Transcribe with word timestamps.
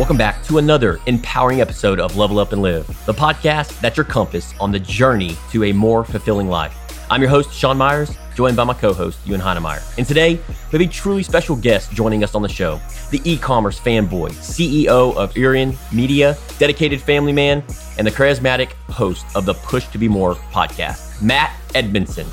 Welcome 0.00 0.16
back 0.16 0.42
to 0.44 0.56
another 0.56 0.98
empowering 1.04 1.60
episode 1.60 2.00
of 2.00 2.16
Level 2.16 2.38
Up 2.38 2.54
and 2.54 2.62
Live, 2.62 2.86
the 3.04 3.12
podcast 3.12 3.78
that's 3.82 3.98
your 3.98 4.04
compass 4.04 4.54
on 4.58 4.72
the 4.72 4.78
journey 4.80 5.36
to 5.50 5.64
a 5.64 5.74
more 5.74 6.06
fulfilling 6.06 6.48
life. 6.48 6.74
I'm 7.10 7.20
your 7.20 7.28
host, 7.28 7.52
Sean 7.52 7.76
Meyers, 7.76 8.16
joined 8.34 8.56
by 8.56 8.64
my 8.64 8.72
co 8.72 8.94
host, 8.94 9.18
Ewan 9.26 9.42
Heinemeyer. 9.42 9.82
And 9.98 10.08
today, 10.08 10.36
we 10.48 10.78
have 10.78 10.80
a 10.80 10.86
truly 10.86 11.22
special 11.22 11.54
guest 11.54 11.92
joining 11.92 12.24
us 12.24 12.34
on 12.34 12.40
the 12.40 12.48
show 12.48 12.80
the 13.10 13.20
e 13.30 13.36
commerce 13.36 13.78
fanboy, 13.78 14.30
CEO 14.30 15.14
of 15.14 15.34
Aurion 15.34 15.76
Media, 15.92 16.34
dedicated 16.58 17.02
family 17.02 17.34
man, 17.34 17.62
and 17.98 18.06
the 18.06 18.10
charismatic 18.10 18.72
host 18.88 19.26
of 19.34 19.44
the 19.44 19.52
Push 19.52 19.88
to 19.88 19.98
Be 19.98 20.08
More 20.08 20.34
podcast, 20.34 21.20
Matt 21.20 21.54
Edmundson. 21.74 22.26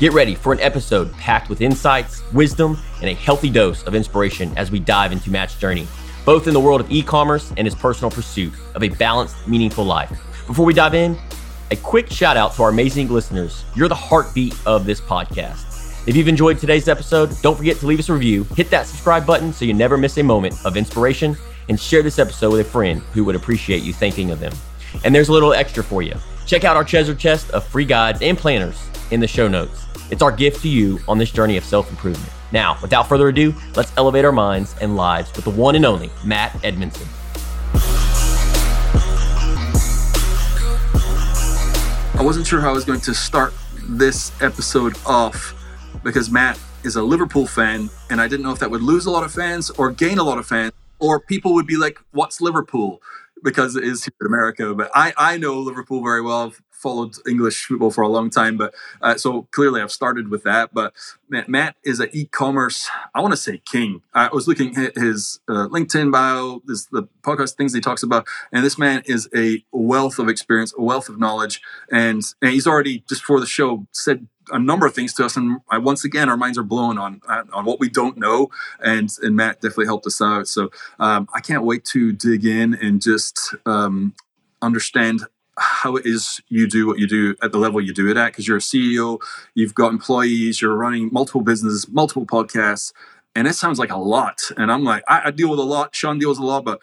Get 0.00 0.12
ready 0.12 0.34
for 0.34 0.52
an 0.52 0.58
episode 0.58 1.12
packed 1.12 1.48
with 1.48 1.60
insights, 1.60 2.20
wisdom, 2.32 2.76
and 2.96 3.08
a 3.08 3.14
healthy 3.14 3.48
dose 3.48 3.84
of 3.84 3.94
inspiration 3.94 4.52
as 4.56 4.72
we 4.72 4.80
dive 4.80 5.12
into 5.12 5.30
Matt's 5.30 5.54
journey 5.54 5.86
both 6.24 6.46
in 6.46 6.54
the 6.54 6.60
world 6.60 6.80
of 6.80 6.90
e 6.90 7.02
commerce 7.02 7.52
and 7.56 7.66
his 7.66 7.74
personal 7.74 8.10
pursuit 8.10 8.52
of 8.74 8.82
a 8.82 8.88
balanced, 8.88 9.36
meaningful 9.48 9.84
life. 9.84 10.10
Before 10.46 10.66
we 10.66 10.74
dive 10.74 10.94
in, 10.94 11.16
a 11.70 11.76
quick 11.76 12.10
shout 12.10 12.36
out 12.36 12.54
to 12.54 12.62
our 12.62 12.70
amazing 12.70 13.08
listeners. 13.08 13.64
You're 13.74 13.88
the 13.88 13.94
heartbeat 13.94 14.54
of 14.66 14.84
this 14.84 15.00
podcast. 15.00 16.06
If 16.06 16.16
you've 16.16 16.28
enjoyed 16.28 16.58
today's 16.58 16.88
episode, 16.88 17.30
don't 17.42 17.56
forget 17.56 17.76
to 17.78 17.86
leave 17.86 18.00
us 18.00 18.08
a 18.08 18.12
review, 18.12 18.44
hit 18.56 18.70
that 18.70 18.86
subscribe 18.86 19.24
button 19.24 19.52
so 19.52 19.64
you 19.64 19.72
never 19.72 19.96
miss 19.96 20.18
a 20.18 20.22
moment 20.22 20.54
of 20.66 20.76
inspiration, 20.76 21.36
and 21.68 21.80
share 21.80 22.02
this 22.02 22.18
episode 22.18 22.50
with 22.52 22.60
a 22.66 22.70
friend 22.70 23.00
who 23.12 23.24
would 23.24 23.36
appreciate 23.36 23.82
you 23.82 23.92
thinking 23.92 24.30
of 24.30 24.40
them. 24.40 24.52
And 25.04 25.14
there's 25.14 25.28
a 25.28 25.32
little 25.32 25.54
extra 25.54 25.82
for 25.82 26.02
you. 26.02 26.14
Check 26.44 26.64
out 26.64 26.76
our 26.76 26.84
treasure 26.84 27.14
chest 27.14 27.50
of 27.50 27.64
free 27.64 27.84
guides 27.84 28.20
and 28.20 28.36
planners 28.36 28.84
in 29.12 29.20
the 29.20 29.28
show 29.28 29.46
notes. 29.48 29.86
It's 30.10 30.22
our 30.22 30.32
gift 30.32 30.62
to 30.62 30.68
you 30.68 30.98
on 31.08 31.18
this 31.18 31.30
journey 31.30 31.56
of 31.56 31.64
self 31.64 31.88
improvement. 31.88 32.32
Now, 32.52 32.78
without 32.82 33.08
further 33.08 33.28
ado, 33.28 33.54
let's 33.74 33.92
elevate 33.96 34.24
our 34.24 34.32
minds 34.32 34.74
and 34.80 34.94
lives 34.94 35.32
with 35.34 35.44
the 35.44 35.50
one 35.50 35.74
and 35.74 35.86
only 35.86 36.10
Matt 36.24 36.52
Edmundson. 36.62 37.08
I 42.18 42.22
wasn't 42.22 42.46
sure 42.46 42.60
how 42.60 42.68
I 42.68 42.72
was 42.72 42.84
going 42.84 43.00
to 43.00 43.14
start 43.14 43.54
this 43.88 44.30
episode 44.42 44.96
off 45.06 45.54
because 46.04 46.30
Matt 46.30 46.58
is 46.84 46.96
a 46.96 47.02
Liverpool 47.02 47.46
fan, 47.46 47.88
and 48.10 48.20
I 48.20 48.28
didn't 48.28 48.44
know 48.44 48.52
if 48.52 48.58
that 48.58 48.70
would 48.70 48.82
lose 48.82 49.06
a 49.06 49.10
lot 49.10 49.24
of 49.24 49.32
fans 49.32 49.70
or 49.70 49.90
gain 49.90 50.18
a 50.18 50.22
lot 50.22 50.38
of 50.38 50.46
fans, 50.46 50.72
or 50.98 51.20
people 51.20 51.54
would 51.54 51.66
be 51.66 51.76
like, 51.76 51.98
What's 52.12 52.40
Liverpool? 52.40 53.00
Because 53.42 53.76
it 53.76 53.82
is 53.82 54.04
here 54.04 54.12
in 54.20 54.26
America. 54.26 54.74
But 54.74 54.90
I, 54.94 55.12
I 55.16 55.36
know 55.36 55.58
Liverpool 55.58 56.02
very 56.02 56.22
well 56.22 56.52
followed 56.82 57.14
English 57.28 57.64
football 57.66 57.90
for 57.90 58.02
a 58.02 58.08
long 58.08 58.28
time, 58.30 58.56
but 58.56 58.74
uh, 59.00 59.16
so 59.16 59.42
clearly 59.52 59.80
I've 59.80 59.92
started 59.92 60.28
with 60.28 60.42
that. 60.42 60.74
But 60.74 60.92
Matt, 61.28 61.48
Matt 61.48 61.76
is 61.84 62.00
an 62.00 62.08
e-commerce, 62.12 62.88
I 63.14 63.20
want 63.20 63.32
to 63.32 63.36
say 63.36 63.62
king. 63.64 64.02
I 64.12 64.28
was 64.32 64.48
looking 64.48 64.76
at 64.76 64.96
his 64.96 65.40
uh, 65.48 65.68
LinkedIn 65.68 66.10
bio, 66.10 66.60
this, 66.66 66.86
the 66.86 67.04
podcast 67.22 67.54
things 67.54 67.72
he 67.72 67.80
talks 67.80 68.02
about, 68.02 68.26
and 68.52 68.64
this 68.64 68.78
man 68.78 69.02
is 69.06 69.28
a 69.34 69.64
wealth 69.70 70.18
of 70.18 70.28
experience, 70.28 70.74
a 70.76 70.82
wealth 70.82 71.08
of 71.08 71.18
knowledge, 71.18 71.62
and, 71.90 72.22
and 72.42 72.50
he's 72.52 72.66
already 72.66 73.04
just 73.08 73.22
for 73.22 73.40
the 73.40 73.46
show 73.46 73.86
said 73.92 74.26
a 74.50 74.58
number 74.58 74.86
of 74.86 74.94
things 74.94 75.14
to 75.14 75.24
us, 75.24 75.36
and 75.36 75.60
I, 75.70 75.78
once 75.78 76.04
again, 76.04 76.28
our 76.28 76.36
minds 76.36 76.58
are 76.58 76.64
blown 76.64 76.98
on 76.98 77.20
on 77.28 77.64
what 77.64 77.78
we 77.78 77.88
don't 77.88 78.16
know, 78.16 78.50
and 78.80 79.08
and 79.22 79.36
Matt 79.36 79.60
definitely 79.60 79.86
helped 79.86 80.06
us 80.06 80.20
out. 80.20 80.48
So 80.48 80.70
um, 80.98 81.28
I 81.34 81.40
can't 81.40 81.64
wait 81.64 81.84
to 81.86 82.12
dig 82.12 82.44
in 82.44 82.74
and 82.74 83.00
just 83.00 83.54
um, 83.66 84.14
understand 84.60 85.22
how 85.58 85.96
it 85.96 86.06
is 86.06 86.40
you 86.48 86.66
do 86.66 86.86
what 86.86 86.98
you 86.98 87.06
do 87.06 87.34
at 87.42 87.52
the 87.52 87.58
level 87.58 87.80
you 87.80 87.92
do 87.92 88.10
it 88.10 88.16
at 88.16 88.28
because 88.28 88.48
you're 88.48 88.56
a 88.56 88.60
CEO, 88.60 89.20
you've 89.54 89.74
got 89.74 89.92
employees, 89.92 90.62
you're 90.62 90.76
running 90.76 91.10
multiple 91.12 91.42
businesses, 91.42 91.88
multiple 91.88 92.26
podcasts, 92.26 92.92
and 93.34 93.46
it 93.46 93.54
sounds 93.54 93.78
like 93.78 93.90
a 93.90 93.98
lot. 93.98 94.40
And 94.56 94.72
I'm 94.72 94.84
like, 94.84 95.04
I, 95.08 95.22
I 95.26 95.30
deal 95.30 95.50
with 95.50 95.58
a 95.58 95.64
lot. 95.64 95.94
Sean 95.94 96.18
deals 96.18 96.38
with 96.38 96.44
a 96.44 96.48
lot, 96.48 96.64
but 96.64 96.80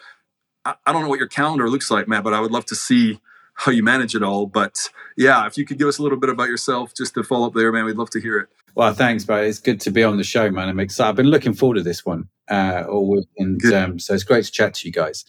I, 0.64 0.74
I, 0.86 0.92
don't 0.92 1.02
know 1.02 1.08
what 1.08 1.18
your 1.18 1.28
calendar 1.28 1.68
looks 1.68 1.90
like, 1.90 2.08
Matt. 2.08 2.24
But 2.24 2.34
I 2.34 2.40
would 2.40 2.52
love 2.52 2.66
to 2.66 2.74
see 2.76 3.20
how 3.54 3.72
you 3.72 3.82
manage 3.82 4.14
it 4.14 4.22
all. 4.22 4.46
But 4.46 4.88
yeah, 5.16 5.46
if 5.46 5.58
you 5.58 5.66
could 5.66 5.78
give 5.78 5.88
us 5.88 5.98
a 5.98 6.02
little 6.02 6.18
bit 6.18 6.30
about 6.30 6.48
yourself, 6.48 6.94
just 6.94 7.14
to 7.14 7.22
follow 7.22 7.48
up 7.48 7.54
there, 7.54 7.70
man, 7.72 7.84
we'd 7.84 7.96
love 7.96 8.10
to 8.10 8.20
hear 8.20 8.38
it. 8.38 8.48
Well, 8.74 8.94
thanks, 8.94 9.24
bro. 9.24 9.42
It's 9.42 9.58
good 9.58 9.80
to 9.82 9.90
be 9.90 10.04
on 10.04 10.16
the 10.16 10.24
show, 10.24 10.50
man. 10.50 10.68
I'm 10.68 10.80
excited. 10.80 11.10
I've 11.10 11.16
been 11.16 11.26
looking 11.26 11.54
forward 11.54 11.76
to 11.76 11.82
this 11.82 12.06
one 12.06 12.28
uh, 12.48 12.84
all 12.88 13.10
week, 13.10 13.28
and 13.36 13.64
um, 13.72 13.98
so 13.98 14.14
it's 14.14 14.22
great 14.22 14.44
to 14.44 14.50
chat 14.50 14.74
to 14.74 14.88
you 14.88 14.92
guys. 14.92 15.24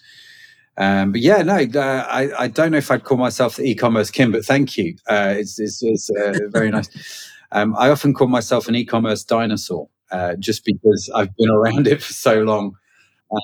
Um, 0.77 1.11
but 1.11 1.21
yeah, 1.21 1.41
no, 1.41 1.57
uh, 1.57 2.05
I, 2.09 2.29
I 2.43 2.47
don't 2.47 2.71
know 2.71 2.77
if 2.77 2.89
I'd 2.91 3.03
call 3.03 3.17
myself 3.17 3.57
the 3.57 3.63
e-commerce 3.63 4.09
king, 4.09 4.31
but 4.31 4.45
thank 4.45 4.77
you. 4.77 4.95
Uh, 5.07 5.35
it's 5.37 5.59
it's, 5.59 5.83
it's 5.83 6.09
uh, 6.09 6.39
very 6.49 6.71
nice. 6.71 6.89
Um, 7.53 7.75
I 7.77 7.89
often 7.89 8.13
call 8.13 8.27
myself 8.29 8.69
an 8.69 8.75
e-commerce 8.75 9.25
dinosaur, 9.25 9.89
uh, 10.09 10.35
just 10.37 10.63
because 10.63 11.11
I've 11.13 11.35
been 11.35 11.49
around 11.49 11.85
it 11.85 12.01
for 12.01 12.13
so 12.13 12.43
long, 12.43 12.77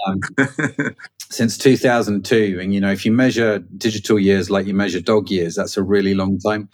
um, 0.08 0.22
since 1.30 1.58
2002. 1.58 2.58
And 2.62 2.74
you 2.74 2.80
know, 2.80 2.90
if 2.90 3.06
you 3.06 3.12
measure 3.12 3.60
digital 3.60 4.18
years 4.18 4.50
like 4.50 4.66
you 4.66 4.74
measure 4.74 5.02
dog 5.02 5.30
years, 5.30 5.56
that's 5.56 5.76
a 5.76 5.84
really 5.84 6.14
long 6.14 6.40
time 6.40 6.70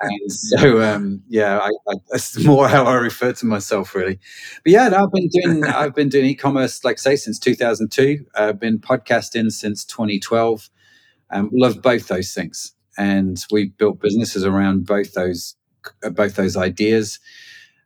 and 0.00 0.20
so 0.32 0.82
um, 0.82 1.22
yeah, 1.28 1.58
I, 1.58 1.70
I, 1.88 1.94
that's 2.10 2.38
more 2.44 2.68
how 2.68 2.84
I 2.84 2.94
refer 2.94 3.32
to 3.32 3.46
myself 3.46 3.94
really. 3.94 4.18
But 4.64 4.72
yeah, 4.72 4.88
no, 4.88 5.04
I've 5.04 5.12
been 5.12 5.28
doing 5.28 5.64
I've 5.68 5.94
been 5.94 6.08
doing 6.08 6.26
e-commerce 6.26 6.84
like 6.84 6.98
say 6.98 7.16
since 7.16 7.38
2002. 7.38 8.24
I've 8.34 8.60
been 8.60 8.78
podcasting 8.78 9.50
since 9.50 9.84
2012. 9.84 10.70
Um, 11.30 11.50
love 11.52 11.82
both 11.82 12.08
those 12.08 12.32
things, 12.32 12.72
and 12.98 13.38
we 13.50 13.66
built 13.66 14.00
businesses 14.00 14.44
around 14.44 14.86
both 14.86 15.14
those 15.14 15.56
uh, 16.02 16.10
both 16.10 16.36
those 16.36 16.56
ideas. 16.56 17.18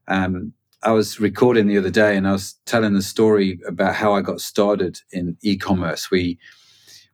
Um, 0.06 0.52
I 0.82 0.92
was 0.92 1.18
recording 1.18 1.66
the 1.66 1.78
other 1.78 1.90
day, 1.90 2.16
and 2.16 2.26
I 2.28 2.32
was 2.32 2.54
telling 2.66 2.94
the 2.94 3.02
story 3.02 3.58
about 3.66 3.94
how 3.94 4.12
I 4.12 4.20
got 4.20 4.40
started 4.40 5.00
in 5.12 5.36
e-commerce. 5.42 6.10
We 6.10 6.38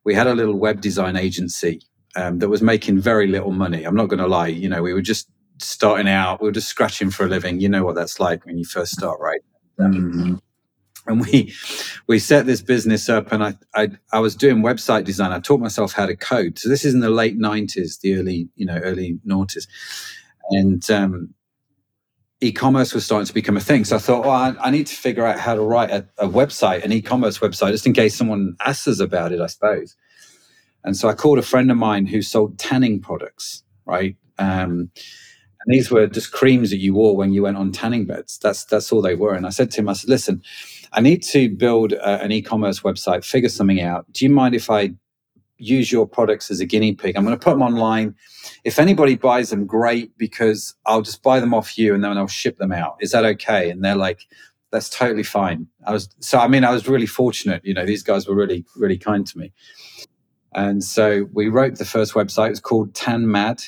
we 0.04 0.14
had 0.14 0.26
a 0.26 0.34
little 0.34 0.58
web 0.58 0.80
design 0.80 1.16
agency 1.16 1.80
um, 2.16 2.38
that 2.38 2.48
was 2.48 2.62
making 2.62 2.98
very 3.00 3.26
little 3.26 3.52
money. 3.52 3.84
I'm 3.84 3.96
not 3.96 4.08
going 4.08 4.20
to 4.20 4.26
lie. 4.26 4.48
You 4.48 4.68
know, 4.68 4.82
we 4.82 4.92
were 4.92 5.02
just 5.02 5.28
starting 5.58 6.08
out. 6.08 6.40
We 6.40 6.48
were 6.48 6.52
just 6.52 6.68
scratching 6.68 7.10
for 7.10 7.26
a 7.26 7.28
living. 7.28 7.60
You 7.60 7.68
know 7.68 7.84
what 7.84 7.94
that's 7.94 8.20
like 8.20 8.44
when 8.46 8.58
you 8.58 8.64
first 8.64 8.92
start, 8.92 9.20
right? 9.20 9.40
Mm-hmm. 9.78 10.36
And 11.06 11.20
we 11.20 11.52
we 12.06 12.18
set 12.18 12.46
this 12.46 12.62
business 12.62 13.08
up, 13.10 13.30
and 13.30 13.44
I, 13.44 13.54
I 13.74 13.90
I 14.12 14.20
was 14.20 14.34
doing 14.34 14.62
website 14.62 15.04
design. 15.04 15.32
I 15.32 15.40
taught 15.40 15.60
myself 15.60 15.92
how 15.92 16.06
to 16.06 16.16
code. 16.16 16.58
So 16.58 16.68
this 16.68 16.84
is 16.84 16.94
in 16.94 17.00
the 17.00 17.10
late 17.10 17.38
'90s, 17.38 18.00
the 18.00 18.16
early 18.16 18.48
you 18.54 18.64
know 18.64 18.78
early 18.78 19.18
noughties, 19.26 19.66
and 20.50 20.90
um, 20.90 21.34
e-commerce 22.40 22.94
was 22.94 23.04
starting 23.04 23.26
to 23.26 23.34
become 23.34 23.56
a 23.56 23.60
thing. 23.60 23.84
So 23.84 23.96
I 23.96 23.98
thought, 23.98 24.22
well, 24.22 24.30
I, 24.30 24.54
I 24.60 24.70
need 24.70 24.86
to 24.86 24.94
figure 24.94 25.26
out 25.26 25.38
how 25.38 25.54
to 25.54 25.62
write 25.62 25.90
a, 25.90 26.06
a, 26.18 26.28
website, 26.28 26.84
an 26.84 26.92
e-commerce 26.92 27.38
website, 27.38 27.72
just 27.72 27.86
in 27.86 27.92
case 27.92 28.14
someone 28.14 28.56
asks 28.64 28.88
us 28.88 29.00
about 29.00 29.32
it. 29.32 29.40
I 29.40 29.46
suppose. 29.46 29.96
And 30.84 30.96
so 30.96 31.08
I 31.08 31.14
called 31.14 31.38
a 31.38 31.42
friend 31.42 31.70
of 31.70 31.76
mine 31.76 32.06
who 32.06 32.22
sold 32.22 32.58
tanning 32.58 33.00
products, 33.00 33.62
right? 33.86 34.16
Um, 34.38 34.90
and 35.66 35.74
these 35.74 35.90
were 35.90 36.06
just 36.06 36.32
creams 36.32 36.70
that 36.70 36.78
you 36.78 36.94
wore 36.94 37.16
when 37.16 37.32
you 37.32 37.42
went 37.42 37.56
on 37.56 37.72
tanning 37.72 38.04
beds. 38.04 38.38
That's 38.38 38.64
that's 38.64 38.92
all 38.92 39.00
they 39.00 39.14
were. 39.14 39.34
And 39.34 39.46
I 39.46 39.50
said 39.50 39.70
to 39.72 39.80
him, 39.80 39.88
I 39.88 39.94
said, 39.94 40.10
listen, 40.10 40.42
I 40.92 41.00
need 41.00 41.22
to 41.24 41.48
build 41.48 41.92
a, 41.92 42.22
an 42.22 42.32
e-commerce 42.32 42.80
website, 42.80 43.24
figure 43.24 43.48
something 43.48 43.80
out. 43.80 44.04
Do 44.12 44.24
you 44.24 44.30
mind 44.30 44.54
if 44.54 44.70
I 44.70 44.92
use 45.56 45.90
your 45.90 46.06
products 46.06 46.50
as 46.50 46.60
a 46.60 46.66
guinea 46.66 46.94
pig? 46.94 47.16
I'm 47.16 47.24
going 47.24 47.36
to 47.36 47.42
put 47.42 47.52
them 47.52 47.62
online. 47.62 48.14
If 48.64 48.78
anybody 48.78 49.16
buys 49.16 49.50
them, 49.50 49.64
great, 49.64 50.16
because 50.18 50.74
I'll 50.84 51.02
just 51.02 51.22
buy 51.22 51.40
them 51.40 51.54
off 51.54 51.78
you 51.78 51.94
and 51.94 52.04
then 52.04 52.18
I'll 52.18 52.26
ship 52.26 52.58
them 52.58 52.72
out. 52.72 52.96
Is 53.00 53.12
that 53.12 53.24
okay? 53.24 53.70
And 53.70 53.82
they're 53.82 53.96
like, 53.96 54.26
that's 54.74 54.90
totally 54.90 55.22
fine. 55.22 55.68
I 55.86 55.92
was 55.92 56.08
so 56.18 56.38
I 56.38 56.48
mean 56.48 56.64
I 56.64 56.72
was 56.72 56.88
really 56.88 57.06
fortunate. 57.06 57.64
You 57.64 57.74
know, 57.74 57.86
these 57.86 58.02
guys 58.02 58.26
were 58.26 58.34
really 58.34 58.64
really 58.76 58.98
kind 58.98 59.24
to 59.24 59.38
me. 59.38 59.52
And 60.54 60.84
so 60.84 61.26
we 61.32 61.48
wrote 61.48 61.76
the 61.78 61.84
first 61.84 62.14
website. 62.14 62.46
It 62.46 62.50
was 62.50 62.60
called 62.60 62.94
Tan 62.94 63.30
Mad. 63.30 63.62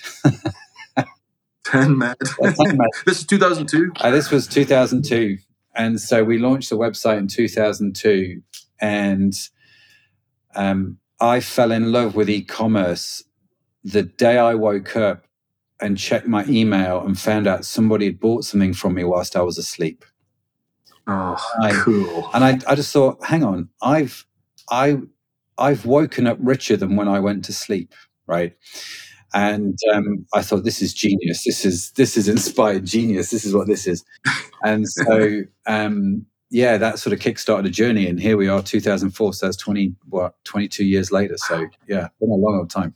Tan 1.64 1.98
Mad. 1.98 2.16
This 3.04 3.20
is 3.20 3.26
2002? 3.26 3.92
Uh, 4.00 4.10
this 4.10 4.30
was 4.30 4.46
2002. 4.46 5.38
And 5.74 6.00
so 6.00 6.24
we 6.24 6.38
launched 6.38 6.70
the 6.70 6.78
website 6.78 7.18
in 7.18 7.26
2002. 7.26 8.40
And 8.80 9.34
um, 10.54 10.98
I 11.20 11.40
fell 11.40 11.72
in 11.72 11.92
love 11.92 12.14
with 12.14 12.30
e 12.30 12.42
commerce 12.42 13.24
the 13.84 14.02
day 14.02 14.38
I 14.38 14.54
woke 14.54 14.96
up 14.96 15.26
and 15.80 15.98
checked 15.98 16.26
my 16.26 16.44
email 16.46 17.04
and 17.04 17.18
found 17.18 17.46
out 17.46 17.64
somebody 17.64 18.06
had 18.06 18.18
bought 18.18 18.44
something 18.44 18.72
from 18.72 18.94
me 18.94 19.04
whilst 19.04 19.36
I 19.36 19.42
was 19.42 19.58
asleep. 19.58 20.04
Oh, 21.06 21.36
I, 21.60 21.70
cool. 21.72 22.28
And 22.34 22.42
I, 22.42 22.58
I 22.66 22.74
just 22.74 22.92
thought, 22.92 23.24
hang 23.24 23.44
on, 23.44 23.68
I've 23.80 24.26
I 24.68 24.98
I've 25.58 25.86
woken 25.86 26.26
up 26.26 26.38
richer 26.40 26.76
than 26.76 26.96
when 26.96 27.08
I 27.08 27.20
went 27.20 27.44
to 27.46 27.52
sleep, 27.52 27.94
right? 28.26 28.54
And 29.34 29.78
um, 29.92 30.26
I 30.34 30.42
thought, 30.42 30.64
this 30.64 30.80
is 30.80 30.94
genius. 30.94 31.44
This 31.44 31.64
is 31.64 31.90
this 31.92 32.16
is 32.16 32.28
inspired 32.28 32.84
genius. 32.84 33.30
This 33.30 33.44
is 33.44 33.54
what 33.54 33.66
this 33.66 33.86
is. 33.86 34.04
And 34.62 34.88
so, 34.88 35.42
um, 35.66 36.26
yeah, 36.50 36.76
that 36.78 36.98
sort 36.98 37.12
of 37.12 37.18
kickstarted 37.18 37.66
a 37.66 37.70
journey. 37.70 38.06
And 38.06 38.20
here 38.20 38.36
we 38.36 38.48
are, 38.48 38.62
2004. 38.62 39.34
So 39.34 39.46
that's 39.46 39.56
20 39.56 39.94
what 40.08 40.42
22 40.44 40.84
years 40.84 41.10
later. 41.10 41.36
So 41.36 41.66
yeah, 41.88 42.08
been 42.20 42.30
a 42.30 42.34
long 42.34 42.56
old 42.58 42.70
time. 42.70 42.94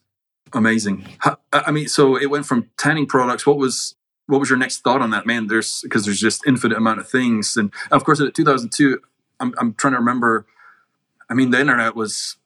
Amazing. 0.52 1.06
I 1.52 1.70
mean, 1.70 1.88
so 1.88 2.16
it 2.16 2.26
went 2.26 2.46
from 2.46 2.70
tanning 2.78 3.06
products. 3.06 3.46
What 3.46 3.58
was 3.58 3.94
what 4.26 4.38
was 4.38 4.48
your 4.48 4.58
next 4.58 4.78
thought 4.78 5.02
on 5.02 5.10
that, 5.10 5.26
man? 5.26 5.48
There's 5.48 5.80
because 5.82 6.04
there's 6.04 6.20
just 6.20 6.46
infinite 6.46 6.78
amount 6.78 7.00
of 7.00 7.08
things, 7.08 7.56
and 7.56 7.72
of 7.90 8.04
course, 8.04 8.20
at 8.20 8.34
2002, 8.34 9.00
I'm 9.40 9.54
I'm 9.58 9.74
trying 9.74 9.92
to 9.92 9.98
remember 9.98 10.46
I 11.30 11.34
mean, 11.34 11.50
the 11.50 11.60
internet 11.60 11.94
was 11.94 12.36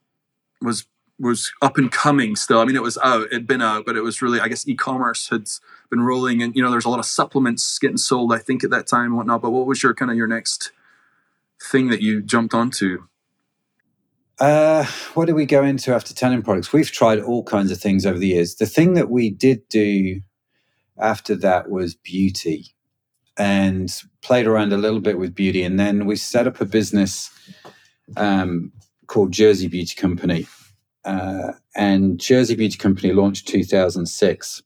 was 0.64 0.86
was 1.18 1.52
up 1.62 1.78
and 1.78 1.92
coming 1.92 2.34
still. 2.34 2.58
I 2.58 2.64
mean, 2.64 2.74
it 2.74 2.82
was 2.82 2.98
out, 2.98 3.26
it'd 3.26 3.46
been 3.46 3.62
out, 3.62 3.86
but 3.86 3.96
it 3.96 4.00
was 4.00 4.20
really, 4.20 4.40
I 4.40 4.48
guess, 4.48 4.66
e-commerce 4.66 5.28
had 5.28 5.48
been 5.88 6.00
rolling, 6.00 6.42
and 6.42 6.54
you 6.56 6.62
know, 6.62 6.70
there's 6.70 6.84
a 6.84 6.90
lot 6.90 6.98
of 6.98 7.06
supplements 7.06 7.78
getting 7.78 7.96
sold. 7.96 8.32
I 8.32 8.38
think 8.38 8.64
at 8.64 8.70
that 8.70 8.86
time 8.86 9.06
and 9.06 9.16
whatnot. 9.16 9.42
But 9.42 9.50
what 9.50 9.66
was 9.66 9.82
your 9.82 9.94
kind 9.94 10.10
of 10.10 10.16
your 10.16 10.26
next 10.26 10.72
thing 11.62 11.88
that 11.88 12.02
you 12.02 12.22
jumped 12.22 12.54
onto? 12.54 13.04
Uh, 14.40 14.84
what 15.14 15.26
did 15.26 15.34
we 15.34 15.46
go 15.46 15.62
into 15.62 15.94
after 15.94 16.12
tanning 16.12 16.42
products? 16.42 16.72
We've 16.72 16.90
tried 16.90 17.20
all 17.20 17.44
kinds 17.44 17.70
of 17.70 17.78
things 17.78 18.04
over 18.04 18.18
the 18.18 18.28
years. 18.28 18.56
The 18.56 18.66
thing 18.66 18.94
that 18.94 19.08
we 19.08 19.30
did 19.30 19.68
do 19.68 20.20
after 20.98 21.36
that 21.36 21.70
was 21.70 21.94
beauty 21.94 22.74
and 23.36 23.90
played 24.22 24.46
around 24.46 24.72
a 24.72 24.76
little 24.76 25.00
bit 25.00 25.18
with 25.18 25.34
beauty. 25.34 25.62
And 25.62 25.78
then 25.78 26.06
we 26.06 26.16
set 26.16 26.46
up 26.46 26.60
a 26.60 26.64
business 26.64 27.30
um, 28.16 28.72
called 29.06 29.32
Jersey 29.32 29.68
Beauty 29.68 29.94
Company. 29.94 30.46
Uh, 31.04 31.52
and 31.76 32.18
Jersey 32.18 32.54
Beauty 32.54 32.78
Company 32.78 33.12
launched 33.12 33.48
2006. 33.48 34.62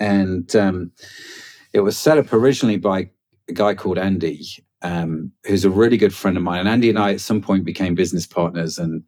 And 0.00 0.54
um, 0.56 0.92
it 1.72 1.80
was 1.80 1.98
set 1.98 2.18
up 2.18 2.32
originally 2.32 2.76
by 2.76 3.10
a 3.48 3.52
guy 3.52 3.74
called 3.74 3.98
Andy, 3.98 4.44
um, 4.82 5.32
who's 5.44 5.64
a 5.64 5.70
really 5.70 5.96
good 5.96 6.14
friend 6.14 6.36
of 6.36 6.42
mine. 6.42 6.60
And 6.60 6.68
Andy 6.68 6.88
and 6.88 6.98
I 6.98 7.14
at 7.14 7.20
some 7.20 7.40
point 7.40 7.64
became 7.64 7.94
business 7.94 8.26
partners. 8.26 8.78
And 8.78 9.02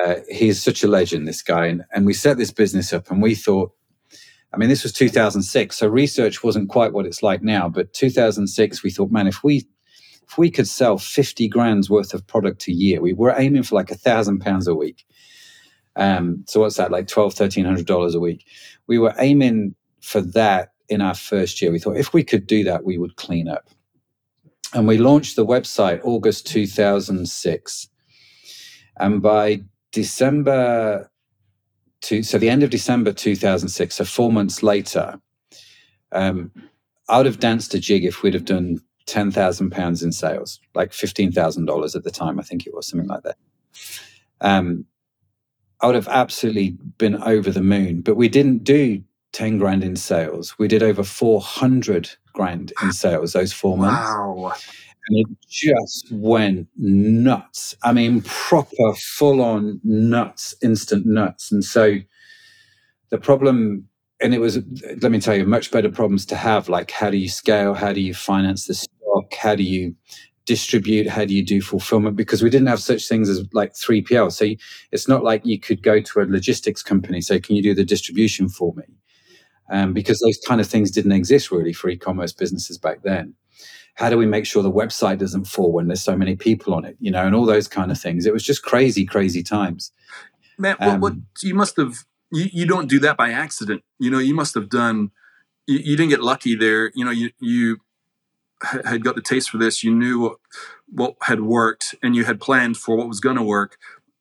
uh, 0.00 0.16
he's 0.30 0.62
such 0.62 0.82
a 0.82 0.88
legend, 0.88 1.26
this 1.26 1.42
guy. 1.42 1.66
And, 1.66 1.84
and 1.94 2.06
we 2.06 2.14
set 2.14 2.36
this 2.36 2.50
business 2.50 2.92
up 2.92 3.10
and 3.10 3.22
we 3.22 3.34
thought, 3.34 3.72
I 4.54 4.58
mean, 4.58 4.68
this 4.68 4.82
was 4.82 4.92
2006, 4.92 5.76
so 5.76 5.86
research 5.86 6.44
wasn't 6.44 6.68
quite 6.68 6.92
what 6.92 7.06
it's 7.06 7.22
like 7.22 7.42
now. 7.42 7.70
But 7.70 7.94
2006, 7.94 8.82
we 8.82 8.90
thought, 8.90 9.10
man, 9.10 9.26
if 9.26 9.42
we 9.42 9.66
if 10.32 10.38
we 10.38 10.50
could 10.50 10.66
sell 10.66 10.96
50 10.96 11.46
grand's 11.48 11.90
worth 11.90 12.14
of 12.14 12.26
product 12.26 12.66
a 12.66 12.72
year, 12.72 13.02
we 13.02 13.12
were 13.12 13.34
aiming 13.36 13.64
for 13.64 13.74
like 13.74 13.90
a 13.90 13.94
thousand 13.94 14.38
pounds 14.40 14.66
a 14.66 14.74
week. 14.74 15.04
Um, 15.96 16.42
so 16.48 16.60
what's 16.60 16.76
that 16.76 16.90
like 16.90 17.06
12, 17.06 17.38
1300 17.38 17.84
dollars 17.84 18.14
a 18.14 18.20
week? 18.20 18.46
We 18.86 18.98
were 18.98 19.14
aiming 19.18 19.74
for 20.00 20.22
that 20.22 20.72
in 20.88 21.02
our 21.02 21.14
first 21.14 21.60
year. 21.60 21.70
We 21.70 21.78
thought 21.78 21.98
if 21.98 22.14
we 22.14 22.24
could 22.24 22.46
do 22.46 22.64
that, 22.64 22.82
we 22.82 22.96
would 22.96 23.16
clean 23.16 23.46
up. 23.46 23.68
And 24.72 24.88
we 24.88 24.96
launched 24.96 25.36
the 25.36 25.44
website 25.44 26.00
August 26.02 26.46
2006. 26.46 27.88
And 29.00 29.20
by 29.20 29.60
December 29.90 31.10
to 32.02 32.22
so 32.22 32.38
the 32.38 32.48
end 32.48 32.62
of 32.62 32.70
December 32.70 33.12
2006, 33.12 33.94
so 33.96 34.04
four 34.06 34.32
months 34.32 34.62
later, 34.62 35.20
um, 36.10 36.50
out 37.10 37.26
of 37.26 37.38
dance 37.38 37.68
to 37.68 37.78
jig, 37.78 38.06
if 38.06 38.22
we'd 38.22 38.32
have 38.32 38.46
done 38.46 38.80
ten 39.06 39.30
thousand 39.30 39.70
pounds 39.70 40.02
in 40.02 40.12
sales, 40.12 40.60
like 40.74 40.92
fifteen 40.92 41.32
thousand 41.32 41.66
dollars 41.66 41.94
at 41.96 42.04
the 42.04 42.10
time, 42.10 42.38
I 42.38 42.42
think 42.42 42.66
it 42.66 42.74
was 42.74 42.86
something 42.86 43.08
like 43.08 43.22
that. 43.22 43.36
Um, 44.40 44.86
I 45.80 45.86
would 45.86 45.94
have 45.94 46.08
absolutely 46.08 46.76
been 46.98 47.16
over 47.22 47.50
the 47.50 47.62
moon, 47.62 48.02
but 48.02 48.16
we 48.16 48.28
didn't 48.28 48.64
do 48.64 49.02
ten 49.32 49.58
grand 49.58 49.82
in 49.82 49.96
sales. 49.96 50.58
We 50.58 50.68
did 50.68 50.82
over 50.82 51.02
four 51.02 51.40
hundred 51.40 52.10
grand 52.32 52.72
in 52.82 52.92
sales 52.92 53.32
those 53.32 53.52
four 53.52 53.76
months. 53.76 54.10
Wow. 54.10 54.52
And 55.08 55.18
it 55.18 55.26
just 55.48 56.12
went 56.12 56.68
nuts. 56.76 57.74
I 57.82 57.92
mean, 57.92 58.22
proper, 58.22 58.94
full 58.94 59.40
on 59.42 59.80
nuts, 59.82 60.54
instant 60.62 61.06
nuts. 61.06 61.50
And 61.50 61.64
so 61.64 61.96
the 63.10 63.18
problem, 63.18 63.88
and 64.22 64.34
it 64.34 64.38
was, 64.38 64.58
let 65.00 65.10
me 65.10 65.20
tell 65.20 65.36
you, 65.36 65.44
much 65.44 65.70
better 65.70 65.90
problems 65.90 66.24
to 66.26 66.36
have 66.36 66.68
like, 66.68 66.90
how 66.90 67.10
do 67.10 67.16
you 67.16 67.28
scale? 67.28 67.74
How 67.74 67.92
do 67.92 68.00
you 68.00 68.14
finance 68.14 68.66
the 68.66 68.74
stock? 68.74 69.34
How 69.34 69.54
do 69.54 69.62
you 69.62 69.94
distribute? 70.44 71.08
How 71.08 71.24
do 71.24 71.34
you 71.34 71.44
do 71.44 71.60
fulfillment? 71.60 72.16
Because 72.16 72.42
we 72.42 72.50
didn't 72.50 72.68
have 72.68 72.80
such 72.80 73.08
things 73.08 73.28
as 73.28 73.44
like 73.52 73.72
3PL. 73.74 74.32
So 74.32 74.44
you, 74.44 74.56
it's 74.92 75.08
not 75.08 75.24
like 75.24 75.44
you 75.44 75.58
could 75.58 75.82
go 75.82 76.00
to 76.00 76.20
a 76.20 76.24
logistics 76.24 76.82
company, 76.82 77.20
say, 77.20 77.40
can 77.40 77.56
you 77.56 77.62
do 77.62 77.74
the 77.74 77.84
distribution 77.84 78.48
for 78.48 78.72
me? 78.76 78.84
Um, 79.70 79.92
because 79.92 80.20
those 80.20 80.38
kind 80.46 80.60
of 80.60 80.66
things 80.66 80.90
didn't 80.90 81.12
exist 81.12 81.50
really 81.50 81.72
for 81.72 81.88
e-commerce 81.88 82.32
businesses 82.32 82.78
back 82.78 83.02
then 83.02 83.34
how 83.94 84.08
do 84.08 84.16
we 84.16 84.26
make 84.26 84.46
sure 84.46 84.62
the 84.62 84.72
website 84.72 85.18
doesn't 85.18 85.46
fall 85.46 85.72
when 85.72 85.86
there's 85.86 86.02
so 86.02 86.16
many 86.16 86.36
people 86.36 86.74
on 86.74 86.84
it 86.84 86.96
you 86.98 87.10
know 87.10 87.24
and 87.24 87.34
all 87.34 87.46
those 87.46 87.68
kind 87.68 87.90
of 87.90 87.98
things 87.98 88.26
it 88.26 88.32
was 88.32 88.42
just 88.42 88.62
crazy 88.62 89.04
crazy 89.04 89.42
times 89.42 89.92
man 90.58 90.76
um, 90.80 91.00
what, 91.00 91.12
what, 91.12 91.22
you 91.42 91.54
must 91.54 91.76
have 91.76 92.04
you, 92.32 92.48
you 92.52 92.66
don't 92.66 92.88
do 92.88 92.98
that 92.98 93.16
by 93.16 93.30
accident 93.30 93.82
you 93.98 94.10
know 94.10 94.18
you 94.18 94.34
must 94.34 94.54
have 94.54 94.68
done 94.68 95.10
you, 95.66 95.78
you 95.78 95.96
didn't 95.96 96.10
get 96.10 96.22
lucky 96.22 96.54
there 96.54 96.90
you 96.94 97.04
know 97.04 97.10
you 97.10 97.30
you 97.38 97.78
had 98.84 99.04
got 99.04 99.14
the 99.14 99.22
taste 99.22 99.50
for 99.50 99.58
this 99.58 99.82
you 99.82 99.92
knew 99.92 100.20
what, 100.20 100.36
what 100.88 101.16
had 101.22 101.40
worked 101.40 101.94
and 102.02 102.14
you 102.16 102.24
had 102.24 102.40
planned 102.40 102.76
for 102.76 102.96
what 102.96 103.08
was 103.08 103.20
going 103.20 103.36
to 103.36 103.42
work 103.42 103.76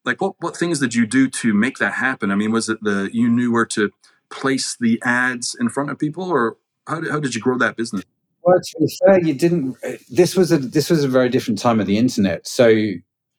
like 0.06 0.22
what 0.22 0.36
what 0.40 0.58
things 0.58 0.80
did 0.80 0.96
you 0.96 1.06
do 1.06 1.30
to 1.30 1.54
make 1.54 1.78
that 1.78 1.94
happen 1.94 2.31
i 2.31 2.36
mean 2.36 2.52
was 2.52 2.69
it 2.69 2.84
the 2.84 3.10
you 3.13 3.30
knew 3.30 3.52
where 3.52 3.66
to 3.66 3.92
place 4.30 4.78
the 4.80 5.02
ads 5.04 5.56
in 5.60 5.69
front 5.69 5.90
of 5.90 6.00
people 6.00 6.30
or 6.30 6.58
how 6.88 7.00
did, 7.00 7.12
how 7.12 7.19
did 7.19 7.36
you 7.36 7.42
grow 7.42 7.58
that 7.58 7.75
business 7.75 8.04
well, 8.44 8.60
to 8.60 8.80
be 8.80 8.98
fair, 9.06 9.24
you 9.24 9.34
didn't. 9.34 9.78
Uh, 9.86 9.92
this 10.10 10.36
was 10.36 10.52
a 10.52 10.58
this 10.58 10.90
was 10.90 11.04
a 11.04 11.08
very 11.08 11.30
different 11.30 11.60
time 11.60 11.80
of 11.80 11.86
the 11.86 11.98
internet. 11.98 12.48
So, 12.48 12.74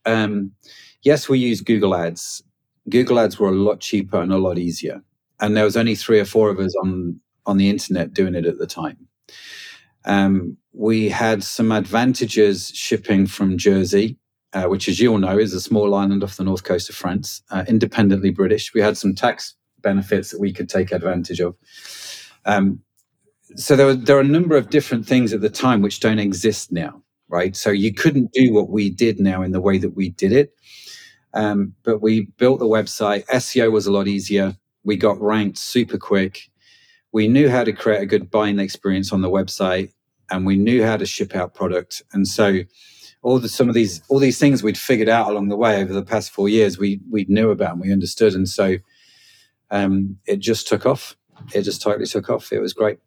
um, 0.06 0.52
yes, 1.02 1.28
we 1.28 1.38
used 1.38 1.66
Google 1.66 1.94
Ads. 1.94 2.42
Google 2.88 3.18
Ads 3.18 3.38
were 3.38 3.48
a 3.48 3.52
lot 3.52 3.80
cheaper 3.80 4.20
and 4.20 4.32
a 4.32 4.38
lot 4.38 4.58
easier, 4.58 5.02
and 5.40 5.56
there 5.56 5.64
was 5.64 5.76
only 5.76 5.94
three 5.94 6.20
or 6.20 6.24
four 6.24 6.50
of 6.50 6.58
us 6.58 6.74
on 6.82 7.20
on 7.46 7.56
the 7.56 7.70
internet 7.70 8.14
doing 8.14 8.34
it 8.34 8.46
at 8.46 8.58
the 8.58 8.66
time. 8.66 9.08
Um, 10.04 10.56
we 10.72 11.08
had 11.08 11.44
some 11.44 11.70
advantages 11.72 12.72
shipping 12.74 13.26
from 13.26 13.58
Jersey, 13.58 14.18
uh, 14.52 14.64
which, 14.64 14.88
as 14.88 14.98
you 15.00 15.12
all 15.12 15.18
know, 15.18 15.38
is 15.38 15.52
a 15.52 15.60
small 15.60 15.94
island 15.94 16.24
off 16.24 16.36
the 16.36 16.44
north 16.44 16.64
coast 16.64 16.88
of 16.88 16.96
France, 16.96 17.42
uh, 17.50 17.64
independently 17.68 18.30
British. 18.30 18.72
We 18.74 18.80
had 18.80 18.96
some 18.96 19.14
tax 19.14 19.54
benefits 19.82 20.30
that 20.30 20.40
we 20.40 20.52
could 20.52 20.68
take 20.68 20.92
advantage 20.92 21.40
of. 21.40 21.56
Um, 22.44 22.80
so 23.56 23.76
there 23.76 23.86
were 23.86 23.94
there 23.94 24.16
are 24.16 24.20
a 24.20 24.24
number 24.24 24.56
of 24.56 24.70
different 24.70 25.06
things 25.06 25.32
at 25.32 25.40
the 25.40 25.50
time 25.50 25.82
which 25.82 26.00
don't 26.00 26.18
exist 26.18 26.72
now, 26.72 27.02
right? 27.28 27.54
So 27.54 27.70
you 27.70 27.92
couldn't 27.92 28.32
do 28.32 28.52
what 28.52 28.70
we 28.70 28.90
did 28.90 29.20
now 29.20 29.42
in 29.42 29.52
the 29.52 29.60
way 29.60 29.78
that 29.78 29.94
we 29.94 30.10
did 30.10 30.32
it. 30.32 30.54
Um, 31.34 31.74
but 31.82 32.02
we 32.02 32.22
built 32.38 32.58
the 32.58 32.66
website. 32.66 33.24
SEO 33.26 33.72
was 33.72 33.86
a 33.86 33.92
lot 33.92 34.08
easier. 34.08 34.56
We 34.84 34.96
got 34.96 35.20
ranked 35.20 35.58
super 35.58 35.98
quick. 35.98 36.50
We 37.12 37.28
knew 37.28 37.48
how 37.48 37.64
to 37.64 37.72
create 37.72 38.02
a 38.02 38.06
good 38.06 38.30
buying 38.30 38.58
experience 38.58 39.12
on 39.12 39.20
the 39.22 39.30
website, 39.30 39.92
and 40.30 40.46
we 40.46 40.56
knew 40.56 40.82
how 40.82 40.96
to 40.96 41.06
ship 41.06 41.34
out 41.34 41.54
product. 41.54 42.02
And 42.12 42.26
so, 42.26 42.60
all 43.22 43.38
the 43.38 43.48
some 43.48 43.68
of 43.68 43.74
these 43.74 44.02
all 44.08 44.18
these 44.18 44.38
things 44.38 44.62
we'd 44.62 44.78
figured 44.78 45.08
out 45.08 45.30
along 45.30 45.48
the 45.48 45.56
way 45.56 45.80
over 45.82 45.92
the 45.92 46.04
past 46.04 46.30
four 46.32 46.48
years, 46.48 46.78
we 46.78 47.00
we 47.10 47.24
knew 47.28 47.50
about 47.50 47.72
and 47.72 47.80
we 47.80 47.92
understood. 47.92 48.34
And 48.34 48.48
so, 48.48 48.76
um, 49.70 50.18
it 50.26 50.38
just 50.38 50.68
took 50.68 50.86
off. 50.86 51.16
It 51.54 51.62
just 51.62 51.82
totally 51.82 52.06
took 52.06 52.30
off. 52.30 52.52
It 52.52 52.60
was 52.60 52.72
great. 52.72 52.98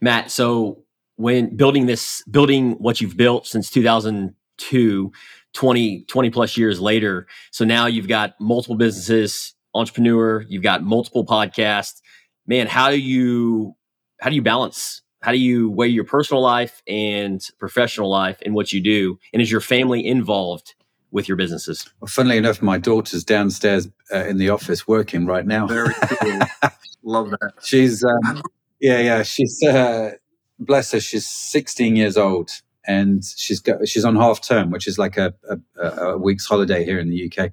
Matt, 0.00 0.30
so 0.30 0.84
when 1.16 1.56
building 1.56 1.86
this, 1.86 2.22
building 2.30 2.72
what 2.72 3.00
you've 3.00 3.16
built 3.16 3.46
since 3.46 3.70
2002, 3.70 5.12
20, 5.58 6.04
20 6.04 6.30
plus 6.30 6.56
years 6.56 6.80
later. 6.80 7.26
So 7.50 7.64
now 7.64 7.86
you've 7.86 8.06
got 8.06 8.40
multiple 8.40 8.76
businesses, 8.76 9.54
entrepreneur, 9.74 10.44
you've 10.48 10.62
got 10.62 10.84
multiple 10.84 11.26
podcasts. 11.26 12.00
Man, 12.46 12.68
how 12.68 12.90
do 12.90 13.00
you, 13.00 13.74
how 14.20 14.30
do 14.30 14.36
you 14.36 14.42
balance? 14.42 15.02
How 15.20 15.32
do 15.32 15.38
you 15.38 15.68
weigh 15.68 15.88
your 15.88 16.04
personal 16.04 16.40
life 16.44 16.80
and 16.86 17.44
professional 17.58 18.08
life 18.08 18.40
in 18.42 18.54
what 18.54 18.72
you 18.72 18.80
do? 18.80 19.18
And 19.32 19.42
is 19.42 19.50
your 19.50 19.60
family 19.60 20.06
involved 20.06 20.76
with 21.10 21.26
your 21.26 21.36
businesses? 21.36 21.90
Well, 22.00 22.06
funnily 22.06 22.36
enough, 22.36 22.62
my 22.62 22.78
daughter's 22.78 23.24
downstairs 23.24 23.88
uh, 24.14 24.26
in 24.26 24.38
the 24.38 24.50
office 24.50 24.86
working 24.86 25.26
right 25.26 25.44
now. 25.44 25.66
Very 25.66 25.92
cool. 25.92 26.40
Love 27.02 27.30
that. 27.30 27.54
She's 27.64 28.04
um, 28.04 28.42
yeah, 28.78 29.00
yeah. 29.00 29.22
She's 29.24 29.60
uh, 29.64 30.12
bless 30.60 30.92
her. 30.92 31.00
She's 31.00 31.28
16 31.28 31.96
years 31.96 32.16
old, 32.16 32.52
and 32.88 33.22
she's 33.24 33.60
got 33.60 33.86
she's 33.86 34.04
on 34.04 34.16
half 34.16 34.40
term, 34.40 34.70
which 34.70 34.88
is 34.88 34.98
like 34.98 35.16
a, 35.18 35.32
a, 35.48 35.86
a 35.86 36.18
week's 36.18 36.46
holiday 36.46 36.84
here 36.84 36.98
in 36.98 37.10
the 37.10 37.30
UK. 37.30 37.52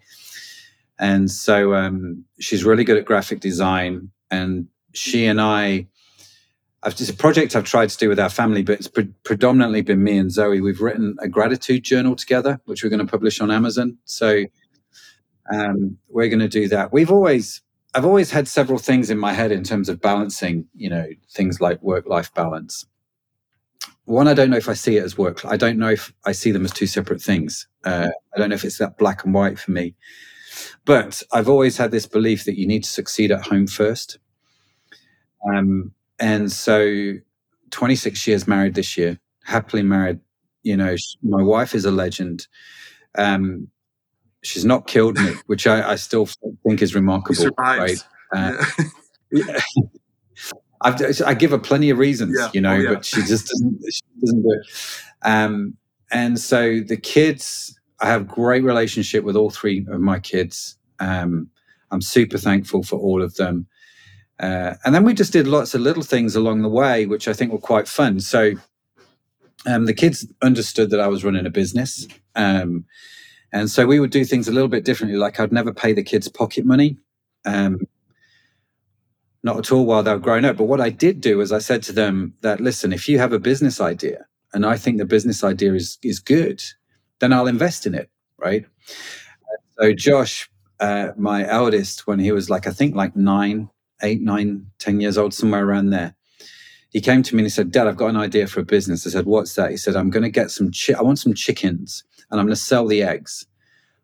And 0.98 1.30
so 1.30 1.75
um, 1.75 2.24
she's 2.39 2.63
really 2.63 2.86
good 2.86 2.98
at 2.98 3.06
graphic 3.06 3.42
design, 3.42 4.10
and 4.32 4.68
she 4.94 5.27
and 5.27 5.39
I. 5.39 5.88
It's 6.86 7.10
a 7.10 7.15
project 7.15 7.56
I've 7.56 7.63
tried 7.63 7.89
to 7.89 7.98
do 7.98 8.10
with 8.10 8.20
our 8.20 8.30
family, 8.30 8.62
but 8.62 8.74
it's 8.74 8.88
pre- 8.88 9.12
predominantly 9.24 9.82
been 9.82 10.04
me 10.04 10.20
and 10.20 10.32
Zoe. 10.32 10.62
We've 10.62 10.82
written 10.82 11.15
a 11.20 11.27
gratitude 11.27 11.84
journal 11.84 12.15
together, 12.15 12.62
which 12.65 12.84
we're 12.84 12.92
going 12.92 13.06
to 13.06 13.12
publish 13.12 13.42
on 13.42 13.50
Amazon. 13.50 13.98
So 14.06 14.46
um, 15.51 15.98
we're 16.10 16.30
going 16.30 16.42
to 16.42 16.48
do 16.48 16.68
that. 16.68 16.94
We've 16.94 17.12
always 17.12 17.62
I've 17.96 18.06
always 18.06 18.30
had 18.32 18.48
several 18.48 18.77
things 18.77 19.10
in 19.10 19.18
my 19.18 19.34
head 19.34 19.51
in 19.51 19.63
terms 19.63 19.89
of 19.89 20.00
balancing, 20.00 20.68
you 20.75 20.89
know, 20.89 21.08
things 21.32 21.60
like 21.60 21.82
work 21.82 22.06
life 22.06 22.34
balance. 22.34 22.86
One, 24.05 24.27
I 24.27 24.33
don't 24.35 24.51
know 24.51 24.57
if 24.57 24.69
I 24.69 24.74
see 24.74 24.97
it 24.97 25.03
as 25.03 25.17
work. 25.17 25.43
I 25.45 25.57
don't 25.57 25.79
know 25.79 25.89
if 25.89 26.13
I 26.25 26.31
see 26.31 26.51
them 26.51 26.63
as 26.63 26.71
two 26.71 26.85
separate 26.85 27.21
things. 27.21 27.67
Uh, 27.83 28.09
I 28.35 28.39
don't 28.39 28.50
know 28.50 28.55
if 28.55 28.63
it's 28.63 28.77
that 28.77 28.97
black 28.97 29.25
and 29.25 29.33
white 29.33 29.57
for 29.57 29.71
me. 29.71 29.95
But 30.85 31.21
I've 31.33 31.50
always 31.50 31.77
had 31.77 31.91
this 31.91 32.05
belief 32.05 32.45
that 32.45 32.57
you 32.57 32.67
need 32.67 32.83
to 32.83 32.89
succeed 32.89 33.31
at 33.31 33.47
home 33.47 33.67
first. 33.67 34.19
Um, 35.51 35.91
and 36.19 36.51
so, 36.51 37.13
26 37.71 38.27
years 38.27 38.47
married 38.47 38.75
this 38.75 38.95
year, 38.95 39.19
happily 39.43 39.81
married. 39.81 40.19
You 40.63 40.77
know, 40.77 40.95
my 41.24 41.41
wife 41.41 41.75
is 41.75 41.85
a 41.85 41.91
legend. 41.91 42.47
Um, 43.17 43.69
she's 44.43 44.65
not 44.65 44.88
killed 44.88 45.17
me, 45.17 45.33
which 45.47 45.67
I, 45.67 45.91
I 45.91 45.95
still 45.95 46.27
think 46.65 46.81
is 46.81 46.95
remarkable. 46.95 47.50
Right? 47.57 47.97
Uh, 48.33 48.63
yeah. 49.31 49.59
i 50.86 51.34
give 51.34 51.51
her 51.51 51.58
plenty 51.58 51.89
of 51.89 51.98
reasons, 51.98 52.38
yeah. 52.38 52.50
you 52.54 52.62
know, 52.62 52.74
oh, 52.74 52.80
yeah. 52.80 52.94
but 52.94 53.06
she 53.06 53.22
just 53.24 53.48
doesn't. 53.48 53.80
She 53.92 54.01
doesn't 54.22 54.42
do 54.42 54.51
it. 54.51 54.68
Um, 55.24 55.75
and 56.12 56.39
so 56.39 56.80
the 56.82 56.98
kids, 56.98 57.77
I 58.00 58.08
have 58.08 58.27
great 58.27 58.63
relationship 58.63 59.24
with 59.24 59.36
all 59.36 59.50
three 59.50 59.86
of 59.89 60.00
my 60.00 60.20
kids. 60.20 60.77
Um, 61.00 61.50
I'm 61.92 62.01
super 62.01 62.38
thankful 62.38 62.84
for 62.84 63.00
all 63.00 63.22
of 63.22 63.36
them. 63.36 63.68
Uh, 64.39 64.75
and 64.84 64.94
then 64.94 65.04
we 65.04 65.13
just 65.13 65.34
did 65.34 65.48
lots 65.48 65.74
of 65.74 65.82
little 65.82 66.04
things 66.04 66.36
along 66.36 66.62
the 66.62 66.70
way, 66.70 67.06
which 67.06 67.27
I 67.27 67.34
think 67.34 67.51
were 67.51 67.58
quite 67.58 67.88
fun. 67.88 68.20
So 68.20 68.54
um, 69.65 69.86
the 69.86 69.94
kids 69.94 70.27
understood 70.42 70.89
that 70.92 71.00
I 71.00 71.08
was 71.08 71.24
running 71.24 71.46
a 71.46 71.50
business. 71.50 72.08
Um, 72.36 72.86
and 73.51 73.70
so 73.70 73.86
we 73.86 74.00
would 74.00 74.12
do 74.12 74.25
things 74.25 74.48
a 74.48 74.51
little 74.51 74.68
bit 74.68 74.84
differently. 74.84 75.18
Like 75.18 75.39
I'd 75.39 75.54
never 75.54 75.74
pay 75.74 75.94
the 75.94 76.04
kids 76.04 76.27
pocket 76.27 76.65
money. 76.65 76.98
Um, 77.46 77.80
not 79.45 79.59
at 79.59 79.71
all 79.71 79.85
while 79.85 80.03
they 80.03 80.13
were 80.13 80.19
growing 80.19 80.45
up. 80.45 80.57
But 80.57 80.65
what 80.65 80.81
I 80.81 80.89
did 80.89 81.21
do 81.21 81.41
is 81.41 81.53
I 81.53 81.59
said 81.59 81.83
to 81.85 81.93
them 81.93 82.33
that, 82.41 82.61
listen, 82.61 82.93
if 82.93 83.09
you 83.09 83.19
have 83.19 83.33
a 83.33 83.39
business 83.39 83.81
idea 83.81 84.25
and 84.53 84.65
I 84.65 84.77
think 84.77 84.97
the 84.97 85.05
business 85.05 85.45
idea 85.45 85.75
is, 85.75 85.99
is 86.03 86.19
good, 86.19 86.63
then 87.21 87.33
I'll 87.33 87.47
invest 87.47 87.87
in 87.87 87.95
it. 87.95 88.09
Right. 88.39 88.65
So 89.79 89.93
Josh, 89.93 90.49
uh, 90.79 91.09
my 91.17 91.47
eldest, 91.47 92.07
when 92.07 92.19
he 92.19 92.31
was 92.31 92.49
like, 92.49 92.67
I 92.67 92.71
think 92.71 92.95
like 92.95 93.15
nine, 93.15 93.69
eight, 94.03 94.21
nine, 94.21 94.67
ten 94.79 95.01
years 95.01 95.17
old, 95.17 95.33
somewhere 95.33 95.65
around 95.65 95.91
there, 95.91 96.15
he 96.91 97.01
came 97.01 97.23
to 97.23 97.35
me 97.35 97.41
and 97.41 97.47
he 97.47 97.51
said, 97.51 97.71
Dad, 97.71 97.87
I've 97.87 97.97
got 97.97 98.09
an 98.09 98.17
idea 98.17 98.47
for 98.47 98.61
a 98.61 98.65
business. 98.65 99.07
I 99.07 99.11
said, 99.11 99.25
What's 99.25 99.55
that? 99.55 99.71
He 99.71 99.77
said, 99.77 99.95
I'm 99.95 100.09
going 100.11 100.23
to 100.23 100.29
get 100.29 100.51
some, 100.51 100.71
chi- 100.71 100.97
I 100.97 101.03
want 101.03 101.19
some 101.19 101.33
chickens 101.35 102.03
and 102.31 102.39
I'm 102.39 102.47
going 102.47 102.55
to 102.55 102.61
sell 102.61 102.87
the 102.87 103.03
eggs. 103.03 103.45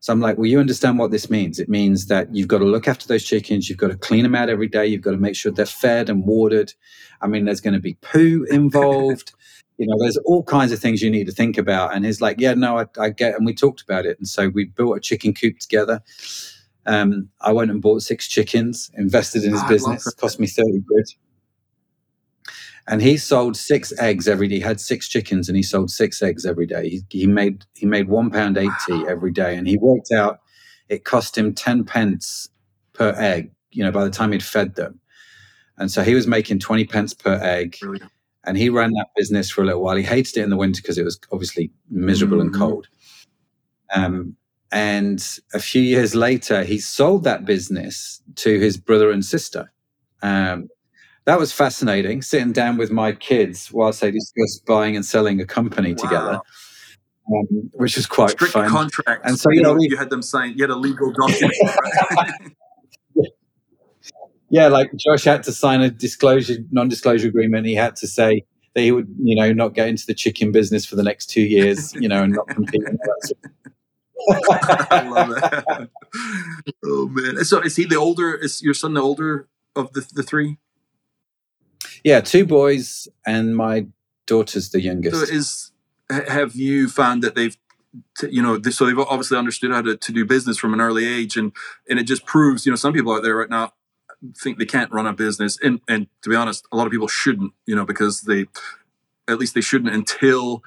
So 0.02 0.12
I'm 0.12 0.20
like, 0.20 0.38
well, 0.38 0.48
you 0.48 0.60
understand 0.60 0.98
what 0.98 1.12
this 1.12 1.30
means. 1.30 1.60
It 1.60 1.70
means 1.70 2.08
that 2.08 2.34
you've 2.36 2.48
got 2.48 2.58
to 2.58 2.66
look 2.66 2.88
after 2.88 3.08
those 3.08 3.24
chickens. 3.24 3.70
You've 3.70 3.78
got 3.78 3.90
to 3.92 3.98
clean 3.98 4.24
them 4.24 4.34
out 4.34 4.50
every 4.50 4.68
day. 4.68 4.88
You've 4.88 5.02
got 5.02 5.12
to 5.12 5.18
make 5.18 5.36
sure 5.36 5.52
they're 5.52 5.66
fed 5.68 6.10
and 6.10 6.26
watered. 6.26 6.74
I 7.22 7.28
mean, 7.28 7.46
there's 7.46 7.62
going 7.62 7.76
to 7.76 7.80
be 7.80 7.94
poo 8.02 8.46
involved. 8.50 9.34
you 9.78 9.86
know, 9.86 9.96
there's 10.00 10.18
all 10.26 10.42
kinds 10.44 10.72
of 10.72 10.80
things 10.80 11.04
you 11.04 11.12
need 11.12 11.28
to 11.28 11.32
think 11.32 11.56
about. 11.56 11.96
And 11.96 12.04
he's 12.04 12.20
like, 12.20 12.40
yeah, 12.40 12.56
no, 12.56 12.80
I, 12.80 12.86
I 13.00 13.10
get. 13.12 13.36
And 13.36 13.46
we 13.46 13.54
talked 13.54 13.82
about 13.82 14.08
it. 14.08 14.18
And 14.18 14.28
so 14.28 14.50
we 14.50 14.66
built 14.66 14.98
a 14.98 15.00
chicken 15.00 15.36
coop 15.36 15.60
together. 15.60 16.02
Um, 16.88 17.30
I 17.40 17.52
went 17.52 17.70
and 17.70 17.80
bought 17.80 18.02
six 18.02 18.28
chickens, 18.28 18.90
invested 18.96 19.44
in 19.44 19.52
his 19.52 19.62
oh, 19.64 19.68
business, 19.68 20.12
cost 20.16 20.40
me 20.40 20.48
30 20.48 20.82
quid 20.88 21.06
and 22.88 23.02
he 23.02 23.18
sold 23.18 23.56
six 23.56 23.94
eggs 24.00 24.28
every 24.28 24.48
day. 24.48 24.56
He 24.56 24.62
had 24.62 24.80
six 24.80 25.08
chickens, 25.08 25.48
and 25.48 25.56
he 25.56 25.64
sold 25.64 25.92
six 25.92 26.22
eggs 26.22 26.46
every 26.46 26.66
day. 26.66 26.90
He, 26.90 27.02
he 27.10 27.28
made 27.28 27.66
he 27.76 27.86
made 27.86 28.10
one 28.10 28.30
pound 28.30 28.58
eighty 28.58 28.72
wow. 28.90 29.06
every 29.08 29.32
day, 29.32 29.56
and 29.56 29.68
he 29.68 29.78
worked 29.78 30.12
out 30.12 30.40
it 30.90 31.06
cost 31.06 31.38
him 31.38 31.54
ten 31.54 31.84
pence 31.84 32.50
per 32.94 33.16
egg. 33.18 33.52
You 33.72 33.84
know, 33.84 33.92
by 33.92 34.04
the 34.04 34.10
time 34.10 34.34
he'd 34.34 34.44
fed 34.44 34.76
them, 34.76 35.00
and 35.78 35.90
so 35.90 36.04
he 36.04 36.14
was 36.14 36.28
making 36.28 36.60
twenty 36.60 36.86
pence 36.86 37.14
per 37.14 37.40
egg. 37.42 37.78
Brilliant. 37.80 38.12
And 38.44 38.58
he 38.58 38.70
ran 38.70 38.92
that 38.94 39.08
business 39.16 39.52
for 39.52 39.62
a 39.62 39.66
little 39.66 39.84
while. 39.84 39.96
He 39.96 40.04
hated 40.04 40.38
it 40.38 40.44
in 40.44 40.50
the 40.50 40.58
winter 40.58 40.82
because 40.82 40.98
it 40.98 41.04
was 41.04 41.20
obviously 41.32 41.72
miserable 41.92 42.40
mm-hmm. 42.40 42.48
and 42.48 42.56
cold. 42.56 42.88
Um, 43.94 44.36
and 44.72 45.24
a 45.54 45.60
few 45.60 45.82
years 45.82 46.16
later, 46.16 46.64
he 46.64 46.80
sold 46.80 47.24
that 47.26 47.46
business 47.46 48.22
to 48.38 48.60
his 48.60 48.78
brother 48.78 49.12
and 49.12 49.24
sister. 49.24 49.72
Um, 50.24 50.70
that 51.26 51.40
was 51.40 51.52
fascinating 51.52 52.22
sitting 52.22 52.52
down 52.52 52.78
with 52.78 52.92
my 52.92 53.12
kids 53.12 53.72
whilst 53.72 54.02
they 54.02 54.12
discussed 54.12 54.66
buying 54.66 54.96
and 54.96 55.06
selling 55.06 55.40
a 55.42 55.46
company 55.46 55.94
wow. 55.94 56.04
together 56.04 56.40
um, 57.34 57.70
which 57.74 57.96
was 57.96 58.06
quite 58.06 58.32
strict 58.32 58.54
fun. 58.54 58.70
contract 58.70 59.26
and 59.26 59.40
so 59.40 59.50
you, 59.52 59.62
know, 59.62 59.78
you 59.80 59.98
had 59.98 60.10
them 60.10 60.22
saying 60.22 60.54
you 60.56 60.64
had 60.64 60.70
a 60.70 60.76
legal 60.76 61.12
document 61.12 61.54
yeah 64.50 64.68
like 64.68 64.92
josh 64.96 65.24
had 65.24 65.44
to 65.44 65.52
sign 65.52 65.82
a 65.82 65.90
disclosure 65.90 66.56
non-disclosure 66.72 67.28
agreement 67.28 67.66
he 67.66 67.76
had 67.76 67.96
to 67.96 68.08
say 68.08 68.44
that 68.74 68.82
he 68.82 68.92
would 68.92 69.08
you 69.22 69.36
know 69.36 69.52
not 69.54 69.74
get 69.74 69.88
into 69.88 70.06
the 70.06 70.14
chicken 70.14 70.52
business 70.52 70.86
for 70.86 70.96
the 70.96 71.04
next 71.04 71.28
two 71.28 71.42
years 71.42 71.94
you 71.96 72.08
know 72.08 72.24
and 72.24 72.34
not 72.34 72.48
compete 72.48 72.82
I 74.30 75.08
love 75.08 75.30
that. 75.30 75.90
Oh 76.86 77.08
man! 77.08 77.44
So 77.44 77.60
is 77.62 77.76
he 77.76 77.86
the 77.86 77.96
older? 77.96 78.36
Is 78.36 78.62
your 78.62 78.74
son 78.74 78.94
the 78.94 79.02
older 79.02 79.48
of 79.76 79.94
the 79.94 80.08
the 80.14 80.24
three? 80.24 80.58
Yeah, 82.04 82.22
two 82.22 82.46
boys, 82.46 83.08
and 83.26 83.56
my 83.56 83.88
daughter's 84.26 84.70
the 84.70 84.82
youngest. 84.82 85.16
So 85.16 85.34
is 85.34 85.72
have 86.10 86.56
you 86.56 86.90
found 86.90 87.24
that 87.24 87.36
they've 87.36 87.58
you 88.30 88.42
know 88.42 88.62
so 88.62 88.86
they've 88.86 89.00
obviously 89.00 89.38
understood 89.38 89.72
how 89.72 89.82
to, 89.82 89.98
to 89.98 90.12
do 90.12 90.26
business 90.26 90.58
from 90.58 90.74
an 90.74 90.82
early 90.82 91.06
age 91.06 91.36
and 91.36 91.52
and 91.90 92.00
it 92.00 92.04
just 92.04 92.26
proves 92.26 92.66
you 92.66 92.72
know 92.72 92.76
some 92.76 92.94
people 92.94 93.14
out 93.14 93.24
there 93.24 93.36
right 93.36 93.50
now 93.50 93.74
think 94.38 94.58
they 94.58 94.66
can't 94.66 94.92
run 94.92 95.08
a 95.08 95.14
business 95.14 95.58
and 95.62 95.82
and 95.90 96.08
to 96.22 96.30
be 96.30 96.36
honest 96.36 96.66
a 96.72 96.78
lot 96.78 96.86
of 96.86 96.92
people 96.92 97.08
shouldn't 97.08 97.52
you 97.66 97.76
know 97.76 97.86
because 97.86 98.22
they 98.22 98.46
at 99.28 99.40
least 99.40 99.56
they 99.56 99.62
shouldn't 99.62 99.94
until 99.94 100.64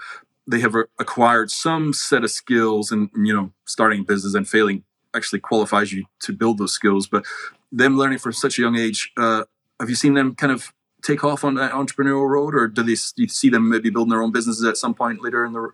they 0.46 0.60
have 0.60 0.74
acquired 0.98 1.50
some 1.50 1.94
set 1.94 2.24
of 2.24 2.30
skills 2.30 2.90
and 2.90 3.08
you 3.16 3.34
know 3.34 3.50
starting 3.64 4.00
a 4.00 4.04
business 4.04 4.34
and 4.34 4.48
failing 4.48 4.82
actually 5.14 5.40
qualifies 5.40 5.92
you 5.92 6.04
to 6.20 6.32
build 6.32 6.58
those 6.58 6.72
skills 6.72 7.06
but 7.06 7.24
them 7.72 7.96
learning 7.96 8.18
from 8.18 8.32
such 8.32 8.58
a 8.58 8.62
young 8.62 8.76
age 8.76 9.12
uh, 9.16 9.44
have 9.80 9.88
you 9.88 9.96
seen 9.96 10.14
them 10.14 10.34
kind 10.34 10.52
of 10.52 10.72
take 11.04 11.22
off 11.22 11.44
on 11.44 11.54
that 11.54 11.72
entrepreneurial 11.72 12.28
road, 12.28 12.54
or 12.54 12.66
do 12.68 12.82
they 12.82 12.96
do 13.16 13.28
see 13.28 13.50
them 13.50 13.68
maybe 13.68 13.90
building 13.90 14.10
their 14.10 14.22
own 14.22 14.32
businesses 14.32 14.64
at 14.64 14.76
some 14.76 14.94
point 14.94 15.22
later 15.22 15.44
in 15.44 15.52
the? 15.52 15.70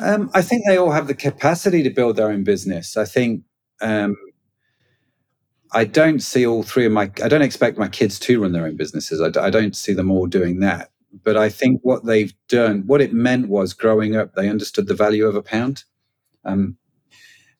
Um, 0.00 0.30
I 0.34 0.42
think 0.42 0.64
they 0.66 0.78
all 0.78 0.90
have 0.90 1.06
the 1.06 1.14
capacity 1.14 1.82
to 1.82 1.90
build 1.90 2.16
their 2.16 2.30
own 2.30 2.44
business. 2.44 2.96
I 2.96 3.04
think 3.04 3.42
um, 3.80 4.16
I 5.72 5.84
don't 5.84 6.20
see 6.20 6.46
all 6.46 6.62
three 6.62 6.86
of 6.86 6.92
my. 6.92 7.10
I 7.22 7.28
don't 7.28 7.42
expect 7.42 7.78
my 7.78 7.88
kids 7.88 8.18
to 8.20 8.40
run 8.40 8.52
their 8.52 8.66
own 8.66 8.76
businesses. 8.76 9.20
I, 9.20 9.46
I 9.46 9.50
don't 9.50 9.76
see 9.76 9.92
them 9.92 10.10
all 10.10 10.26
doing 10.26 10.60
that. 10.60 10.90
But 11.24 11.36
I 11.36 11.50
think 11.50 11.80
what 11.82 12.06
they've 12.06 12.32
done, 12.48 12.84
what 12.86 13.02
it 13.02 13.12
meant 13.12 13.48
was 13.48 13.74
growing 13.74 14.16
up, 14.16 14.34
they 14.34 14.48
understood 14.48 14.86
the 14.86 14.94
value 14.94 15.26
of 15.26 15.34
a 15.34 15.42
pound. 15.42 15.84
Um, 16.44 16.78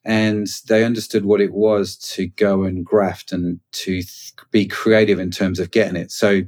and 0.05 0.47
they 0.67 0.83
understood 0.83 1.23
what 1.23 1.39
it 1.39 1.53
was 1.53 1.95
to 1.95 2.27
go 2.27 2.63
and 2.63 2.85
graft 2.85 3.31
and 3.31 3.59
to 3.71 4.01
th- 4.01 4.33
be 4.51 4.65
creative 4.65 5.19
in 5.19 5.31
terms 5.31 5.59
of 5.59 5.71
getting 5.71 5.95
it. 5.95 6.11
So 6.11 6.41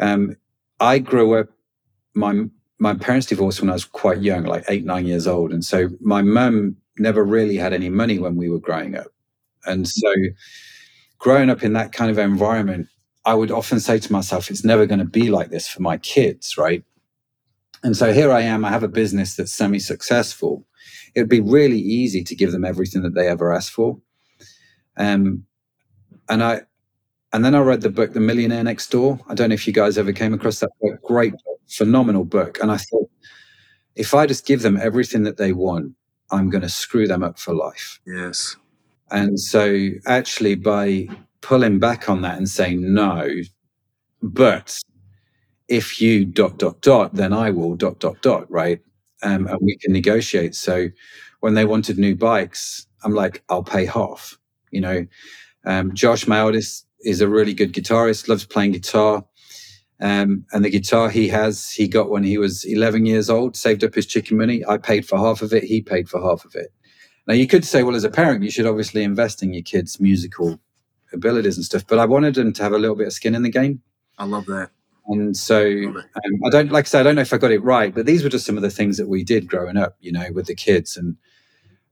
um, 0.00 0.36
I 0.80 0.98
grew 1.00 1.38
up. 1.38 1.48
My 2.14 2.44
my 2.78 2.94
parents 2.94 3.26
divorced 3.28 3.60
when 3.60 3.70
I 3.70 3.74
was 3.74 3.84
quite 3.84 4.22
young, 4.22 4.44
like 4.44 4.64
eight 4.68 4.84
nine 4.84 5.06
years 5.06 5.26
old, 5.26 5.52
and 5.52 5.64
so 5.64 5.90
my 6.00 6.22
mum 6.22 6.76
never 6.98 7.24
really 7.24 7.56
had 7.56 7.72
any 7.72 7.90
money 7.90 8.18
when 8.18 8.36
we 8.36 8.50
were 8.50 8.60
growing 8.60 8.96
up, 8.96 9.08
and 9.66 9.88
so 9.88 10.12
growing 11.18 11.50
up 11.50 11.62
in 11.62 11.74
that 11.74 11.92
kind 11.92 12.10
of 12.10 12.18
environment, 12.18 12.88
I 13.24 13.34
would 13.34 13.50
often 13.50 13.80
say 13.80 13.98
to 13.98 14.12
myself, 14.12 14.50
"It's 14.50 14.64
never 14.64 14.86
going 14.86 15.00
to 15.00 15.04
be 15.04 15.30
like 15.30 15.50
this 15.50 15.68
for 15.68 15.82
my 15.82 15.98
kids, 15.98 16.56
right?" 16.58 16.84
And 17.82 17.96
so 17.96 18.12
here 18.12 18.32
I 18.32 18.42
am. 18.42 18.64
I 18.64 18.70
have 18.70 18.82
a 18.82 18.88
business 18.88 19.36
that's 19.36 19.54
semi 19.54 19.78
successful. 19.78 20.66
It 21.14 21.20
would 21.20 21.30
be 21.30 21.40
really 21.40 21.78
easy 21.80 22.22
to 22.24 22.36
give 22.36 22.52
them 22.52 22.64
everything 22.64 23.02
that 23.02 23.14
they 23.14 23.28
ever 23.28 23.52
asked 23.52 23.72
for. 23.72 23.98
Um, 24.96 25.46
and 26.28 26.42
I, 26.44 26.62
and 27.32 27.44
then 27.44 27.54
I 27.54 27.60
read 27.60 27.80
the 27.80 27.90
book, 27.90 28.12
The 28.12 28.20
Millionaire 28.20 28.64
Next 28.64 28.90
Door. 28.90 29.20
I 29.28 29.34
don't 29.34 29.50
know 29.50 29.54
if 29.54 29.66
you 29.66 29.72
guys 29.72 29.98
ever 29.98 30.12
came 30.12 30.34
across 30.34 30.60
that 30.60 30.70
book. 30.80 31.00
Great, 31.02 31.34
phenomenal 31.68 32.24
book. 32.24 32.58
And 32.60 32.72
I 32.72 32.76
thought, 32.76 33.08
if 33.94 34.14
I 34.14 34.26
just 34.26 34.46
give 34.46 34.62
them 34.62 34.76
everything 34.76 35.22
that 35.24 35.36
they 35.36 35.52
want, 35.52 35.94
I'm 36.32 36.50
going 36.50 36.62
to 36.62 36.68
screw 36.68 37.06
them 37.06 37.22
up 37.22 37.38
for 37.38 37.54
life. 37.54 38.00
Yes. 38.06 38.56
And 39.10 39.38
so, 39.38 39.90
actually, 40.06 40.54
by 40.56 41.08
pulling 41.40 41.78
back 41.78 42.08
on 42.08 42.22
that 42.22 42.36
and 42.36 42.48
saying 42.48 42.92
no, 42.94 43.28
but 44.22 44.78
if 45.68 46.00
you 46.00 46.24
dot 46.24 46.58
dot 46.58 46.80
dot, 46.80 47.14
then 47.14 47.32
I 47.32 47.50
will 47.50 47.76
dot 47.76 47.98
dot 47.98 48.20
dot, 48.22 48.50
right? 48.50 48.80
Um, 49.22 49.46
and 49.46 49.58
we 49.60 49.76
can 49.76 49.92
negotiate. 49.92 50.54
So, 50.54 50.88
when 51.40 51.54
they 51.54 51.64
wanted 51.64 51.98
new 51.98 52.14
bikes, 52.14 52.86
I'm 53.04 53.14
like, 53.14 53.42
I'll 53.48 53.64
pay 53.64 53.86
half. 53.86 54.38
You 54.70 54.80
know, 54.80 55.06
um, 55.64 55.94
Josh, 55.94 56.26
my 56.26 56.38
eldest, 56.38 56.86
is 57.04 57.20
a 57.20 57.28
really 57.28 57.54
good 57.54 57.72
guitarist, 57.72 58.28
loves 58.28 58.44
playing 58.44 58.72
guitar. 58.72 59.24
Um, 60.00 60.46
and 60.52 60.64
the 60.64 60.70
guitar 60.70 61.10
he 61.10 61.28
has, 61.28 61.70
he 61.70 61.86
got 61.86 62.10
when 62.10 62.24
he 62.24 62.38
was 62.38 62.64
11 62.64 63.04
years 63.06 63.28
old, 63.28 63.56
saved 63.56 63.84
up 63.84 63.94
his 63.94 64.06
chicken 64.06 64.38
money. 64.38 64.64
I 64.66 64.78
paid 64.78 65.06
for 65.06 65.18
half 65.18 65.42
of 65.42 65.52
it, 65.52 65.64
he 65.64 65.82
paid 65.82 66.08
for 66.08 66.20
half 66.20 66.44
of 66.44 66.54
it. 66.54 66.72
Now, 67.26 67.34
you 67.34 67.46
could 67.46 67.64
say, 67.64 67.82
well, 67.82 67.94
as 67.94 68.04
a 68.04 68.10
parent, 68.10 68.42
you 68.42 68.50
should 68.50 68.66
obviously 68.66 69.04
invest 69.04 69.42
in 69.42 69.52
your 69.52 69.62
kids' 69.62 70.00
musical 70.00 70.58
abilities 71.12 71.56
and 71.56 71.64
stuff, 71.64 71.86
but 71.86 71.98
I 71.98 72.06
wanted 72.06 72.34
them 72.34 72.52
to 72.54 72.62
have 72.62 72.72
a 72.72 72.78
little 72.78 72.96
bit 72.96 73.08
of 73.08 73.12
skin 73.12 73.34
in 73.34 73.42
the 73.42 73.50
game. 73.50 73.82
I 74.18 74.24
love 74.24 74.46
that. 74.46 74.70
And 75.06 75.36
so 75.36 75.66
um, 75.66 76.04
I 76.46 76.50
don't, 76.50 76.72
like 76.72 76.86
I 76.86 76.88
said, 76.88 77.00
I 77.00 77.02
don't 77.02 77.16
know 77.16 77.22
if 77.22 77.32
I 77.32 77.38
got 77.38 77.50
it 77.50 77.62
right, 77.62 77.94
but 77.94 78.06
these 78.06 78.22
were 78.22 78.30
just 78.30 78.46
some 78.46 78.56
of 78.56 78.62
the 78.62 78.70
things 78.70 78.96
that 78.96 79.08
we 79.08 79.24
did 79.24 79.48
growing 79.48 79.76
up, 79.76 79.96
you 80.00 80.12
know, 80.12 80.26
with 80.32 80.46
the 80.46 80.54
kids. 80.54 80.96
And 80.96 81.16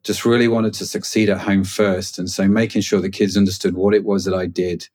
just 0.02 0.24
really 0.24 0.48
wanted 0.48 0.74
to 0.74 0.86
succeed 0.86 1.28
at 1.28 1.40
home 1.40 1.64
first. 1.64 2.18
And 2.18 2.30
so 2.30 2.46
making 2.48 2.82
sure 2.82 3.00
the 3.00 3.10
kids 3.10 3.36
understood 3.36 3.74
what 3.74 3.94
it 3.94 4.04
was 4.04 4.24
that 4.24 4.34
I 4.34 4.46
did, 4.46 4.88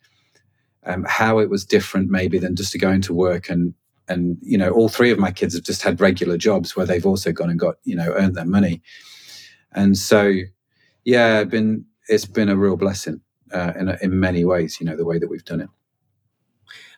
um, 0.85 1.05
how 1.07 1.39
it 1.39 1.49
was 1.49 1.65
different 1.65 2.09
maybe 2.09 2.37
than 2.37 2.55
just 2.55 2.71
to 2.71 2.77
go 2.77 2.89
into 2.89 3.13
work 3.13 3.49
and 3.49 3.73
and 4.07 4.37
you 4.41 4.57
know 4.57 4.69
all 4.71 4.89
three 4.89 5.11
of 5.11 5.19
my 5.19 5.31
kids 5.31 5.53
have 5.53 5.63
just 5.63 5.81
had 5.81 6.01
regular 6.01 6.37
jobs 6.37 6.75
where 6.75 6.85
they've 6.85 7.05
also 7.05 7.31
gone 7.31 7.49
and 7.49 7.59
got 7.59 7.75
you 7.83 7.95
know 7.95 8.11
earned 8.15 8.35
their 8.35 8.45
money. 8.45 8.81
And 9.73 9.97
so, 9.97 10.33
yeah, 11.03 11.43
been 11.45 11.85
it's 12.09 12.25
been 12.25 12.49
a 12.49 12.55
real 12.55 12.77
blessing 12.77 13.21
uh, 13.53 13.73
in 13.77 13.89
in 14.01 14.19
many 14.19 14.45
ways. 14.45 14.77
You 14.79 14.85
know, 14.85 14.95
the 14.95 15.05
way 15.05 15.19
that 15.19 15.29
we've 15.29 15.45
done 15.45 15.61
it. 15.61 15.69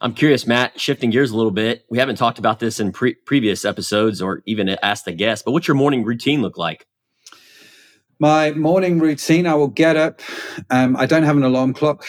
I'm 0.02 0.14
curious, 0.14 0.46
Matt, 0.46 0.80
shifting 0.80 1.10
gears 1.10 1.32
a 1.32 1.38
little 1.38 1.52
bit. 1.52 1.86
We 1.90 1.98
haven't 1.98 2.18
talked 2.18 2.38
about 2.38 2.60
this 2.60 2.80
in 2.80 2.92
pre- 2.92 3.16
previous 3.16 3.66
episodes 3.66 4.22
or 4.22 4.44
even 4.46 4.70
asked 4.70 5.06
the 5.06 5.14
guest, 5.14 5.46
but 5.46 5.52
what's 5.52 5.68
your 5.68 5.76
morning 5.76 6.04
routine 6.04 6.42
look 6.42 6.58
like? 6.58 6.86
My 8.20 8.52
morning 8.52 9.00
routine, 9.00 9.48
I 9.48 9.56
will 9.56 9.68
get 9.68 9.96
up. 9.96 10.22
Um, 10.70 10.96
I 10.96 11.06
don't 11.06 11.24
have 11.24 11.38
an 11.38 11.44
alarm 11.44 11.74
clock. 11.74 12.06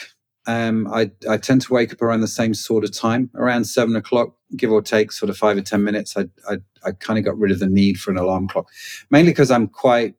Um, 0.46 0.86
I, 0.92 1.10
I 1.28 1.36
tend 1.38 1.62
to 1.62 1.72
wake 1.72 1.92
up 1.92 2.00
around 2.00 2.20
the 2.20 2.28
same 2.28 2.54
sort 2.54 2.84
of 2.84 2.92
time, 2.92 3.30
around 3.34 3.64
seven 3.64 3.96
o'clock, 3.96 4.34
give 4.56 4.70
or 4.70 4.80
take 4.80 5.10
sort 5.10 5.28
of 5.28 5.36
five 5.36 5.56
or 5.56 5.62
10 5.62 5.82
minutes. 5.82 6.16
I, 6.16 6.26
I, 6.48 6.58
I 6.84 6.92
kind 6.92 7.18
of 7.18 7.24
got 7.24 7.36
rid 7.36 7.50
of 7.50 7.58
the 7.58 7.66
need 7.66 7.98
for 7.98 8.12
an 8.12 8.18
alarm 8.18 8.46
clock, 8.48 8.68
mainly 9.10 9.32
because 9.32 9.50
I'm 9.50 9.66
quite, 9.66 10.14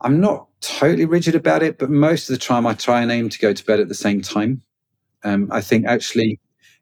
I'm 0.00 0.20
not 0.20 0.48
totally 0.60 1.04
rigid 1.04 1.34
about 1.34 1.62
it, 1.62 1.78
but 1.78 1.90
most 1.90 2.30
of 2.30 2.38
the 2.38 2.44
time 2.44 2.66
I 2.66 2.74
try 2.74 3.02
and 3.02 3.10
aim 3.10 3.28
to 3.28 3.38
go 3.38 3.52
to 3.52 3.64
bed 3.64 3.80
at 3.80 3.88
the 3.88 3.94
same 3.94 4.22
time. 4.22 4.62
Um, 5.22 5.48
I 5.52 5.60
think 5.60 5.86
actually 5.86 6.40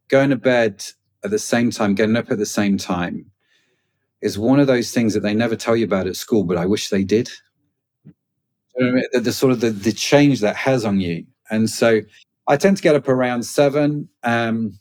going 0.09 0.31
to 0.31 0.37
bed 0.37 0.85
at 1.25 1.31
the 1.31 1.39
same 1.39 1.71
time, 1.73 1.95
getting 1.95 2.17
up 2.17 2.31
at 2.31 2.39
the 2.39 2.47
same 2.47 2.79
time 2.79 3.31
is 4.21 4.39
one 4.39 4.61
of 4.61 4.67
those 4.67 4.93
things 4.93 5.15
that 5.15 5.21
they 5.21 5.35
never 5.35 5.57
tell 5.57 5.77
you 5.77 5.85
about 5.85 6.07
at 6.07 6.17
school, 6.17 6.45
but 6.45 6.57
I 6.57 6.67
wish 6.67 6.89
they 6.89 7.05
did. 7.05 7.29
The, 8.79 9.21
the, 9.21 9.33
sort 9.33 9.53
of 9.53 9.61
the, 9.61 9.71
the 9.71 9.93
change 9.93 10.41
that 10.41 10.57
has 10.57 10.85
on 10.85 11.01
you. 11.01 11.27
And 11.51 11.69
so 11.69 12.01
I 12.47 12.57
tend 12.57 12.77
to 12.77 12.83
get 12.83 12.95
up 12.95 13.09
around 13.09 13.43
seven. 13.43 14.09
Um, 14.23 14.79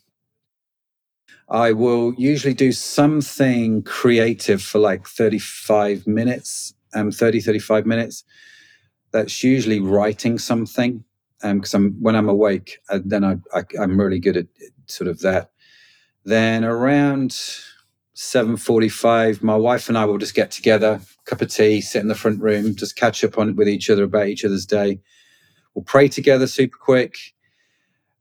I 1.48 1.72
will 1.72 2.14
usually 2.18 2.54
do 2.54 2.72
something 2.72 3.82
creative 3.82 4.62
for 4.62 4.78
like 4.78 5.06
35 5.06 6.06
minutes, 6.06 6.74
um, 6.94 7.10
30, 7.10 7.40
35 7.40 7.86
minutes. 7.86 8.24
That's 9.12 9.42
usually 9.42 9.80
writing 9.80 10.38
something 10.38 11.04
because 11.40 11.74
um, 11.74 11.84
I'm 11.86 12.02
when 12.02 12.16
I'm 12.16 12.28
awake, 12.28 12.78
uh, 12.90 12.98
then 13.04 13.24
I, 13.24 13.36
I 13.54 13.62
I'm 13.80 13.98
really 13.98 14.18
good 14.18 14.36
at 14.36 14.46
sort 14.86 15.08
of 15.08 15.20
that. 15.20 15.50
Then 16.24 16.64
around 16.64 17.38
7.45 18.18 19.42
my 19.44 19.54
wife 19.54 19.88
and 19.88 19.96
i 19.96 20.04
will 20.04 20.18
just 20.18 20.34
get 20.34 20.50
together 20.50 21.00
cup 21.24 21.40
of 21.40 21.48
tea 21.48 21.80
sit 21.80 22.02
in 22.02 22.08
the 22.08 22.16
front 22.16 22.40
room 22.40 22.74
just 22.74 22.96
catch 22.96 23.22
up 23.22 23.38
on 23.38 23.54
with 23.54 23.68
each 23.68 23.88
other 23.88 24.04
about 24.04 24.26
each 24.26 24.44
other's 24.44 24.66
day. 24.66 25.00
We'll 25.74 25.84
pray 25.84 26.08
together 26.08 26.48
super 26.48 26.76
quick 26.76 27.16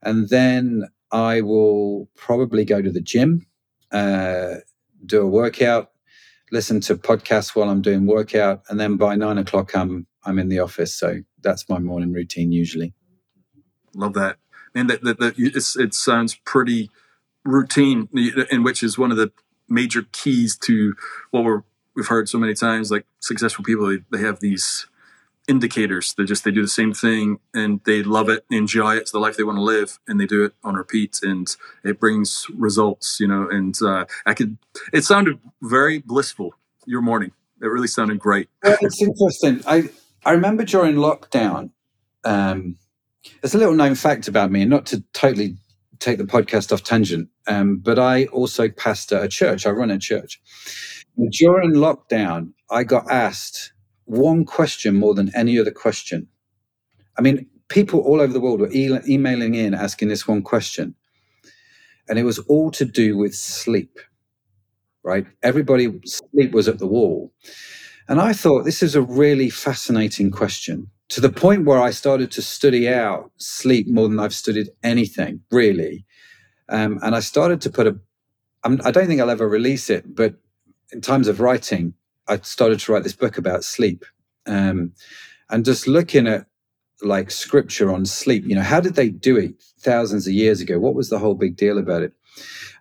and 0.04 0.30
then 0.30 0.84
i 1.12 1.42
will 1.42 2.10
probably 2.16 2.64
go 2.64 2.82
to 2.82 2.92
the 2.92 3.02
gym 3.02 3.48
uh, 3.92 4.56
do 5.06 5.22
a 5.22 5.28
workout 5.28 5.92
listen 6.52 6.80
to 6.82 6.96
podcasts 6.96 7.56
while 7.56 7.70
i'm 7.70 7.82
doing 7.82 8.06
workout 8.06 8.62
and 8.70 8.80
then 8.80 8.98
by 8.98 9.16
nine 9.16 9.40
o'clock 9.40 9.76
i'm 9.76 10.06
i'm 10.28 10.38
in 10.38 10.50
the 10.50 10.60
office. 10.60 10.94
So 10.94 11.22
that's 11.42 11.68
my 11.70 11.80
morning 11.80 12.12
routine 12.12 12.52
usually. 12.52 12.94
Love 13.96 14.14
that. 14.14 14.38
And 14.76 14.90
that, 14.90 15.02
that, 15.04 15.20
that 15.20 15.36
it 15.40 15.94
sounds 15.94 16.36
pretty 16.36 16.92
routine 17.44 18.10
in 18.52 18.62
which 18.62 18.84
is 18.84 18.98
one 18.98 19.10
of 19.10 19.18
the 19.18 19.32
major 19.70 20.06
keys 20.12 20.56
to 20.58 20.96
what 21.32 21.44
we're 21.44 21.64
we've 21.96 22.08
heard 22.08 22.30
so 22.30 22.38
many 22.38 22.54
times 22.54 22.92
like 22.92 23.06
successful 23.20 23.64
people 23.64 23.88
they, 23.88 23.98
they 24.12 24.24
have 24.24 24.40
these 24.40 24.88
indicators. 25.48 26.14
They 26.16 26.26
just 26.26 26.44
they 26.44 26.52
do 26.52 26.62
the 26.62 26.68
same 26.68 26.94
thing 26.94 27.40
and 27.54 27.80
they 27.86 28.04
love 28.04 28.30
it 28.30 28.46
enjoy 28.52 28.98
it 28.98 29.04
it's 29.04 29.12
the 29.12 29.20
life 29.20 29.38
they 29.38 29.44
want 29.44 29.58
to 29.58 29.62
live 29.62 29.98
and 30.08 30.20
they 30.20 30.26
do 30.26 30.44
it 30.44 30.54
on 30.64 30.76
repeat 30.76 31.20
and 31.24 31.48
it 31.86 32.02
brings 32.02 32.48
results 32.54 33.18
you 33.20 33.28
know 33.28 33.48
and 33.50 33.82
uh, 33.82 34.04
i 34.26 34.34
could 34.34 34.58
it 34.92 35.06
sounded 35.06 35.40
very 35.62 36.00
blissful 36.00 36.54
your 36.88 37.02
morning. 37.02 37.32
It 37.62 37.66
really 37.66 37.88
sounded 37.88 38.18
great. 38.18 38.50
It's 38.64 39.02
interesting. 39.02 39.62
I 39.68 39.90
i 40.26 40.32
remember 40.32 40.64
during 40.64 40.96
lockdown 40.96 41.70
um 42.24 42.78
a 43.44 43.58
little 43.58 43.76
known 43.76 43.94
fact 43.94 44.28
about 44.28 44.52
me 44.52 44.62
and 44.62 44.70
not 44.70 44.86
to 44.88 45.04
totally 45.14 45.58
take 46.00 46.18
the 46.18 46.24
podcast 46.24 46.72
off 46.72 46.84
tangent, 46.84 47.30
um, 47.48 47.78
but 47.78 48.00
I 48.00 48.26
also 48.26 48.70
pastor 48.70 49.18
a 49.18 49.28
church. 49.28 49.66
I 49.66 49.72
run 49.72 49.92
a 49.92 49.98
church. 49.98 50.40
During 51.32 51.74
lockdown, 51.74 52.54
I 52.70 52.84
got 52.84 53.10
asked 53.10 53.74
one 54.06 54.46
question 54.46 54.96
more 54.96 55.14
than 55.14 55.32
any 55.36 55.60
other 55.60 55.72
question. 55.72 56.28
I 57.18 57.22
mean, 57.22 57.48
people 57.70 58.02
all 58.02 58.22
over 58.22 58.32
the 58.32 58.40
world 58.40 58.60
were 58.60 58.72
e- 58.72 59.00
emailing 59.08 59.56
in 59.56 59.74
asking 59.74 60.10
this 60.10 60.28
one 60.28 60.42
question, 60.44 60.96
and 62.08 62.20
it 62.20 62.24
was 62.24 62.40
all 62.40 62.72
to 62.72 62.86
do 62.86 63.18
with 63.18 63.36
sleep. 63.36 64.00
Right? 65.04 65.26
Everybody 65.42 66.00
sleep 66.06 66.52
was 66.52 66.68
at 66.68 66.80
the 66.80 66.88
wall, 66.88 67.34
and 68.08 68.20
I 68.20 68.34
thought 68.34 68.64
this 68.64 68.84
is 68.84 68.96
a 68.96 69.02
really 69.02 69.50
fascinating 69.50 70.32
question 70.32 70.92
to 71.10 71.22
the 71.22 71.30
point 71.30 71.66
where 71.66 71.80
I 71.80 71.92
started 71.92 72.32
to 72.32 72.42
study 72.42 72.90
out 72.90 73.32
sleep 73.38 73.88
more 73.88 74.10
than 74.10 74.20
I've 74.20 74.34
studied 74.34 74.70
anything 74.84 75.42
really. 75.52 76.06
Um, 76.70 77.00
and 77.02 77.16
I 77.16 77.22
started 77.22 77.62
to 77.62 77.70
put 77.70 77.88
a, 77.88 77.98
I'm, 78.64 78.80
I 78.84 78.92
don't 78.92 79.08
think 79.08 79.22
I'll 79.22 79.30
ever 79.30 79.48
release 79.48 79.90
it, 79.90 80.16
but 80.16 80.36
in 80.92 81.02
terms 81.02 81.28
of 81.28 81.40
writing, 81.40 81.94
I 82.28 82.38
started 82.40 82.80
to 82.82 82.92
write 82.92 83.04
this 83.04 83.16
book 83.16 83.38
about 83.38 83.64
sleep. 83.64 84.04
Um, 84.46 84.94
and 85.50 85.64
just 85.64 85.88
looking 85.88 86.28
at 86.28 86.46
like 87.02 87.32
scripture 87.32 87.92
on 87.92 88.06
sleep, 88.06 88.44
you 88.46 88.56
know, 88.56 88.62
how 88.62 88.82
did 88.82 88.96
they 88.96 89.10
do 89.10 89.38
it 89.38 89.54
thousands 89.80 90.28
of 90.28 90.34
years 90.34 90.60
ago? 90.60 90.80
What 90.80 90.96
was 90.96 91.10
the 91.10 91.20
whole 91.20 91.36
big 91.36 91.56
deal 91.56 91.78
about 91.78 92.02
it? 92.02 92.14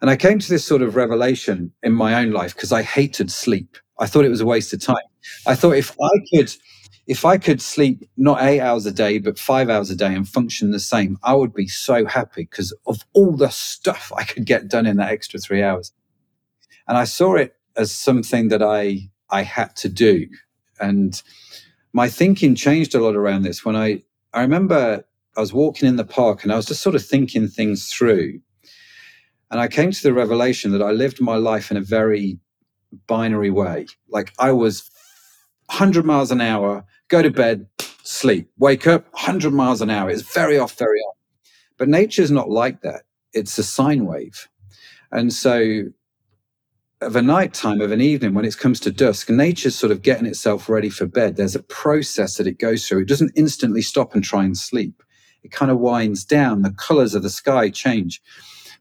And 0.00 0.10
I 0.10 0.16
came 0.16 0.38
to 0.38 0.48
this 0.48 0.64
sort 0.64 0.82
of 0.82 0.96
revelation 0.96 1.72
in 1.82 1.92
my 1.92 2.14
own 2.14 2.32
life 2.32 2.54
because 2.54 2.72
I 2.72 2.82
hated 2.82 3.30
sleep. 3.30 3.76
I 3.98 4.06
thought 4.06 4.24
it 4.24 4.30
was 4.30 4.40
a 4.40 4.46
waste 4.46 4.72
of 4.72 4.80
time. 4.80 4.96
I 5.46 5.54
thought 5.54 5.76
if 5.76 5.92
I 5.92 6.10
could 6.34 6.54
if 7.06 7.24
I 7.24 7.38
could 7.38 7.62
sleep 7.62 8.08
not 8.16 8.42
eight 8.42 8.60
hours 8.60 8.84
a 8.84 8.92
day, 8.92 9.18
but 9.18 9.38
five 9.38 9.70
hours 9.70 9.90
a 9.90 9.96
day 9.96 10.12
and 10.12 10.28
function 10.28 10.72
the 10.72 10.80
same, 10.80 11.18
I 11.22 11.34
would 11.34 11.54
be 11.54 11.68
so 11.68 12.04
happy 12.04 12.42
because 12.42 12.76
of 12.86 13.04
all 13.12 13.36
the 13.36 13.48
stuff 13.48 14.12
I 14.16 14.24
could 14.24 14.44
get 14.44 14.68
done 14.68 14.86
in 14.86 14.96
that 14.96 15.10
extra 15.10 15.38
three 15.38 15.62
hours. 15.62 15.92
And 16.88 16.98
I 16.98 17.04
saw 17.04 17.34
it 17.34 17.54
as 17.76 17.92
something 17.92 18.48
that 18.48 18.62
I 18.62 19.10
I 19.30 19.42
had 19.42 19.74
to 19.76 19.88
do. 19.88 20.26
And 20.80 21.20
my 21.92 22.08
thinking 22.08 22.54
changed 22.54 22.94
a 22.94 23.00
lot 23.00 23.14
around 23.14 23.42
this 23.42 23.64
when 23.64 23.76
I 23.76 24.02
I 24.32 24.42
remember 24.42 25.04
I 25.36 25.40
was 25.40 25.52
walking 25.52 25.88
in 25.88 25.96
the 25.96 26.04
park 26.04 26.42
and 26.42 26.52
I 26.52 26.56
was 26.56 26.66
just 26.66 26.82
sort 26.82 26.96
of 26.96 27.06
thinking 27.06 27.46
things 27.46 27.88
through. 27.88 28.40
And 29.50 29.60
I 29.60 29.68
came 29.68 29.92
to 29.92 30.02
the 30.02 30.12
revelation 30.12 30.72
that 30.72 30.82
I 30.82 30.90
lived 30.90 31.20
my 31.20 31.36
life 31.36 31.70
in 31.70 31.76
a 31.76 31.80
very 31.80 32.40
binary 33.06 33.50
way. 33.50 33.86
Like 34.08 34.32
I 34.38 34.50
was 34.52 34.90
100 35.66 36.04
miles 36.04 36.30
an 36.30 36.40
hour 36.40 36.84
go 37.08 37.22
to 37.22 37.30
bed, 37.30 37.66
sleep, 38.02 38.50
wake 38.58 38.86
up 38.86 39.04
100 39.12 39.52
miles 39.52 39.80
an 39.80 39.90
hour. 39.90 40.10
It's 40.10 40.22
very 40.22 40.58
off, 40.58 40.76
very 40.78 40.98
off. 41.00 41.16
But 41.78 41.88
nature's 41.88 42.30
not 42.30 42.50
like 42.50 42.82
that. 42.82 43.02
It's 43.32 43.58
a 43.58 43.62
sine 43.62 44.06
wave. 44.06 44.48
And 45.12 45.32
so, 45.32 45.82
of 47.02 47.14
a 47.14 47.22
night 47.22 47.52
time, 47.52 47.80
of 47.80 47.92
an 47.92 48.00
evening, 48.00 48.34
when 48.34 48.44
it 48.44 48.56
comes 48.58 48.80
to 48.80 48.90
dusk, 48.90 49.28
nature's 49.28 49.76
sort 49.76 49.92
of 49.92 50.02
getting 50.02 50.26
itself 50.26 50.68
ready 50.68 50.88
for 50.88 51.06
bed. 51.06 51.36
There's 51.36 51.54
a 51.54 51.62
process 51.62 52.36
that 52.36 52.46
it 52.46 52.58
goes 52.58 52.86
through. 52.88 53.02
It 53.02 53.08
doesn't 53.08 53.32
instantly 53.36 53.82
stop 53.82 54.14
and 54.14 54.24
try 54.24 54.44
and 54.44 54.56
sleep. 54.56 55.02
It 55.42 55.52
kind 55.52 55.70
of 55.70 55.78
winds 55.78 56.24
down. 56.24 56.62
The 56.62 56.72
colors 56.72 57.14
of 57.14 57.22
the 57.22 57.30
sky 57.30 57.70
change. 57.70 58.22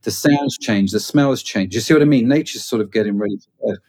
The 0.03 0.11
sounds 0.11 0.57
change. 0.57 0.91
The 0.91 0.99
smells 0.99 1.43
change. 1.43 1.75
You 1.75 1.81
see 1.81 1.93
what 1.93 2.01
I 2.03 2.05
mean? 2.05 2.27
Nature's 2.27 2.63
sort 2.63 2.81
of 2.81 2.91
getting 2.91 3.17
ready 3.17 3.37
for 3.37 3.71
bed. 3.73 3.79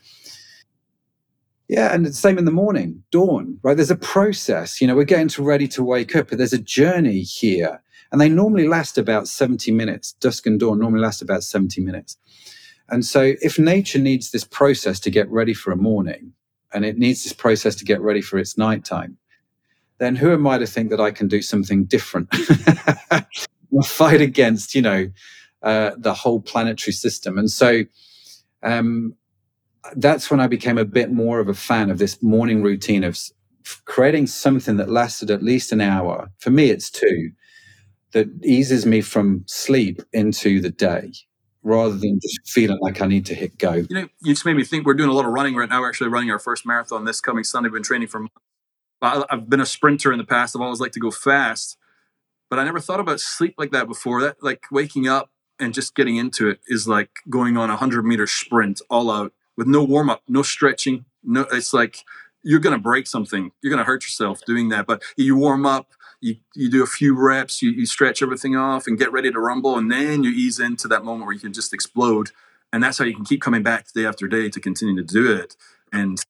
Yeah, 1.68 1.92
and 1.92 2.06
the 2.06 2.12
same 2.12 2.38
in 2.38 2.44
the 2.44 2.52
morning, 2.52 3.02
dawn, 3.10 3.58
right? 3.62 3.76
There's 3.76 3.90
a 3.90 3.96
process. 3.96 4.80
You 4.80 4.86
know, 4.86 4.94
we're 4.94 5.04
getting 5.04 5.28
to 5.28 5.42
ready 5.42 5.66
to 5.68 5.82
wake 5.82 6.14
up, 6.14 6.28
but 6.28 6.38
there's 6.38 6.52
a 6.52 6.58
journey 6.58 7.20
here. 7.20 7.82
And 8.12 8.20
they 8.20 8.28
normally 8.28 8.68
last 8.68 8.98
about 8.98 9.26
70 9.26 9.72
minutes. 9.72 10.12
Dusk 10.12 10.46
and 10.46 10.60
dawn 10.60 10.78
normally 10.78 11.00
last 11.00 11.22
about 11.22 11.42
70 11.42 11.80
minutes. 11.80 12.16
And 12.88 13.04
so 13.04 13.34
if 13.42 13.58
nature 13.58 13.98
needs 13.98 14.30
this 14.30 14.44
process 14.44 15.00
to 15.00 15.10
get 15.10 15.28
ready 15.28 15.54
for 15.54 15.72
a 15.72 15.76
morning, 15.76 16.32
and 16.72 16.84
it 16.84 16.98
needs 16.98 17.24
this 17.24 17.32
process 17.32 17.74
to 17.76 17.84
get 17.84 18.00
ready 18.00 18.20
for 18.20 18.38
its 18.38 18.56
nighttime, 18.56 19.16
then 19.98 20.14
who 20.14 20.32
am 20.32 20.46
I 20.46 20.58
to 20.58 20.66
think 20.66 20.90
that 20.90 21.00
I 21.00 21.10
can 21.10 21.26
do 21.26 21.42
something 21.42 21.84
different? 21.84 22.28
fight 23.84 24.20
against, 24.20 24.74
you 24.74 24.82
know, 24.82 25.10
uh, 25.62 25.92
the 25.96 26.14
whole 26.14 26.40
planetary 26.40 26.92
system. 26.92 27.38
And 27.38 27.50
so 27.50 27.84
um, 28.62 29.14
that's 29.94 30.30
when 30.30 30.40
I 30.40 30.46
became 30.46 30.78
a 30.78 30.84
bit 30.84 31.12
more 31.12 31.40
of 31.40 31.48
a 31.48 31.54
fan 31.54 31.90
of 31.90 31.98
this 31.98 32.22
morning 32.22 32.62
routine 32.62 33.04
of 33.04 33.18
creating 33.84 34.26
something 34.26 34.76
that 34.76 34.90
lasted 34.90 35.30
at 35.30 35.42
least 35.42 35.72
an 35.72 35.80
hour. 35.80 36.30
For 36.38 36.50
me, 36.50 36.70
it's 36.70 36.90
two 36.90 37.30
that 38.12 38.28
eases 38.44 38.86
me 38.86 39.00
from 39.00 39.44
sleep 39.46 40.00
into 40.12 40.60
the 40.60 40.70
day 40.70 41.12
rather 41.62 41.96
than 41.96 42.20
just 42.22 42.48
feeling 42.48 42.78
like 42.80 43.00
I 43.00 43.06
need 43.06 43.26
to 43.26 43.34
hit 43.34 43.58
go. 43.58 43.72
You 43.72 43.86
know, 43.90 44.08
you 44.22 44.32
just 44.32 44.46
made 44.46 44.56
me 44.56 44.64
think 44.64 44.86
we're 44.86 44.94
doing 44.94 45.10
a 45.10 45.12
lot 45.12 45.26
of 45.26 45.32
running 45.32 45.56
right 45.56 45.68
now. 45.68 45.80
We're 45.80 45.88
actually 45.88 46.10
running 46.10 46.30
our 46.30 46.38
first 46.38 46.64
marathon 46.64 47.04
this 47.04 47.20
coming 47.20 47.42
Sunday. 47.42 47.68
We've 47.68 47.74
been 47.74 47.82
training 47.82 48.08
for 48.08 48.26
I've 49.02 49.50
been 49.50 49.60
a 49.60 49.66
sprinter 49.66 50.12
in 50.12 50.18
the 50.18 50.24
past. 50.24 50.56
I've 50.56 50.62
always 50.62 50.80
liked 50.80 50.94
to 50.94 51.00
go 51.00 51.10
fast, 51.10 51.76
but 52.48 52.58
I 52.58 52.64
never 52.64 52.80
thought 52.80 53.00
about 53.00 53.20
sleep 53.20 53.54
like 53.58 53.72
that 53.72 53.86
before. 53.86 54.22
That 54.22 54.42
like 54.42 54.64
waking 54.70 55.06
up 55.06 55.30
and 55.58 55.74
just 55.74 55.94
getting 55.94 56.16
into 56.16 56.48
it 56.48 56.60
is 56.66 56.86
like 56.88 57.10
going 57.28 57.56
on 57.56 57.68
a 57.68 57.76
hundred 57.76 58.04
meter 58.04 58.26
sprint 58.26 58.80
all 58.88 59.10
out 59.10 59.32
with 59.56 59.66
no 59.66 59.82
warm 59.82 60.10
up, 60.10 60.22
no 60.28 60.42
stretching. 60.42 61.04
No, 61.22 61.42
it's 61.52 61.72
like 61.72 62.04
you're 62.42 62.60
going 62.60 62.76
to 62.76 62.82
break 62.82 63.06
something. 63.06 63.50
You're 63.62 63.70
going 63.70 63.84
to 63.84 63.84
hurt 63.84 64.04
yourself 64.04 64.40
doing 64.46 64.68
that. 64.68 64.86
But 64.86 65.02
you 65.16 65.36
warm 65.36 65.66
up, 65.66 65.92
you, 66.20 66.36
you 66.54 66.70
do 66.70 66.82
a 66.82 66.86
few 66.86 67.18
reps, 67.18 67.62
you, 67.62 67.70
you 67.70 67.86
stretch 67.86 68.22
everything 68.22 68.56
off 68.56 68.86
and 68.86 68.98
get 68.98 69.12
ready 69.12 69.30
to 69.30 69.40
rumble. 69.40 69.76
And 69.76 69.90
then 69.90 70.22
you 70.22 70.30
ease 70.30 70.60
into 70.60 70.88
that 70.88 71.04
moment 71.04 71.26
where 71.26 71.34
you 71.34 71.40
can 71.40 71.52
just 71.52 71.74
explode. 71.74 72.30
And 72.72 72.82
that's 72.82 72.98
how 72.98 73.04
you 73.04 73.14
can 73.14 73.24
keep 73.24 73.40
coming 73.40 73.62
back 73.62 73.92
day 73.92 74.06
after 74.06 74.28
day 74.28 74.48
to 74.48 74.60
continue 74.60 74.96
to 74.96 75.02
do 75.02 75.32
it. 75.32 75.56
And 75.92 76.20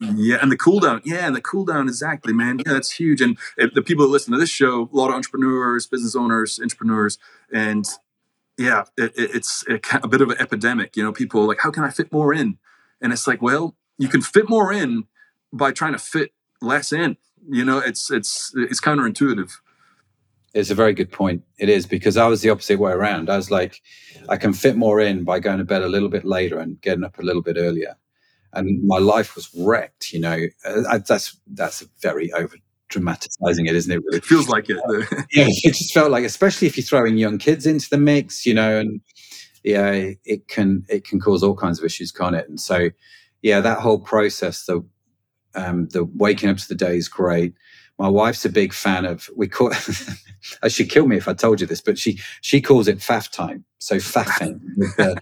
yeah, 0.00 0.38
and 0.42 0.52
the 0.52 0.56
cool 0.56 0.80
down, 0.80 1.00
yeah, 1.04 1.26
and 1.26 1.34
the 1.34 1.40
cool 1.40 1.64
down, 1.64 1.88
exactly, 1.88 2.32
man. 2.32 2.58
Yeah, 2.58 2.74
that's 2.74 2.92
huge. 2.92 3.22
And 3.22 3.38
the 3.56 3.82
people 3.82 4.04
that 4.04 4.10
listen 4.10 4.32
to 4.32 4.38
this 4.38 4.50
show, 4.50 4.90
a 4.92 4.96
lot 4.96 5.08
of 5.08 5.14
entrepreneurs, 5.14 5.86
business 5.86 6.14
owners, 6.14 6.60
entrepreneurs, 6.60 7.18
and 7.50 7.86
yeah, 8.58 8.84
it, 8.96 9.12
it's 9.16 9.64
a, 9.68 9.80
a 10.02 10.08
bit 10.08 10.20
of 10.20 10.30
an 10.30 10.36
epidemic. 10.38 10.96
You 10.96 11.04
know, 11.04 11.12
people 11.12 11.46
like, 11.46 11.60
how 11.60 11.70
can 11.70 11.84
I 11.84 11.90
fit 11.90 12.12
more 12.12 12.32
in? 12.32 12.58
And 13.00 13.12
it's 13.12 13.26
like, 13.26 13.42
well, 13.42 13.76
you 13.98 14.08
can 14.08 14.22
fit 14.22 14.48
more 14.48 14.72
in 14.72 15.04
by 15.52 15.72
trying 15.72 15.92
to 15.92 15.98
fit 15.98 16.32
less 16.60 16.92
in. 16.92 17.16
You 17.48 17.64
know, 17.64 17.78
it's 17.78 18.10
it's 18.10 18.52
it's 18.56 18.80
counterintuitive. 18.80 19.52
It's 20.54 20.70
a 20.70 20.74
very 20.74 20.94
good 20.94 21.12
point. 21.12 21.42
It 21.58 21.68
is 21.68 21.86
because 21.86 22.16
I 22.16 22.26
was 22.26 22.40
the 22.40 22.48
opposite 22.48 22.78
way 22.78 22.92
around. 22.92 23.28
I 23.28 23.36
was 23.36 23.50
like, 23.50 23.82
I 24.28 24.38
can 24.38 24.54
fit 24.54 24.74
more 24.74 25.00
in 25.00 25.22
by 25.22 25.38
going 25.38 25.58
to 25.58 25.64
bed 25.64 25.82
a 25.82 25.88
little 25.88 26.08
bit 26.08 26.24
later 26.24 26.58
and 26.58 26.80
getting 26.80 27.04
up 27.04 27.18
a 27.18 27.22
little 27.22 27.42
bit 27.42 27.56
earlier, 27.58 27.96
and 28.54 28.82
my 28.82 28.98
life 28.98 29.36
was 29.36 29.50
wrecked. 29.54 30.12
You 30.12 30.20
know, 30.20 30.46
uh, 30.64 30.98
that's 31.06 31.38
that's 31.46 31.82
very 32.00 32.32
over 32.32 32.56
dramatizing 32.88 33.66
it, 33.66 33.74
isn't 33.74 33.92
it? 33.92 34.02
Really? 34.04 34.18
It 34.18 34.24
feels 34.24 34.48
like 34.48 34.68
it. 34.68 34.76
yeah, 35.32 35.46
it 35.48 35.74
just 35.74 35.92
felt 35.92 36.10
like, 36.10 36.24
especially 36.24 36.68
if 36.68 36.76
you're 36.76 36.84
throwing 36.84 37.16
young 37.16 37.38
kids 37.38 37.66
into 37.66 37.88
the 37.90 37.98
mix, 37.98 38.46
you 38.46 38.54
know, 38.54 38.78
and 38.78 39.00
yeah, 39.64 40.12
it 40.24 40.48
can 40.48 40.84
it 40.88 41.04
can 41.04 41.20
cause 41.20 41.42
all 41.42 41.56
kinds 41.56 41.78
of 41.78 41.84
issues, 41.84 42.12
can't 42.12 42.36
it? 42.36 42.48
And 42.48 42.60
so, 42.60 42.90
yeah, 43.42 43.60
that 43.60 43.80
whole 43.80 43.98
process, 43.98 44.64
the 44.64 44.84
um, 45.54 45.88
the 45.88 46.04
waking 46.04 46.48
up 46.48 46.58
to 46.58 46.68
the 46.68 46.74
day 46.74 46.96
is 46.96 47.08
great. 47.08 47.54
My 47.98 48.08
wife's 48.08 48.44
a 48.44 48.50
big 48.50 48.72
fan 48.72 49.04
of 49.04 49.28
we 49.36 49.48
call. 49.48 49.72
she'd 50.68 50.90
kill 50.90 51.06
me 51.06 51.16
if 51.16 51.28
I 51.28 51.34
told 51.34 51.60
you 51.60 51.66
this, 51.66 51.80
but 51.80 51.98
she 51.98 52.20
she 52.42 52.60
calls 52.60 52.88
it 52.88 52.98
faff 52.98 53.30
time. 53.30 53.64
So 53.78 53.96
faffing, 53.96 54.60
the, 54.96 55.20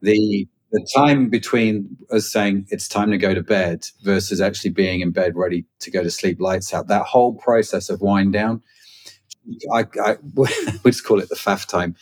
the 0.00 0.48
the 0.74 0.84
time 0.96 1.30
between 1.30 1.96
us 2.10 2.30
saying 2.32 2.66
it's 2.68 2.88
time 2.88 3.12
to 3.12 3.16
go 3.16 3.32
to 3.32 3.44
bed 3.44 3.86
versus 4.02 4.40
actually 4.40 4.70
being 4.70 5.00
in 5.00 5.12
bed 5.12 5.36
ready 5.36 5.64
to 5.78 5.90
go 5.90 6.02
to 6.02 6.10
sleep, 6.10 6.40
lights 6.40 6.74
out. 6.74 6.88
That 6.88 7.06
whole 7.06 7.34
process 7.34 7.88
of 7.88 8.00
wind 8.00 8.32
down. 8.32 8.60
I, 9.72 9.86
I 10.02 10.16
we 10.34 10.90
just 10.90 11.04
call 11.04 11.20
it 11.20 11.28
the 11.28 11.36
faff 11.36 11.68
time, 11.68 11.94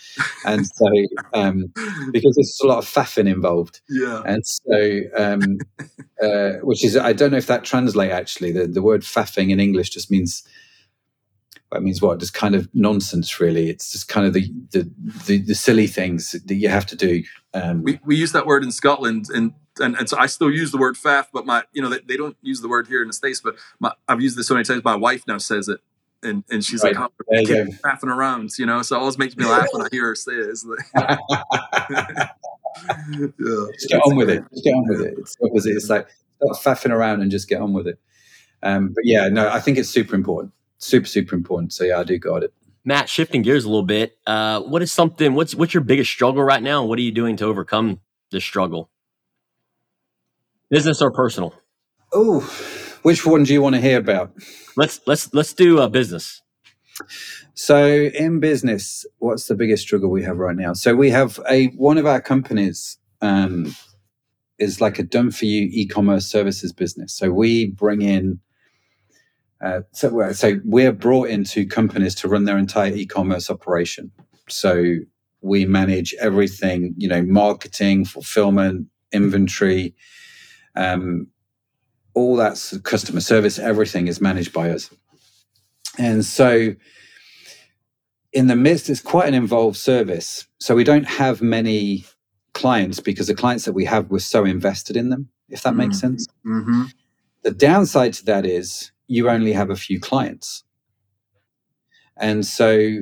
and 0.47 0.67
so 0.67 0.87
um, 1.35 1.73
because 2.13 2.35
there's 2.35 2.61
a 2.63 2.67
lot 2.67 2.79
of 2.79 2.87
faffing 2.87 3.29
involved, 3.29 3.81
yeah, 3.91 4.23
and 4.25 4.43
so 4.47 5.01
um, 5.19 5.59
uh, 6.23 6.53
which 6.63 6.83
is 6.83 6.97
I 6.97 7.13
don't 7.13 7.33
know 7.33 7.39
if 7.39 7.49
that 7.49 7.65
translate 7.65 8.13
actually. 8.13 8.53
The 8.53 8.69
the 8.69 8.81
word 8.81 9.03
faffing 9.03 9.51
in 9.51 9.61
English 9.61 9.91
just 9.91 10.11
means 10.11 10.45
that 11.73 11.83
means 11.83 12.03
what? 12.03 12.21
Just 12.21 12.35
kind 12.35 12.55
of 12.55 12.69
nonsense, 12.75 13.41
really. 13.41 13.71
It's 13.71 13.91
just 13.93 14.09
kind 14.09 14.27
of 14.27 14.35
the 14.35 14.53
the 14.71 14.91
the, 15.27 15.39
the 15.39 15.55
silly 15.55 15.87
things 15.87 16.33
that 16.33 16.55
you 16.55 16.69
have 16.69 16.87
to 16.87 16.97
do. 16.97 17.25
Um, 17.55 17.83
we 17.83 17.99
we 18.05 18.17
use 18.17 18.33
that 18.33 18.47
word 18.47 18.63
in 18.63 18.71
Scotland, 18.71 19.27
and, 19.35 19.55
and 19.81 19.97
and 19.97 20.09
so 20.09 20.19
I 20.19 20.27
still 20.27 20.51
use 20.51 20.71
the 20.71 20.79
word 20.79 20.97
faff, 20.97 21.27
but 21.33 21.47
my 21.47 21.65
you 21.73 21.83
know 21.83 21.89
they, 21.89 22.01
they 22.07 22.17
don't 22.17 22.37
use 22.43 22.61
the 22.61 22.69
word 22.69 22.87
here 22.87 23.01
in 23.03 23.09
the 23.09 23.15
states, 23.15 23.41
but 23.41 23.57
my, 23.81 23.93
I've 24.07 24.21
used 24.21 24.37
this 24.37 24.47
so 24.47 24.55
many 24.55 24.65
times. 24.65 24.85
My 24.85 24.97
wife 24.97 25.23
now 25.27 25.39
says 25.39 25.69
it, 25.69 25.81
and 26.23 26.45
and 26.51 26.65
she's 26.65 26.85
right. 26.85 26.95
like, 26.95 27.11
oh, 27.11 27.35
faffing 27.85 28.15
around, 28.15 28.51
you 28.59 28.67
know. 28.67 28.83
So 28.83 28.97
it 28.97 29.01
always 29.01 29.19
makes 29.19 29.37
me 29.37 29.47
laugh 29.47 29.69
when 29.73 29.83
I 29.83 29.89
hear 29.91 30.07
her 30.07 30.15
say 30.15 30.33
it. 30.33 30.49
It's 30.51 30.65
like, 30.65 30.79
yeah. 33.09 33.67
Just 33.73 33.89
get 33.89 34.03
on 34.03 34.17
with 34.17 34.29
it. 34.29 34.45
Just 34.53 34.65
get 34.65 34.75
on 34.75 34.89
with 34.89 35.01
it. 35.01 35.15
It's. 35.19 35.37
It's 35.43 35.89
like 35.89 36.07
stop 36.37 36.63
faffing 36.63 36.91
around 36.91 37.23
and 37.23 37.31
just 37.31 37.49
get 37.49 37.61
on 37.61 37.73
with 37.73 37.87
it. 37.87 37.99
Um, 38.63 38.93
but 38.95 39.05
yeah, 39.05 39.29
no, 39.29 39.49
I 39.49 39.61
think 39.61 39.79
it's 39.79 39.89
super 39.89 40.15
important. 40.15 40.53
Super, 40.83 41.07
super 41.07 41.37
important. 41.37 41.73
So 41.73 41.85
yeah, 41.85 42.01
I 42.01 42.05
do 42.05 42.19
got 42.19 42.43
it. 42.43 42.53
Matt, 42.85 43.09
shifting 43.09 43.43
gears 43.43 43.65
a 43.65 43.69
little 43.69 43.85
bit, 43.85 44.19
uh, 44.27 44.61
what 44.63 44.83
is 44.83 44.93
something? 44.93 45.35
What's 45.35 45.55
what's 45.55 45.73
your 45.73 45.85
biggest 45.85 46.11
struggle 46.11 46.43
right 46.43 46.63
now, 46.63 46.81
and 46.81 46.89
what 46.89 46.99
are 46.99 47.03
you 47.03 47.13
doing 47.13 47.37
to 47.37 47.45
overcome 47.45 48.01
this 48.33 48.43
struggle? 48.43 48.91
Business 50.71 51.01
or 51.01 51.13
personal? 51.13 51.55
Oh, 52.13 52.41
which 53.03 53.25
one 53.25 53.45
do 53.45 53.53
you 53.53 53.63
want 53.63 53.77
to 53.77 53.81
hear 53.81 53.97
about? 53.97 54.33
Let's 54.77 55.01
let's 55.07 55.33
let's 55.33 55.53
do 55.53 55.79
a 55.79 55.85
uh, 55.85 55.89
business. 55.89 56.43
So 57.55 57.87
in 57.87 58.41
business, 58.41 59.07
what's 59.19 59.47
the 59.47 59.55
biggest 59.55 59.85
struggle 59.85 60.11
we 60.11 60.25
have 60.25 60.39
right 60.39 60.57
now? 60.57 60.73
So 60.73 60.97
we 60.97 61.11
have 61.11 61.39
a 61.49 61.67
one 61.69 61.97
of 61.97 62.07
our 62.07 62.21
companies 62.21 62.99
um, 63.21 63.77
is 64.59 64.81
like 64.81 64.99
a 64.99 65.05
done 65.05 65.31
for 65.31 65.45
you 65.45 65.69
e-commerce 65.71 66.27
services 66.27 66.73
business. 66.73 67.15
So 67.15 67.31
we 67.31 67.67
bring 67.67 68.03
in 68.03 68.41
uh, 69.63 69.81
so, 69.93 70.33
so 70.33 70.61
we're 70.65 70.93
brought 70.93 71.29
into 71.29 71.67
companies 71.67 72.15
to 72.17 72.29
run 72.29 72.45
their 72.45 72.59
entire 72.59 72.93
e-commerce 72.93 73.49
operation. 73.49 74.11
So 74.49 74.97
we 75.41 75.65
manage 75.67 76.15
everything, 76.21 76.95
you 76.97 77.09
know, 77.09 77.23
marketing, 77.23 78.05
fulfillment, 78.05 78.89
inventory, 79.13 79.95
um, 80.75 81.29
all 82.15 82.37
that's 82.37 82.77
customer 82.79 83.21
service. 83.21 83.59
Everything 83.59 84.09
is 84.09 84.21
managed 84.21 84.53
by 84.53 84.71
us. 84.71 84.91
And 85.99 86.25
so, 86.25 86.75
in 88.33 88.47
the 88.47 88.57
midst, 88.57 88.89
it's 88.89 89.01
quite 89.01 89.29
an 89.29 89.35
involved 89.35 89.77
service. 89.77 90.47
So 90.59 90.75
we 90.75 90.85
don't 90.85 91.05
have 91.05 91.43
many 91.43 92.07
clients 92.55 93.01
because 93.01 93.27
the 93.27 93.35
clients 93.35 93.65
that 93.67 93.73
we 93.73 93.85
have 93.85 94.11
we're 94.11 94.19
so 94.19 94.45
invested 94.45 94.97
in 94.97 95.11
them. 95.11 95.29
If 95.49 95.63
that 95.63 95.71
mm-hmm. 95.71 95.79
makes 95.79 96.01
sense. 96.01 96.27
Mm-hmm. 96.47 96.85
The 97.43 97.51
downside 97.51 98.15
to 98.15 98.25
that 98.27 98.47
is 98.47 98.91
you 99.13 99.29
only 99.29 99.53
have 99.53 99.69
a 99.69 99.77
few 99.77 100.01
clients. 100.01 100.65
And 102.17 102.47
so 102.47 103.01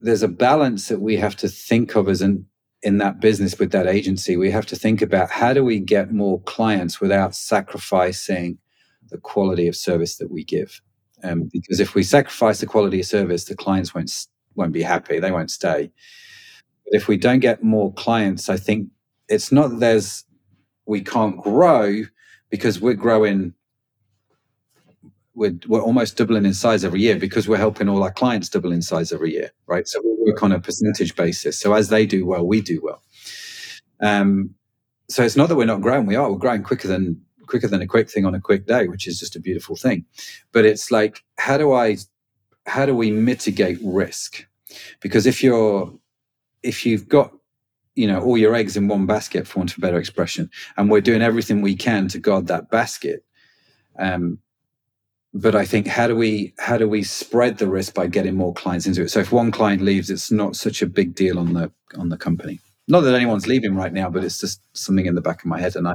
there's 0.00 0.22
a 0.22 0.28
balance 0.28 0.88
that 0.88 1.00
we 1.00 1.16
have 1.16 1.36
to 1.36 1.48
think 1.48 1.94
of 1.94 2.08
as 2.08 2.22
an 2.22 2.46
in 2.82 2.96
that 2.96 3.20
business 3.20 3.58
with 3.58 3.72
that 3.72 3.86
agency. 3.86 4.38
We 4.38 4.50
have 4.50 4.64
to 4.66 4.76
think 4.76 5.02
about 5.02 5.30
how 5.30 5.52
do 5.52 5.62
we 5.62 5.78
get 5.80 6.14
more 6.14 6.40
clients 6.44 6.98
without 6.98 7.34
sacrificing 7.34 8.56
the 9.10 9.18
quality 9.18 9.68
of 9.68 9.76
service 9.76 10.16
that 10.16 10.30
we 10.30 10.44
give. 10.44 10.80
Um, 11.22 11.50
because 11.52 11.78
if 11.78 11.94
we 11.94 12.02
sacrifice 12.02 12.60
the 12.60 12.66
quality 12.66 13.00
of 13.00 13.06
service, 13.06 13.44
the 13.44 13.54
clients 13.54 13.94
won't 13.94 14.10
won't 14.54 14.72
be 14.72 14.82
happy. 14.82 15.18
They 15.18 15.30
won't 15.30 15.50
stay. 15.50 15.90
But 16.86 16.94
if 16.94 17.06
we 17.06 17.18
don't 17.18 17.40
get 17.40 17.62
more 17.62 17.92
clients, 17.92 18.48
I 18.48 18.56
think 18.56 18.88
it's 19.28 19.52
not 19.52 19.68
that 19.68 19.80
there's 19.80 20.24
we 20.86 21.02
can't 21.02 21.38
grow 21.42 22.04
because 22.48 22.80
we're 22.80 22.94
growing 22.94 23.52
we're, 25.40 25.58
we're 25.68 25.80
almost 25.80 26.18
doubling 26.18 26.44
in 26.44 26.52
size 26.52 26.84
every 26.84 27.00
year 27.00 27.16
because 27.16 27.48
we're 27.48 27.56
helping 27.56 27.88
all 27.88 28.02
our 28.02 28.12
clients 28.12 28.50
double 28.50 28.72
in 28.72 28.82
size 28.82 29.10
every 29.10 29.32
year, 29.32 29.50
right? 29.66 29.88
So 29.88 29.98
we 30.04 30.30
work 30.30 30.42
on 30.42 30.52
a 30.52 30.60
percentage 30.60 31.16
basis. 31.16 31.58
So 31.58 31.72
as 31.72 31.88
they 31.88 32.04
do 32.04 32.26
well, 32.26 32.46
we 32.46 32.60
do 32.60 32.78
well. 32.82 33.02
Um, 34.02 34.54
so 35.08 35.24
it's 35.24 35.36
not 35.36 35.48
that 35.48 35.56
we're 35.56 35.64
not 35.64 35.80
growing; 35.80 36.04
we 36.04 36.14
are. 36.14 36.30
We're 36.30 36.36
growing 36.36 36.62
quicker 36.62 36.88
than 36.88 37.22
quicker 37.46 37.68
than 37.68 37.80
a 37.80 37.86
quick 37.86 38.10
thing 38.10 38.26
on 38.26 38.34
a 38.34 38.40
quick 38.40 38.66
day, 38.66 38.86
which 38.86 39.08
is 39.08 39.18
just 39.18 39.34
a 39.34 39.40
beautiful 39.40 39.76
thing. 39.76 40.04
But 40.52 40.66
it's 40.66 40.90
like, 40.90 41.24
how 41.38 41.56
do 41.56 41.72
I, 41.72 41.96
how 42.66 42.84
do 42.84 42.94
we 42.94 43.10
mitigate 43.10 43.78
risk? 43.82 44.46
Because 45.00 45.24
if 45.24 45.42
you're, 45.42 45.90
if 46.62 46.84
you've 46.84 47.08
got 47.08 47.32
you 47.94 48.06
know 48.06 48.20
all 48.20 48.36
your 48.36 48.54
eggs 48.54 48.76
in 48.76 48.88
one 48.88 49.06
basket 49.06 49.46
for 49.46 49.60
want 49.60 49.72
of 49.72 49.78
a 49.78 49.80
better 49.80 49.98
expression 49.98 50.50
and 50.76 50.90
we're 50.90 51.00
doing 51.00 51.22
everything 51.22 51.62
we 51.62 51.74
can 51.74 52.08
to 52.08 52.18
guard 52.18 52.46
that 52.46 52.70
basket 52.70 53.24
um, 53.98 54.38
but 55.32 55.54
I 55.54 55.64
think 55.64 55.86
how 55.86 56.08
do 56.08 56.16
we 56.16 56.54
how 56.58 56.76
do 56.76 56.88
we 56.88 57.02
spread 57.02 57.58
the 57.58 57.68
risk 57.68 57.94
by 57.94 58.06
getting 58.06 58.34
more 58.34 58.52
clients 58.54 58.86
into 58.86 59.02
it? 59.02 59.10
So 59.10 59.20
if 59.20 59.32
one 59.32 59.50
client 59.50 59.82
leaves, 59.82 60.10
it's 60.10 60.30
not 60.30 60.56
such 60.56 60.82
a 60.82 60.86
big 60.86 61.14
deal 61.14 61.38
on 61.38 61.52
the 61.52 61.70
on 61.96 62.08
the 62.08 62.16
company. 62.16 62.60
Not 62.88 63.02
that 63.02 63.14
anyone's 63.14 63.46
leaving 63.46 63.76
right 63.76 63.92
now, 63.92 64.10
but 64.10 64.24
it's 64.24 64.40
just 64.40 64.60
something 64.72 65.06
in 65.06 65.14
the 65.14 65.20
back 65.20 65.42
of 65.42 65.46
my 65.46 65.60
head. 65.60 65.76
And 65.76 65.86
I, 65.86 65.94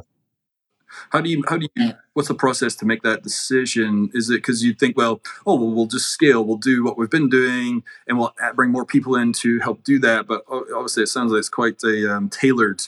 how 1.10 1.20
do 1.20 1.30
you 1.30 1.44
how 1.50 1.58
do 1.58 1.68
you 1.76 1.94
what's 2.14 2.30
the 2.30 2.36
process 2.36 2.76
to 2.76 2.86
make 2.86 3.04
that 3.04 3.24
decision? 3.24 4.10
Is 4.14 4.30
it 4.30 4.38
because 4.38 4.64
you 4.64 4.74
think, 4.74 4.96
well, 4.96 5.22
oh, 5.46 5.56
well, 5.56 5.72
we'll 5.72 5.88
just 5.88 6.08
scale, 6.08 6.46
we'll 6.46 6.58
do 6.58 6.86
what 6.86 6.98
we've 6.98 7.10
been 7.10 7.30
doing, 7.30 7.84
and 8.08 8.18
we'll 8.18 8.34
bring 8.56 8.72
more 8.72 8.86
people 8.86 9.18
in 9.18 9.34
to 9.34 9.60
help 9.60 9.84
do 9.84 10.00
that. 10.00 10.28
But 10.28 10.46
obviously, 10.50 11.04
it 11.04 11.08
sounds 11.08 11.34
like 11.34 11.40
it's 11.40 11.50
quite 11.50 11.84
a 11.84 12.16
um, 12.16 12.30
tailored 12.30 12.84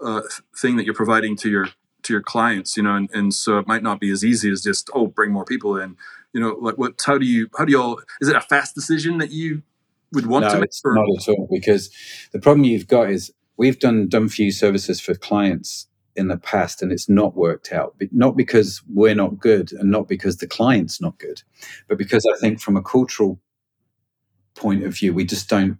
uh, 0.00 0.22
thing 0.56 0.76
that 0.76 0.84
you're 0.84 0.94
providing 0.94 1.36
to 1.36 1.48
your 1.48 1.68
to 2.04 2.12
your 2.12 2.22
clients 2.22 2.76
you 2.76 2.82
know 2.82 2.94
and, 2.94 3.10
and 3.12 3.34
so 3.34 3.58
it 3.58 3.66
might 3.66 3.82
not 3.82 4.00
be 4.00 4.10
as 4.10 4.24
easy 4.24 4.50
as 4.50 4.62
just 4.62 4.90
oh 4.94 5.06
bring 5.06 5.32
more 5.32 5.44
people 5.44 5.76
in 5.76 5.96
you 6.32 6.40
know 6.40 6.56
like 6.60 6.76
what 6.76 6.94
how 7.04 7.18
do 7.18 7.26
you 7.26 7.48
how 7.56 7.64
do 7.64 7.72
you 7.72 7.80
all 7.80 8.00
is 8.20 8.28
it 8.28 8.36
a 8.36 8.40
fast 8.40 8.74
decision 8.74 9.18
that 9.18 9.30
you 9.30 9.62
would 10.12 10.26
want 10.26 10.44
no, 10.44 10.50
to 10.50 10.56
make 10.56 10.64
it's 10.64 10.82
or? 10.84 10.94
not 10.94 11.06
at 11.16 11.28
all 11.28 11.48
because 11.50 11.90
the 12.32 12.38
problem 12.38 12.64
you've 12.64 12.88
got 12.88 13.10
is 13.10 13.32
we've 13.56 13.78
done 13.78 14.08
done 14.08 14.28
you 14.36 14.50
services 14.50 15.00
for 15.00 15.14
clients 15.14 15.86
in 16.16 16.28
the 16.28 16.36
past 16.36 16.82
and 16.82 16.92
it's 16.92 17.08
not 17.08 17.36
worked 17.36 17.72
out 17.72 17.94
not 18.12 18.36
because 18.36 18.82
we're 18.92 19.14
not 19.14 19.38
good 19.38 19.72
and 19.72 19.90
not 19.90 20.08
because 20.08 20.36
the 20.36 20.46
client's 20.46 21.00
not 21.00 21.18
good 21.18 21.42
but 21.88 21.98
because 21.98 22.24
i 22.32 22.38
think 22.38 22.60
from 22.60 22.76
a 22.76 22.82
cultural 22.82 23.40
point 24.54 24.84
of 24.84 24.94
view 24.94 25.12
we 25.12 25.24
just 25.24 25.48
don't 25.48 25.78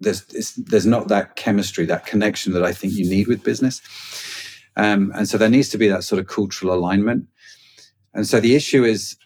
there's 0.00 0.24
there's 0.56 0.86
not 0.86 1.08
that 1.08 1.36
chemistry 1.36 1.84
that 1.84 2.06
connection 2.06 2.52
that 2.52 2.64
i 2.64 2.72
think 2.72 2.94
you 2.94 3.08
need 3.08 3.26
with 3.26 3.42
business 3.44 3.82
um, 4.78 5.12
and 5.14 5.28
so 5.28 5.36
there 5.36 5.50
needs 5.50 5.68
to 5.70 5.78
be 5.78 5.88
that 5.88 6.04
sort 6.04 6.20
of 6.20 6.28
cultural 6.28 6.72
alignment. 6.72 7.26
And 8.14 8.26
so 8.26 8.40
the 8.40 8.54
issue 8.54 8.84
is, 8.84 9.16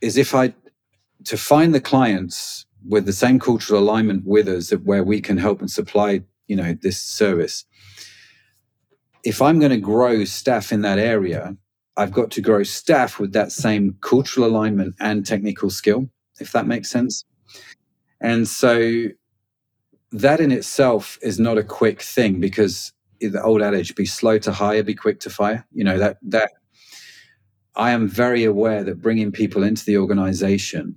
is 0.00 0.18
if 0.18 0.34
I 0.34 0.52
to 1.24 1.36
find 1.38 1.74
the 1.74 1.80
clients 1.80 2.66
with 2.86 3.06
the 3.06 3.12
same 3.12 3.38
cultural 3.38 3.80
alignment 3.80 4.24
with 4.26 4.46
us 4.46 4.70
where 4.70 5.04
we 5.04 5.20
can 5.20 5.38
help 5.38 5.60
and 5.60 5.70
supply, 5.70 6.20
you 6.48 6.56
know, 6.56 6.76
this 6.82 7.00
service. 7.00 7.64
If 9.22 9.40
I'm 9.40 9.58
going 9.58 9.70
to 9.70 9.78
grow 9.78 10.24
staff 10.24 10.70
in 10.70 10.82
that 10.82 10.98
area, 10.98 11.56
I've 11.96 12.12
got 12.12 12.30
to 12.32 12.42
grow 12.42 12.62
staff 12.62 13.18
with 13.18 13.32
that 13.32 13.52
same 13.52 13.96
cultural 14.02 14.46
alignment 14.46 14.96
and 15.00 15.24
technical 15.24 15.70
skill, 15.70 16.10
if 16.40 16.52
that 16.52 16.66
makes 16.66 16.90
sense. 16.90 17.24
And 18.20 18.46
so 18.46 19.04
that 20.12 20.40
in 20.40 20.52
itself 20.52 21.18
is 21.22 21.38
not 21.40 21.56
a 21.56 21.64
quick 21.64 22.02
thing 22.02 22.38
because 22.38 22.92
the 23.28 23.42
old 23.42 23.62
adage 23.62 23.94
be 23.94 24.06
slow 24.06 24.38
to 24.38 24.52
hire 24.52 24.82
be 24.82 24.94
quick 24.94 25.20
to 25.20 25.30
fire. 25.30 25.66
You 25.72 25.84
know 25.84 25.98
that 25.98 26.18
that 26.22 26.50
i 27.76 27.90
am 27.90 28.08
very 28.08 28.44
aware 28.44 28.84
that 28.84 29.02
bringing 29.02 29.32
people 29.32 29.62
into 29.62 29.84
the 29.84 29.98
organization 29.98 30.96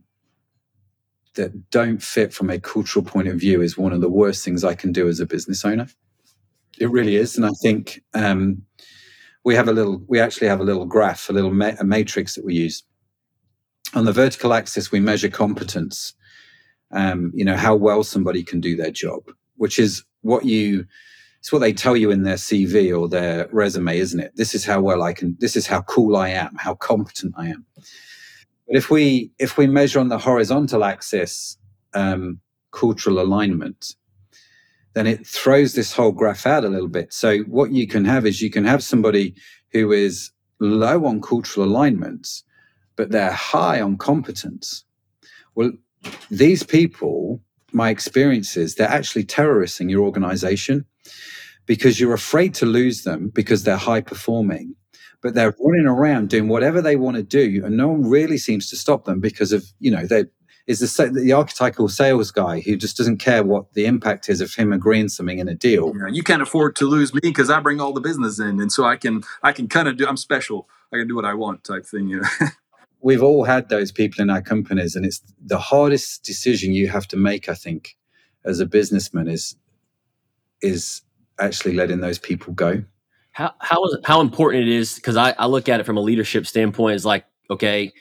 that 1.35 1.69
don't 1.69 2.01
fit 2.01 2.33
from 2.33 2.49
a 2.49 2.59
cultural 2.59 3.03
point 3.05 3.27
of 3.27 3.39
view 3.39 3.61
is 3.61 3.77
one 3.77 3.93
of 3.93 4.01
the 4.01 4.09
worst 4.09 4.43
things 4.43 4.63
i 4.63 4.75
can 4.75 4.91
do 4.91 5.07
as 5.07 5.19
a 5.19 5.25
business 5.25 5.63
owner. 5.65 5.87
It 6.79 6.91
really 6.91 7.15
is 7.15 7.37
and 7.37 7.45
i 7.45 7.51
think 7.61 8.03
um, 8.13 8.63
we 9.43 9.55
have 9.55 9.67
a 9.67 9.73
little 9.73 10.03
we 10.07 10.19
actually 10.19 10.47
have 10.47 10.59
a 10.59 10.63
little 10.65 10.85
graph 10.85 11.29
a 11.29 11.33
little 11.33 11.53
ma- 11.53 11.77
a 11.79 11.83
matrix 11.83 12.35
that 12.35 12.45
we 12.45 12.53
use. 12.55 12.83
On 13.93 14.05
the 14.05 14.11
vertical 14.11 14.53
axis 14.53 14.91
we 14.91 14.99
measure 14.99 15.29
competence 15.29 16.13
um, 16.91 17.31
you 17.33 17.45
know 17.45 17.55
how 17.57 17.75
well 17.75 18.03
somebody 18.03 18.43
can 18.43 18.59
do 18.59 18.75
their 18.75 18.91
job 18.91 19.21
which 19.55 19.79
is 19.79 20.03
what 20.21 20.45
you 20.45 20.85
it's 21.39 21.51
what 21.51 21.59
they 21.59 21.73
tell 21.73 21.95
you 21.95 22.11
in 22.11 22.23
their 22.23 22.35
CV 22.35 22.97
or 22.97 23.07
their 23.07 23.47
resume, 23.51 23.97
isn't 23.97 24.19
it? 24.19 24.33
This 24.35 24.55
is 24.55 24.65
how 24.65 24.81
well 24.81 25.03
I 25.03 25.13
can. 25.13 25.37
This 25.39 25.55
is 25.55 25.67
how 25.67 25.81
cool 25.83 26.15
I 26.17 26.29
am. 26.29 26.55
How 26.57 26.75
competent 26.75 27.33
I 27.37 27.47
am. 27.47 27.65
But 28.67 28.75
if 28.75 28.89
we 28.89 29.31
if 29.39 29.57
we 29.57 29.67
measure 29.67 29.99
on 29.99 30.09
the 30.09 30.17
horizontal 30.17 30.83
axis 30.83 31.57
um, 31.93 32.39
cultural 32.71 33.19
alignment, 33.19 33.95
then 34.93 35.07
it 35.07 35.25
throws 35.25 35.73
this 35.73 35.93
whole 35.93 36.11
graph 36.11 36.45
out 36.45 36.65
a 36.65 36.69
little 36.69 36.87
bit. 36.89 37.13
So 37.13 37.39
what 37.43 37.71
you 37.71 37.87
can 37.87 38.03
have 38.05 38.25
is 38.25 38.41
you 38.41 38.49
can 38.49 38.65
have 38.65 38.83
somebody 38.83 39.35
who 39.71 39.91
is 39.91 40.31
low 40.59 41.05
on 41.05 41.21
cultural 41.21 41.67
alignment, 41.67 42.27
but 42.95 43.11
they're 43.11 43.31
high 43.31 43.79
on 43.79 43.97
competence. 43.97 44.83
Well, 45.55 45.71
these 46.29 46.63
people, 46.63 47.41
my 47.71 47.89
experience 47.89 48.57
is 48.57 48.75
they're 48.75 48.87
actually 48.87 49.23
terrorists 49.23 49.79
in 49.79 49.89
your 49.89 50.03
organization 50.03 50.85
because 51.65 51.99
you're 51.99 52.13
afraid 52.13 52.53
to 52.53 52.65
lose 52.65 53.03
them 53.03 53.29
because 53.33 53.63
they're 53.63 53.77
high 53.77 54.01
performing 54.01 54.75
but 55.23 55.33
they're 55.33 55.55
running 55.59 55.87
around 55.87 56.29
doing 56.29 56.47
whatever 56.47 56.81
they 56.81 56.95
want 56.95 57.17
to 57.17 57.23
do 57.23 57.63
and 57.65 57.75
no 57.75 57.87
one 57.87 58.09
really 58.09 58.37
seems 58.37 58.69
to 58.69 58.75
stop 58.75 59.05
them 59.05 59.19
because 59.19 59.51
of 59.51 59.65
you 59.79 59.91
know 59.91 60.05
they 60.05 60.25
is 60.67 60.79
the, 60.79 61.09
the 61.09 61.31
archetypal 61.31 61.87
sales 61.87 62.29
guy 62.29 62.59
who 62.59 62.75
just 62.75 62.97
doesn't 62.97 63.17
care 63.17 63.41
what 63.41 63.73
the 63.73 63.85
impact 63.85 64.27
is 64.27 64.41
of 64.41 64.53
him 64.53 64.73
agreeing 64.73 65.07
something 65.07 65.39
in 65.39 65.47
a 65.47 65.55
deal. 65.55 65.93
Yeah, 65.97 66.07
you 66.11 66.23
can't 66.23 66.41
afford 66.41 66.75
to 66.77 66.85
lose 66.85 67.13
me 67.13 67.21
because 67.23 67.49
I 67.49 67.61
bring 67.61 67.79
all 67.79 67.93
the 67.93 68.01
business 68.01 68.37
in, 68.37 68.59
and 68.59 68.71
so 68.71 68.83
I 68.83 68.97
can 68.97 69.23
I 69.41 69.53
can 69.53 69.67
kind 69.67 69.87
of 69.87 69.97
do. 69.97 70.05
I'm 70.05 70.17
special. 70.17 70.67
I 70.93 70.97
can 70.97 71.07
do 71.07 71.15
what 71.15 71.25
I 71.25 71.33
want, 71.33 71.63
type 71.63 71.85
thing. 71.85 72.09
You 72.09 72.21
know? 72.21 72.27
We've 73.01 73.23
all 73.23 73.45
had 73.45 73.69
those 73.69 73.91
people 73.91 74.21
in 74.21 74.29
our 74.29 74.41
companies, 74.41 74.95
and 74.95 75.05
it's 75.05 75.21
the 75.43 75.57
hardest 75.57 76.23
decision 76.23 76.73
you 76.73 76.89
have 76.89 77.07
to 77.07 77.17
make. 77.17 77.47
I 77.47 77.53
think, 77.53 77.95
as 78.43 78.59
a 78.59 78.65
businessman, 78.65 79.29
is 79.29 79.55
is 80.61 81.01
actually 81.39 81.75
letting 81.75 81.99
those 81.99 82.19
people 82.19 82.53
go. 82.53 82.83
How 83.31 83.53
how 83.59 83.83
how 84.03 84.21
important 84.21 84.63
it 84.63 84.69
is 84.69 84.95
because 84.95 85.15
I, 85.15 85.31
I 85.37 85.45
look 85.45 85.69
at 85.69 85.79
it 85.79 85.85
from 85.85 85.97
a 85.97 86.01
leadership 86.01 86.47
standpoint 86.47 86.95
is 86.95 87.05
like 87.05 87.25
okay 87.49 87.93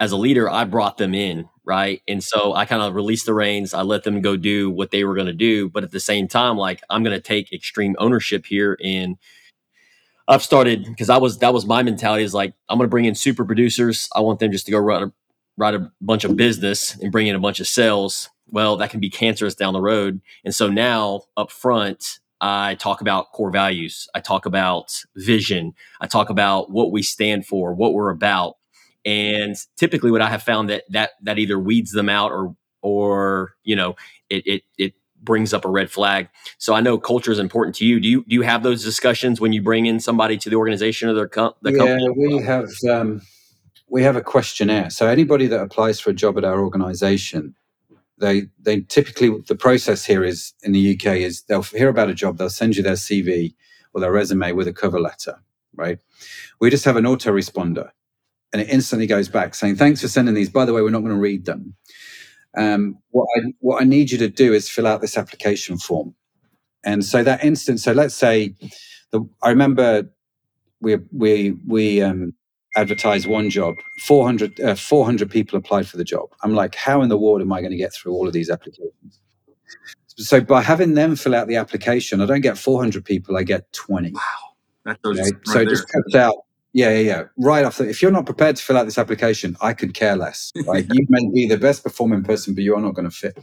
as 0.00 0.12
a 0.12 0.16
leader 0.16 0.48
I 0.48 0.64
brought 0.64 0.98
them 0.98 1.14
in 1.14 1.48
right? 1.66 2.02
And 2.06 2.22
so 2.22 2.52
I 2.52 2.66
kind 2.66 2.82
of 2.82 2.94
released 2.94 3.26
the 3.26 3.34
reins 3.34 3.74
I 3.74 3.82
let 3.82 4.04
them 4.04 4.20
go 4.20 4.36
do 4.36 4.70
what 4.70 4.92
they 4.92 5.02
were 5.02 5.14
going 5.14 5.26
to 5.26 5.32
do 5.32 5.68
but 5.68 5.82
at 5.82 5.90
the 5.90 5.98
same 5.98 6.28
time 6.28 6.56
like 6.56 6.80
I'm 6.90 7.02
going 7.02 7.16
to 7.16 7.20
take 7.20 7.52
extreme 7.52 7.96
ownership 7.98 8.46
here 8.46 8.78
and 8.84 9.16
I've 10.26 10.42
started 10.42 10.84
because 10.84 11.10
I 11.10 11.18
was 11.18 11.38
that 11.38 11.52
was 11.52 11.66
my 11.66 11.82
mentality 11.82 12.24
is 12.24 12.34
like 12.34 12.54
I'm 12.68 12.78
going 12.78 12.88
to 12.88 12.90
bring 12.90 13.04
in 13.04 13.14
super 13.14 13.44
producers. 13.44 14.08
I 14.14 14.20
want 14.20 14.38
them 14.38 14.52
just 14.52 14.66
to 14.66 14.72
go 14.72 14.78
run 14.78 15.02
a, 15.02 15.12
write 15.56 15.74
a 15.74 15.90
bunch 16.00 16.24
of 16.24 16.36
business 16.36 16.96
and 16.96 17.12
bring 17.12 17.26
in 17.26 17.36
a 17.36 17.40
bunch 17.40 17.60
of 17.60 17.66
sales 17.66 18.30
well 18.48 18.76
that 18.76 18.90
can 18.90 19.00
be 19.00 19.10
cancerous 19.10 19.54
down 19.54 19.72
the 19.72 19.80
road 19.80 20.20
and 20.44 20.54
so 20.54 20.68
now 20.68 21.22
up 21.36 21.50
front 21.50 22.20
I 22.40 22.74
talk 22.74 23.00
about 23.00 23.32
core 23.32 23.50
values. 23.50 24.06
I 24.14 24.20
talk 24.20 24.44
about 24.44 24.92
vision. 25.16 25.72
I 26.02 26.06
talk 26.06 26.28
about 26.28 26.70
what 26.70 26.92
we 26.92 27.02
stand 27.02 27.46
for, 27.46 27.72
what 27.72 27.94
we're 27.94 28.10
about. 28.10 28.56
And 29.06 29.56
typically 29.78 30.10
what 30.10 30.20
I 30.20 30.28
have 30.28 30.42
found 30.42 30.68
that 30.68 30.84
that 30.90 31.12
that 31.22 31.38
either 31.38 31.58
weeds 31.58 31.92
them 31.92 32.10
out 32.10 32.32
or 32.32 32.54
or 32.82 33.54
you 33.64 33.76
know, 33.76 33.96
it 34.28 34.46
it 34.46 34.62
it 34.76 34.94
brings 35.22 35.54
up 35.54 35.64
a 35.64 35.70
red 35.70 35.90
flag. 35.90 36.28
So 36.58 36.74
I 36.74 36.82
know 36.82 36.98
culture 36.98 37.32
is 37.32 37.38
important 37.38 37.76
to 37.76 37.86
you. 37.86 37.98
Do 37.98 38.08
you 38.08 38.24
do 38.28 38.34
you 38.34 38.42
have 38.42 38.62
those 38.62 38.84
discussions 38.84 39.40
when 39.40 39.54
you 39.54 39.62
bring 39.62 39.86
in 39.86 39.98
somebody 39.98 40.36
to 40.38 40.50
the 40.50 40.56
organization 40.56 41.08
or 41.08 41.14
their 41.14 41.28
com- 41.28 41.54
the 41.62 41.72
yeah, 41.72 41.78
company? 41.78 42.08
we 42.10 42.42
have 42.42 42.68
um, 42.90 43.22
we 43.88 44.02
have 44.02 44.16
a 44.16 44.22
questionnaire. 44.22 44.90
So 44.90 45.06
anybody 45.06 45.46
that 45.46 45.60
applies 45.60 45.98
for 45.98 46.10
a 46.10 46.14
job 46.14 46.36
at 46.36 46.44
our 46.44 46.60
organization, 46.60 47.54
they 48.18 48.46
they 48.60 48.80
typically 48.82 49.30
the 49.48 49.56
process 49.56 50.04
here 50.04 50.24
is 50.24 50.54
in 50.62 50.72
the 50.72 50.94
UK 50.94 51.16
is 51.16 51.42
they'll 51.42 51.62
hear 51.62 51.88
about 51.88 52.10
a 52.10 52.14
job, 52.14 52.38
they'll 52.38 52.50
send 52.50 52.76
you 52.76 52.82
their 52.82 52.94
CV 52.94 53.54
or 53.92 54.00
their 54.00 54.12
resume 54.12 54.52
with 54.52 54.68
a 54.68 54.72
cover 54.72 55.00
letter, 55.00 55.40
right? 55.74 55.98
We 56.60 56.70
just 56.70 56.84
have 56.84 56.96
an 56.96 57.04
autoresponder, 57.04 57.90
and 58.52 58.62
it 58.62 58.68
instantly 58.68 59.06
goes 59.06 59.28
back 59.28 59.54
saying, 59.54 59.76
"Thanks 59.76 60.00
for 60.00 60.08
sending 60.08 60.34
these. 60.34 60.50
By 60.50 60.64
the 60.64 60.72
way, 60.72 60.82
we're 60.82 60.90
not 60.90 61.00
going 61.00 61.14
to 61.14 61.20
read 61.20 61.44
them. 61.44 61.74
Um, 62.56 62.98
what 63.10 63.26
I 63.36 63.52
what 63.60 63.82
I 63.82 63.84
need 63.84 64.10
you 64.10 64.18
to 64.18 64.28
do 64.28 64.52
is 64.52 64.68
fill 64.68 64.86
out 64.86 65.00
this 65.00 65.18
application 65.18 65.78
form." 65.78 66.14
And 66.84 67.04
so 67.04 67.22
that 67.22 67.42
instant, 67.42 67.80
so 67.80 67.92
let's 67.92 68.14
say, 68.14 68.54
the, 69.10 69.26
I 69.42 69.48
remember 69.50 70.08
we 70.80 70.98
we 71.12 71.56
we 71.66 72.02
um, 72.02 72.34
advertise 72.76 73.26
one 73.26 73.50
job 73.50 73.76
400, 74.00 74.60
uh, 74.60 74.74
400 74.74 75.30
people 75.30 75.58
applied 75.58 75.86
for 75.88 75.96
the 75.96 76.04
job. 76.04 76.28
I'm 76.42 76.54
like 76.54 76.74
how 76.74 77.02
in 77.02 77.08
the 77.08 77.18
world 77.18 77.40
am 77.40 77.52
i 77.52 77.60
going 77.60 77.70
to 77.70 77.76
get 77.76 77.92
through 77.92 78.12
all 78.12 78.26
of 78.26 78.32
these 78.32 78.50
applications? 78.50 79.20
So 80.16 80.40
by 80.40 80.62
having 80.62 80.94
them 80.94 81.16
fill 81.16 81.34
out 81.34 81.48
the 81.48 81.56
application 81.56 82.20
i 82.20 82.26
don't 82.26 82.40
get 82.40 82.58
400 82.58 83.04
people 83.04 83.36
i 83.36 83.42
get 83.42 83.72
20 83.72 84.12
wow. 84.12 84.20
That 84.84 85.02
goes 85.02 85.18
okay? 85.18 85.30
right 85.30 85.46
so 85.46 85.60
it 85.60 85.68
just 85.68 85.88
cuts 85.88 86.14
out. 86.14 86.34
Yeah 86.72 86.90
yeah 86.90 87.00
yeah. 87.00 87.22
Right 87.38 87.64
off 87.64 87.78
the, 87.78 87.88
if 87.88 88.02
you're 88.02 88.10
not 88.10 88.26
prepared 88.26 88.56
to 88.56 88.62
fill 88.62 88.76
out 88.76 88.84
this 88.84 88.98
application 88.98 89.56
i 89.60 89.72
could 89.72 89.94
care 89.94 90.16
less 90.16 90.52
right? 90.66 90.86
You 90.92 91.06
may 91.08 91.30
be 91.32 91.46
the 91.46 91.58
best 91.58 91.82
performing 91.82 92.22
person 92.22 92.54
but 92.54 92.64
you're 92.64 92.80
not 92.80 92.94
going 92.94 93.08
to 93.08 93.16
fit. 93.16 93.38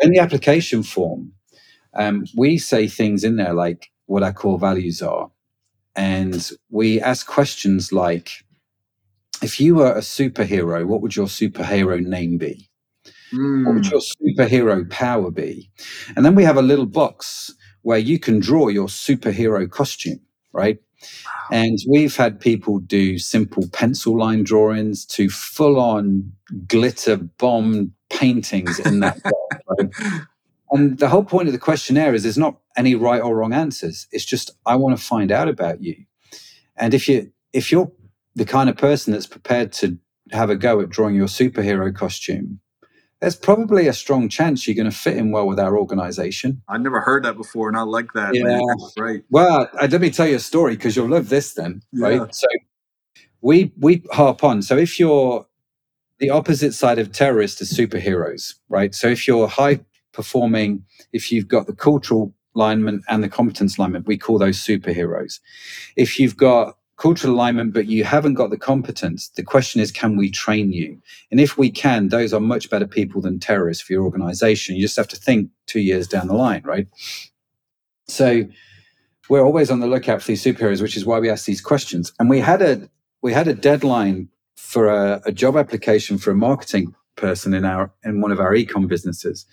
In 0.00 0.12
the 0.12 0.18
application 0.18 0.82
form 0.82 1.32
um, 1.94 2.24
we 2.34 2.56
say 2.56 2.88
things 2.88 3.22
in 3.22 3.36
there 3.36 3.52
like 3.52 3.90
what 4.06 4.22
our 4.22 4.32
core 4.32 4.58
values 4.58 5.02
are 5.02 5.30
and 5.96 6.50
we 6.70 7.00
ask 7.00 7.26
questions 7.26 7.92
like 7.92 8.30
if 9.42 9.60
you 9.60 9.74
were 9.76 9.92
a 9.92 10.00
superhero 10.00 10.86
what 10.86 11.00
would 11.02 11.16
your 11.16 11.26
superhero 11.26 12.04
name 12.04 12.38
be 12.38 12.68
what 13.64 13.74
would 13.74 13.84
Mm. 13.84 13.90
your 13.90 14.00
superhero 14.00 14.88
power 14.90 15.30
be 15.30 15.70
and 16.16 16.24
then 16.24 16.34
we 16.34 16.44
have 16.44 16.56
a 16.56 16.62
little 16.62 16.86
box 16.86 17.54
where 17.82 17.98
you 17.98 18.18
can 18.18 18.40
draw 18.40 18.68
your 18.68 18.88
superhero 18.88 19.70
costume 19.70 20.20
right 20.52 20.78
and 21.50 21.78
we've 21.88 22.16
had 22.16 22.40
people 22.40 22.78
do 22.80 23.18
simple 23.18 23.64
pencil 23.72 24.18
line 24.18 24.44
drawings 24.44 25.04
to 25.06 25.28
full 25.30 25.78
on 25.80 26.32
glitter 26.66 27.16
bomb 27.16 27.92
paintings 28.10 28.78
in 28.80 29.00
that 29.00 29.22
box 29.28 29.38
right? 29.68 29.90
And 30.72 30.98
the 30.98 31.08
whole 31.08 31.24
point 31.24 31.48
of 31.48 31.52
the 31.52 31.58
questionnaire 31.60 32.14
is 32.14 32.22
there's 32.24 32.38
not 32.38 32.58
any 32.76 32.94
right 32.96 33.22
or 33.22 33.36
wrong 33.36 33.52
answers 33.52 34.08
it's 34.12 34.24
just 34.24 34.50
i 34.66 34.74
want 34.76 34.96
to 34.96 35.02
find 35.02 35.30
out 35.32 35.48
about 35.48 35.82
you 35.82 35.96
and 36.76 36.94
if 36.94 37.08
you 37.08 37.30
if 37.52 37.70
you're 37.72 37.90
the 38.34 38.44
kind 38.46 38.70
of 38.70 38.76
person 38.76 39.12
that's 39.12 39.26
prepared 39.26 39.72
to 39.72 39.98
have 40.32 40.50
a 40.50 40.56
go 40.56 40.80
at 40.80 40.90
drawing 40.90 41.14
your 41.14 41.26
superhero 41.28 41.94
costume 41.94 42.60
there's 43.20 43.36
probably 43.36 43.86
a 43.86 43.92
strong 43.92 44.28
chance 44.28 44.66
you're 44.66 44.74
going 44.76 44.90
to 44.90 44.96
fit 44.96 45.16
in 45.16 45.30
well 45.32 45.46
with 45.46 45.60
our 45.60 45.78
organization 45.78 46.62
I've 46.68 46.80
never 46.80 47.00
heard 47.00 47.24
that 47.24 47.36
before, 47.36 47.68
and 47.68 47.76
I 47.78 47.82
like 47.82 48.12
that. 48.14 48.34
Yeah. 48.34 48.44
Man. 48.44 48.62
Right. 48.98 49.22
well 49.30 49.68
uh, 49.80 49.88
let 49.90 50.00
me 50.00 50.10
tell 50.10 50.26
you 50.28 50.36
a 50.36 50.40
story 50.40 50.76
because 50.76 50.96
you'll 50.96 51.08
love 51.10 51.28
this 51.28 51.54
then 51.54 51.82
Yeah. 51.92 52.06
right 52.08 52.34
so 52.34 52.46
we 53.42 53.72
we 53.78 54.04
harp 54.12 54.44
on 54.44 54.62
so 54.62 54.76
if 54.76 54.98
you're 55.00 55.46
the 56.18 56.30
opposite 56.30 56.72
side 56.74 56.98
of 56.98 57.12
terrorists 57.12 57.60
is 57.62 57.72
superheroes 57.76 58.54
right 58.68 58.94
so 58.94 59.08
if 59.08 59.28
you're 59.28 59.48
high 59.48 59.80
performing 60.12 60.84
if 61.12 61.32
you've 61.32 61.48
got 61.48 61.66
the 61.66 61.74
cultural 61.74 62.34
alignment 62.54 63.02
and 63.08 63.22
the 63.22 63.28
competence 63.28 63.78
alignment 63.78 64.06
we 64.06 64.18
call 64.18 64.38
those 64.38 64.58
superheroes. 64.58 65.40
If 65.96 66.18
you've 66.18 66.36
got 66.36 66.76
cultural 66.96 67.34
alignment 67.34 67.72
but 67.72 67.86
you 67.86 68.04
haven't 68.04 68.34
got 68.34 68.50
the 68.50 68.58
competence 68.58 69.28
the 69.30 69.42
question 69.42 69.80
is 69.80 69.90
can 69.90 70.16
we 70.16 70.30
train 70.30 70.72
you? 70.72 71.00
And 71.30 71.40
if 71.40 71.56
we 71.56 71.70
can 71.70 72.08
those 72.08 72.32
are 72.32 72.40
much 72.40 72.70
better 72.70 72.86
people 72.86 73.20
than 73.20 73.38
terrorists 73.38 73.82
for 73.82 73.92
your 73.92 74.04
organization. 74.04 74.76
You 74.76 74.82
just 74.82 74.96
have 74.96 75.08
to 75.08 75.16
think 75.16 75.50
two 75.66 75.80
years 75.80 76.06
down 76.06 76.28
the 76.28 76.34
line 76.34 76.62
right? 76.64 76.86
So 78.06 78.44
we're 79.28 79.44
always 79.44 79.70
on 79.70 79.80
the 79.80 79.86
lookout 79.86 80.20
for 80.20 80.28
these 80.28 80.44
superheroes 80.44 80.82
which 80.82 80.96
is 80.96 81.06
why 81.06 81.18
we 81.18 81.30
ask 81.30 81.46
these 81.46 81.60
questions. 81.60 82.12
And 82.18 82.28
we 82.28 82.40
had 82.40 82.60
a 82.62 82.88
we 83.22 83.32
had 83.32 83.48
a 83.48 83.54
deadline 83.54 84.28
for 84.56 84.88
a, 84.88 85.20
a 85.26 85.32
job 85.32 85.56
application 85.56 86.18
for 86.18 86.30
a 86.30 86.34
marketing 86.34 86.94
person 87.16 87.52
in 87.52 87.64
our 87.64 87.92
in 88.04 88.20
one 88.20 88.32
of 88.32 88.40
our 88.40 88.52
ecom 88.52 88.88
businesses, 88.88 89.46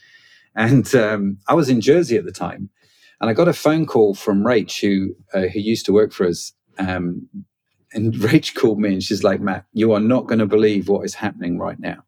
and 0.55 0.93
um, 0.95 1.37
I 1.47 1.53
was 1.53 1.69
in 1.69 1.81
Jersey 1.81 2.17
at 2.17 2.25
the 2.25 2.31
time, 2.31 2.69
and 3.21 3.29
I 3.29 3.33
got 3.33 3.47
a 3.47 3.53
phone 3.53 3.85
call 3.85 4.15
from 4.15 4.43
Rach, 4.43 4.81
who 4.81 5.15
uh, 5.33 5.47
who 5.47 5.59
used 5.59 5.85
to 5.85 5.93
work 5.93 6.11
for 6.11 6.27
us. 6.27 6.53
Um, 6.77 7.27
and 7.93 8.13
Rach 8.15 8.55
called 8.55 8.79
me 8.79 8.93
and 8.93 9.03
she's 9.03 9.23
like, 9.23 9.41
Matt, 9.41 9.65
you 9.73 9.93
are 9.93 9.99
not 9.99 10.27
going 10.27 10.39
to 10.39 10.45
believe 10.45 10.87
what 10.87 11.05
is 11.05 11.15
happening 11.15 11.57
right 11.57 11.79
now. 11.79 12.03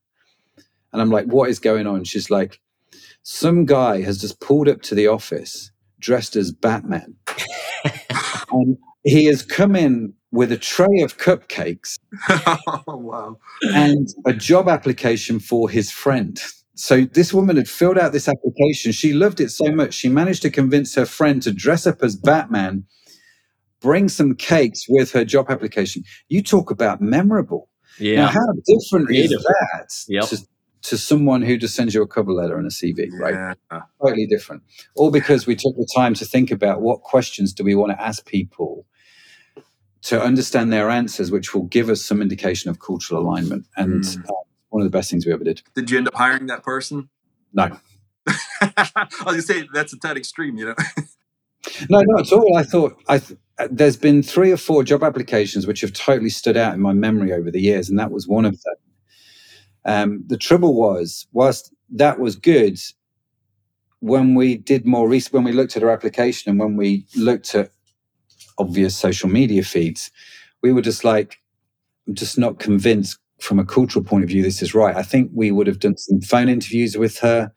And 0.94 1.02
I'm 1.02 1.10
like, 1.10 1.26
what 1.26 1.50
is 1.50 1.60
going 1.60 1.88
on? 1.88 2.04
She's 2.04 2.30
like, 2.30 2.60
some 3.24 3.66
guy 3.66 4.02
has 4.02 4.20
just 4.20 4.40
pulled 4.40 4.68
up 4.68 4.82
to 4.84 4.96
the 4.96 5.08
office 5.08 5.72
dressed 6.00 6.36
as 6.36 6.52
Batman. 6.52 7.16
and 8.52 8.78
he 9.04 9.26
has 9.26 9.44
come 9.44 9.76
in 9.76 10.14
with 10.32 10.52
a 10.52 10.58
tray 10.58 11.02
of 11.02 11.18
cupcakes 11.18 12.00
oh, 12.30 12.82
wow. 12.88 13.38
and 13.74 14.08
a 14.26 14.34
job 14.34 14.68
application 14.68 15.40
for 15.40 15.70
his 15.70 15.92
friend. 15.92 16.42
So 16.82 17.02
this 17.06 17.32
woman 17.32 17.58
had 17.58 17.70
filled 17.70 18.00
out 18.00 18.12
this 18.12 18.28
application. 18.28 18.92
She 18.92 19.14
loved 19.14 19.40
it 19.40 19.52
so 19.52 19.72
much. 19.72 19.94
She 19.94 20.10
managed 20.10 20.42
to 20.42 20.50
convince 20.50 20.96
her 20.96 21.06
friend 21.06 21.40
to 21.44 21.52
dress 21.52 21.86
up 21.86 22.02
as 22.02 22.16
Batman, 22.16 22.86
bring 23.82 24.10
some 24.10 24.34
cakes 24.34 24.88
with 24.90 25.12
her 25.12 25.24
job 25.24 25.52
application. 25.52 26.04
You 26.30 26.42
talk 26.42 26.72
about 26.72 27.00
memorable. 27.00 27.70
Yeah. 28.00 28.22
Now, 28.22 28.28
how 28.30 28.48
different 28.66 29.06
Creative. 29.06 29.38
is 29.38 29.44
that 29.44 29.90
Yep. 30.08 30.26
to, 30.30 30.38
to 30.90 30.98
someone 30.98 31.44
who 31.44 31.56
just 31.56 31.76
sends 31.76 31.94
you 31.94 32.02
a 32.02 32.08
cover 32.08 32.32
letter 32.32 32.58
and 32.58 32.66
a 32.66 32.72
CV, 32.72 33.10
right? 33.20 33.56
Yeah. 33.72 33.82
Totally 34.04 34.26
different. 34.26 34.64
All 34.96 35.12
because 35.12 35.46
we 35.46 35.56
took 35.56 35.76
the 35.76 35.88
time 35.96 36.16
to 36.16 36.26
think 36.26 36.50
about 36.50 36.82
what 36.82 37.02
questions 37.04 37.54
do 37.54 37.64
we 37.64 37.76
want 37.76 37.92
to 37.92 38.02
ask 38.02 38.26
people 38.26 38.88
to 40.04 40.20
understand 40.20 40.74
their 40.74 40.90
answers, 40.90 41.30
which 41.30 41.54
will 41.54 41.66
give 41.66 41.90
us 41.90 42.02
some 42.02 42.24
indication 42.24 42.72
of 42.72 42.80
cultural 42.80 43.22
alignment. 43.22 43.68
And 43.78 44.04
Mm. 44.04 44.26
uh, 44.28 44.34
one 44.72 44.82
of 44.82 44.92
the 44.92 44.98
best 44.98 45.12
things 45.12 45.26
we 45.26 45.32
ever 45.32 45.44
did. 45.44 45.62
Did 45.76 45.92
you 45.92 46.00
end 46.00 46.08
up 46.08 46.16
hiring 46.16 46.48
that 46.48 46.64
person? 46.64 47.10
No, 47.54 47.78
I 48.28 49.08
was 49.26 49.26
gonna 49.26 49.42
say 49.42 49.68
that's 49.74 49.94
a 49.94 50.00
tad 50.00 50.18
extreme, 50.18 50.58
you 50.58 50.66
know. 50.66 50.76
no, 51.90 52.02
not 52.02 52.22
at 52.22 52.34
all. 52.34 52.58
I 52.58 52.64
thought 52.64 53.02
I. 53.08 53.20
Th- 53.20 53.40
uh, 53.60 53.68
there's 53.70 53.98
been 53.98 54.24
three 54.24 54.52
or 54.52 54.58
four 54.58 54.84
job 54.84 55.04
applications 55.04 55.68
which 55.68 55.82
have 55.82 55.94
totally 55.94 56.32
stood 56.32 56.58
out 56.58 56.74
in 56.74 56.80
my 56.80 56.94
memory 56.94 57.32
over 57.32 57.52
the 57.52 57.60
years, 57.62 57.90
and 57.90 58.00
that 58.00 58.12
was 58.12 58.28
one 58.28 58.46
of 58.46 58.60
them. 58.64 58.76
Um, 59.86 60.24
the 60.26 60.38
trouble 60.38 60.74
was, 60.74 61.28
whilst 61.32 61.74
that 61.92 62.20
was 62.20 62.36
good, 62.36 62.80
when 64.00 64.34
we 64.34 64.58
did 64.58 64.86
more 64.86 65.08
research, 65.08 65.34
when 65.34 65.44
we 65.44 65.52
looked 65.52 65.78
at 65.78 65.84
our 65.84 65.92
application 65.92 66.50
and 66.50 66.60
when 66.60 66.76
we 66.76 67.06
looked 67.16 67.54
at 67.54 67.72
obvious 68.58 68.96
social 68.96 69.30
media 69.30 69.64
feeds, 69.64 70.12
we 70.64 70.72
were 70.72 70.82
just 70.82 71.04
like, 71.04 71.40
I'm 72.08 72.16
just 72.16 72.38
not 72.38 72.58
convinced 72.58 73.20
from 73.42 73.60
a 73.60 73.66
cultural 73.66 74.04
point 74.04 74.24
of 74.24 74.30
view 74.30 74.44
this 74.44 74.62
is 74.62 74.74
right. 74.74 74.96
I 74.96 75.04
think 75.04 75.32
we 75.34 75.52
would 75.52 75.68
have 75.68 75.80
done 75.80 75.98
some 75.98 76.22
phone 76.22 76.50
interviews 76.50 76.98
with 76.98 77.18
her. 77.20 77.52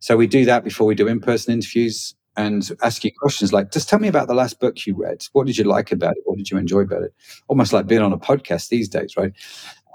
So 0.00 0.16
we 0.16 0.26
do 0.26 0.44
that 0.44 0.64
before 0.64 0.86
we 0.86 0.94
do 0.94 1.08
in 1.08 1.20
person 1.20 1.52
interviews 1.52 2.14
and 2.36 2.70
ask 2.82 3.02
you 3.04 3.10
questions 3.18 3.52
like, 3.52 3.72
just 3.72 3.88
tell 3.88 3.98
me 3.98 4.08
about 4.08 4.28
the 4.28 4.34
last 4.34 4.60
book 4.60 4.86
you 4.86 4.94
read. 4.94 5.24
What 5.32 5.46
did 5.46 5.56
you 5.56 5.64
like 5.64 5.90
about 5.90 6.16
it? 6.16 6.22
What 6.24 6.36
did 6.36 6.50
you 6.50 6.58
enjoy 6.58 6.80
about 6.80 7.02
it? 7.02 7.14
Almost 7.48 7.72
like 7.72 7.86
being 7.86 8.02
on 8.02 8.12
a 8.12 8.18
podcast 8.18 8.68
these 8.68 8.88
days, 8.88 9.16
right? 9.16 9.32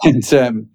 And 0.03 0.33
um, 0.33 0.67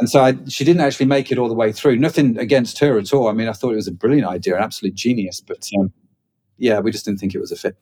and 0.00 0.08
so 0.08 0.24
I, 0.24 0.36
she 0.48 0.64
didn't 0.64 0.80
actually 0.80 1.04
make 1.06 1.30
it 1.30 1.38
all 1.38 1.48
the 1.48 1.54
way 1.54 1.70
through. 1.70 1.96
Nothing 1.96 2.38
against 2.38 2.78
her 2.78 2.98
at 2.98 3.12
all. 3.12 3.28
I 3.28 3.32
mean, 3.32 3.46
I 3.46 3.52
thought 3.52 3.72
it 3.72 3.76
was 3.76 3.86
a 3.86 3.92
brilliant 3.92 4.26
idea, 4.26 4.56
an 4.56 4.62
absolute 4.62 4.94
genius. 4.94 5.40
But 5.40 5.68
um, 5.78 5.92
yeah, 6.56 6.80
we 6.80 6.90
just 6.90 7.04
didn't 7.04 7.20
think 7.20 7.34
it 7.34 7.40
was 7.40 7.52
a 7.52 7.56
fit. 7.56 7.76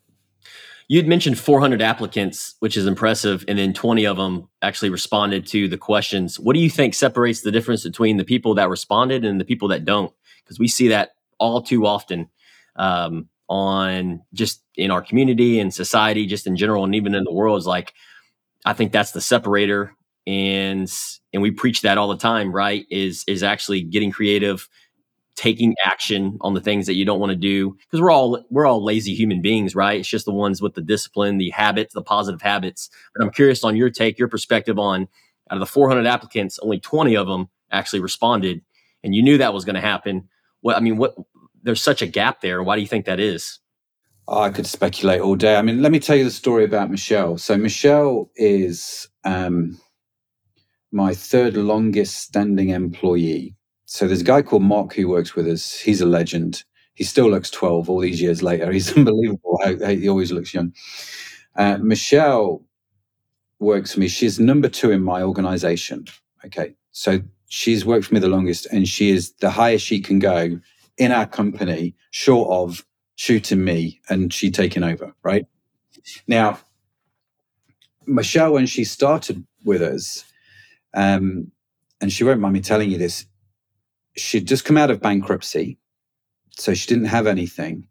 You'd 0.88 1.08
mentioned 1.08 1.38
400 1.38 1.80
applicants, 1.80 2.54
which 2.58 2.76
is 2.76 2.86
impressive, 2.86 3.44
and 3.48 3.58
then 3.58 3.72
20 3.72 4.06
of 4.06 4.16
them 4.16 4.48
actually 4.62 4.90
responded 4.90 5.46
to 5.48 5.68
the 5.68 5.78
questions. 5.78 6.38
What 6.38 6.54
do 6.54 6.60
you 6.60 6.70
think 6.70 6.94
separates 6.94 7.40
the 7.40 7.52
difference 7.52 7.84
between 7.84 8.16
the 8.16 8.24
people 8.24 8.54
that 8.54 8.68
responded 8.68 9.24
and 9.24 9.40
the 9.40 9.44
people 9.44 9.68
that 9.68 9.84
don't? 9.84 10.12
Because 10.44 10.58
we 10.58 10.68
see 10.68 10.88
that 10.88 11.10
all 11.38 11.62
too 11.62 11.86
often 11.86 12.28
um, 12.76 13.28
on 13.48 14.22
just 14.32 14.62
in 14.76 14.90
our 14.90 15.02
community 15.02 15.60
and 15.60 15.72
society, 15.72 16.26
just 16.26 16.46
in 16.46 16.56
general, 16.56 16.84
and 16.84 16.94
even 16.94 17.14
in 17.14 17.24
the 17.24 17.32
world. 17.32 17.58
Is 17.58 17.66
like, 17.66 17.94
I 18.64 18.72
think 18.72 18.92
that's 18.92 19.12
the 19.12 19.20
separator, 19.20 19.94
and 20.26 20.92
and 21.32 21.42
we 21.42 21.50
preach 21.50 21.82
that 21.82 21.98
all 21.98 22.08
the 22.08 22.16
time, 22.16 22.52
right? 22.52 22.86
Is 22.90 23.24
is 23.26 23.42
actually 23.42 23.82
getting 23.82 24.10
creative, 24.10 24.68
taking 25.36 25.74
action 25.84 26.36
on 26.42 26.54
the 26.54 26.60
things 26.60 26.86
that 26.86 26.94
you 26.94 27.04
don't 27.04 27.20
want 27.20 27.30
to 27.30 27.36
do 27.36 27.72
because 27.72 28.00
we're 28.00 28.10
all 28.10 28.44
we're 28.50 28.66
all 28.66 28.84
lazy 28.84 29.14
human 29.14 29.40
beings 29.40 29.74
right 29.74 30.00
it's 30.00 30.08
just 30.08 30.26
the 30.26 30.32
ones 30.32 30.60
with 30.60 30.74
the 30.74 30.82
discipline 30.82 31.38
the 31.38 31.50
habits 31.50 31.94
the 31.94 32.02
positive 32.02 32.42
habits 32.42 32.90
but 33.14 33.22
i'm 33.22 33.30
curious 33.30 33.64
on 33.64 33.74
your 33.74 33.88
take 33.88 34.18
your 34.18 34.28
perspective 34.28 34.78
on 34.78 35.02
out 35.50 35.56
of 35.56 35.60
the 35.60 35.66
400 35.66 36.06
applicants 36.06 36.58
only 36.58 36.78
20 36.78 37.16
of 37.16 37.26
them 37.26 37.48
actually 37.70 38.00
responded 38.00 38.60
and 39.02 39.14
you 39.14 39.22
knew 39.22 39.38
that 39.38 39.54
was 39.54 39.64
going 39.64 39.74
to 39.74 39.80
happen 39.80 40.28
what 40.60 40.76
i 40.76 40.80
mean 40.80 40.98
what 40.98 41.14
there's 41.62 41.82
such 41.82 42.02
a 42.02 42.06
gap 42.06 42.42
there 42.42 42.62
why 42.62 42.76
do 42.76 42.82
you 42.82 42.88
think 42.88 43.06
that 43.06 43.18
is 43.18 43.60
I 44.28 44.50
could 44.50 44.66
speculate 44.66 45.20
all 45.20 45.34
day. 45.34 45.56
I 45.56 45.62
mean, 45.62 45.82
let 45.82 45.90
me 45.90 45.98
tell 45.98 46.16
you 46.16 46.24
the 46.24 46.30
story 46.30 46.64
about 46.64 46.90
Michelle. 46.90 47.38
So 47.38 47.56
Michelle 47.56 48.30
is 48.36 49.08
um, 49.24 49.80
my 50.92 51.12
third 51.12 51.56
longest 51.56 52.18
standing 52.18 52.68
employee. 52.68 53.56
So 53.92 54.06
there's 54.06 54.22
a 54.22 54.24
guy 54.24 54.40
called 54.40 54.62
Mark 54.62 54.94
who 54.94 55.06
works 55.06 55.34
with 55.34 55.46
us. 55.46 55.78
He's 55.78 56.00
a 56.00 56.06
legend. 56.06 56.64
He 56.94 57.04
still 57.04 57.28
looks 57.28 57.50
12 57.50 57.90
all 57.90 58.00
these 58.00 58.22
years 58.22 58.42
later. 58.42 58.72
He's 58.72 58.96
unbelievable 58.96 59.60
he 59.86 60.08
always 60.08 60.32
looks 60.32 60.54
young. 60.54 60.72
Uh, 61.56 61.76
Michelle 61.76 62.64
works 63.58 63.92
for 63.92 64.00
me. 64.00 64.08
She's 64.08 64.40
number 64.40 64.70
two 64.70 64.92
in 64.92 65.02
my 65.02 65.20
organization. 65.20 66.06
Okay. 66.42 66.74
So 66.92 67.20
she's 67.50 67.84
worked 67.84 68.06
for 68.06 68.14
me 68.14 68.20
the 68.20 68.28
longest 68.28 68.66
and 68.72 68.88
she 68.88 69.10
is 69.10 69.32
the 69.40 69.50
highest 69.50 69.84
she 69.84 70.00
can 70.00 70.18
go 70.18 70.58
in 70.96 71.12
our 71.12 71.26
company, 71.26 71.94
short 72.12 72.48
of 72.48 72.86
shooting 73.16 73.62
me 73.62 74.00
and 74.08 74.32
she 74.32 74.50
taking 74.50 74.84
over, 74.84 75.14
right? 75.22 75.44
Now, 76.26 76.58
Michelle, 78.06 78.54
when 78.54 78.64
she 78.64 78.84
started 78.84 79.46
with 79.66 79.82
us, 79.82 80.24
um, 80.94 81.52
and 82.00 82.10
she 82.10 82.24
won't 82.24 82.40
mind 82.40 82.54
me 82.54 82.62
telling 82.62 82.90
you 82.90 82.96
this, 82.96 83.26
she'd 84.16 84.46
just 84.46 84.64
come 84.64 84.76
out 84.76 84.90
of 84.90 85.00
bankruptcy. 85.00 85.78
So 86.50 86.74
she 86.74 86.86
didn't 86.86 87.06
have 87.06 87.26
anything. 87.26 87.86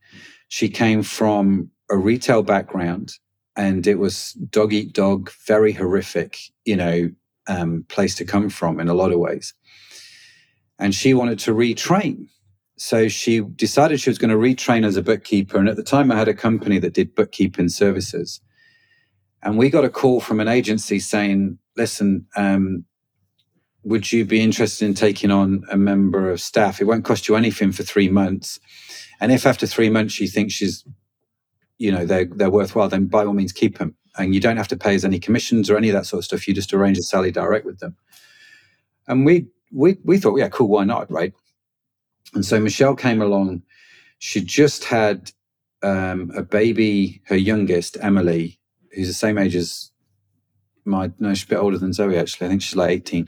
She 0.47 0.69
came 0.69 1.03
from 1.03 1.71
a 1.89 1.97
retail 1.97 2.43
background 2.43 3.13
and 3.55 3.85
it 3.87 3.99
was 3.99 4.33
dog 4.49 4.73
eat 4.73 4.93
dog, 4.93 5.31
very 5.47 5.71
horrific, 5.71 6.37
you 6.65 6.75
know, 6.75 7.09
um, 7.47 7.85
place 7.89 8.15
to 8.15 8.25
come 8.25 8.49
from 8.49 8.79
in 8.79 8.87
a 8.87 8.93
lot 8.93 9.11
of 9.11 9.19
ways. 9.19 9.53
And 10.79 10.95
she 10.95 11.13
wanted 11.13 11.39
to 11.39 11.53
retrain. 11.53 12.27
So 12.77 13.07
she 13.07 13.41
decided 13.41 13.99
she 13.99 14.09
was 14.09 14.17
going 14.17 14.31
to 14.31 14.37
retrain 14.37 14.85
as 14.85 14.97
a 14.97 15.03
bookkeeper. 15.03 15.57
And 15.57 15.69
at 15.69 15.75
the 15.75 15.83
time, 15.83 16.11
I 16.11 16.15
had 16.15 16.27
a 16.27 16.33
company 16.33 16.79
that 16.79 16.93
did 16.93 17.13
bookkeeping 17.13 17.69
services. 17.69 18.41
And 19.43 19.57
we 19.57 19.69
got 19.69 19.85
a 19.85 19.89
call 19.89 20.19
from 20.19 20.39
an 20.39 20.47
agency 20.47 20.99
saying, 20.99 21.59
listen, 21.75 22.25
um, 22.35 22.85
would 23.83 24.11
you 24.11 24.25
be 24.25 24.41
interested 24.41 24.85
in 24.85 24.93
taking 24.93 25.31
on 25.31 25.63
a 25.71 25.77
member 25.77 26.29
of 26.29 26.39
staff? 26.39 26.79
It 26.79 26.85
won't 26.85 27.05
cost 27.05 27.27
you 27.27 27.35
anything 27.35 27.71
for 27.71 27.83
three 27.83 28.09
months. 28.09 28.59
And 29.19 29.31
if 29.31 29.45
after 29.45 29.65
three 29.65 29.89
months 29.89 30.19
you 30.19 30.27
think 30.27 30.51
she's, 30.51 30.83
you 31.77 31.91
know, 31.91 32.05
they're, 32.05 32.25
they're 32.25 32.51
worthwhile, 32.51 32.89
then 32.89 33.07
by 33.07 33.25
all 33.25 33.33
means 33.33 33.51
keep 33.51 33.79
them. 33.79 33.95
And 34.17 34.35
you 34.35 34.41
don't 34.41 34.57
have 34.57 34.67
to 34.69 34.77
pay 34.77 34.95
us 34.95 35.03
any 35.03 35.19
commissions 35.19 35.69
or 35.69 35.77
any 35.77 35.89
of 35.89 35.93
that 35.93 36.05
sort 36.05 36.19
of 36.19 36.25
stuff. 36.25 36.47
You 36.47 36.53
just 36.53 36.73
arrange 36.73 36.97
a 36.97 37.01
salary 37.01 37.31
direct 37.31 37.65
with 37.65 37.79
them. 37.79 37.95
And 39.07 39.25
we, 39.25 39.47
we, 39.71 39.97
we 40.03 40.17
thought, 40.17 40.37
yeah, 40.37 40.49
cool, 40.49 40.67
why 40.67 40.83
not, 40.83 41.09
right? 41.11 41.33
And 42.33 42.45
so 42.45 42.59
Michelle 42.59 42.95
came 42.95 43.21
along. 43.21 43.63
She 44.19 44.41
just 44.41 44.85
had 44.85 45.31
um, 45.81 46.31
a 46.35 46.43
baby, 46.43 47.21
her 47.25 47.35
youngest, 47.35 47.97
Emily, 48.01 48.59
who's 48.93 49.07
the 49.07 49.13
same 49.13 49.37
age 49.37 49.55
as 49.55 49.90
my, 50.85 51.11
no, 51.19 51.33
she's 51.33 51.45
a 51.45 51.47
bit 51.47 51.57
older 51.57 51.77
than 51.77 51.93
Zoe, 51.93 52.17
actually. 52.17 52.47
I 52.47 52.49
think 52.49 52.61
she's 52.61 52.75
like 52.75 52.89
18. 52.89 53.27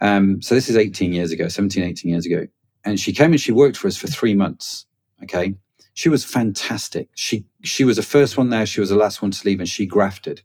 Um, 0.00 0.42
so 0.42 0.54
this 0.54 0.68
is 0.68 0.76
18 0.76 1.12
years 1.12 1.32
ago, 1.32 1.48
17, 1.48 1.82
18 1.82 2.10
years 2.10 2.26
ago. 2.26 2.46
And 2.84 3.00
she 3.00 3.12
came 3.12 3.32
and 3.32 3.40
she 3.40 3.52
worked 3.52 3.76
for 3.76 3.88
us 3.88 3.96
for 3.96 4.06
three 4.06 4.34
months. 4.34 4.86
Okay. 5.22 5.54
She 5.94 6.08
was 6.08 6.24
fantastic. 6.24 7.08
She, 7.14 7.46
she 7.62 7.84
was 7.84 7.96
the 7.96 8.02
first 8.02 8.36
one 8.36 8.50
there. 8.50 8.66
She 8.66 8.80
was 8.80 8.90
the 8.90 8.96
last 8.96 9.22
one 9.22 9.30
to 9.30 9.46
leave 9.46 9.60
and 9.60 9.68
she 9.68 9.86
grafted. 9.86 10.42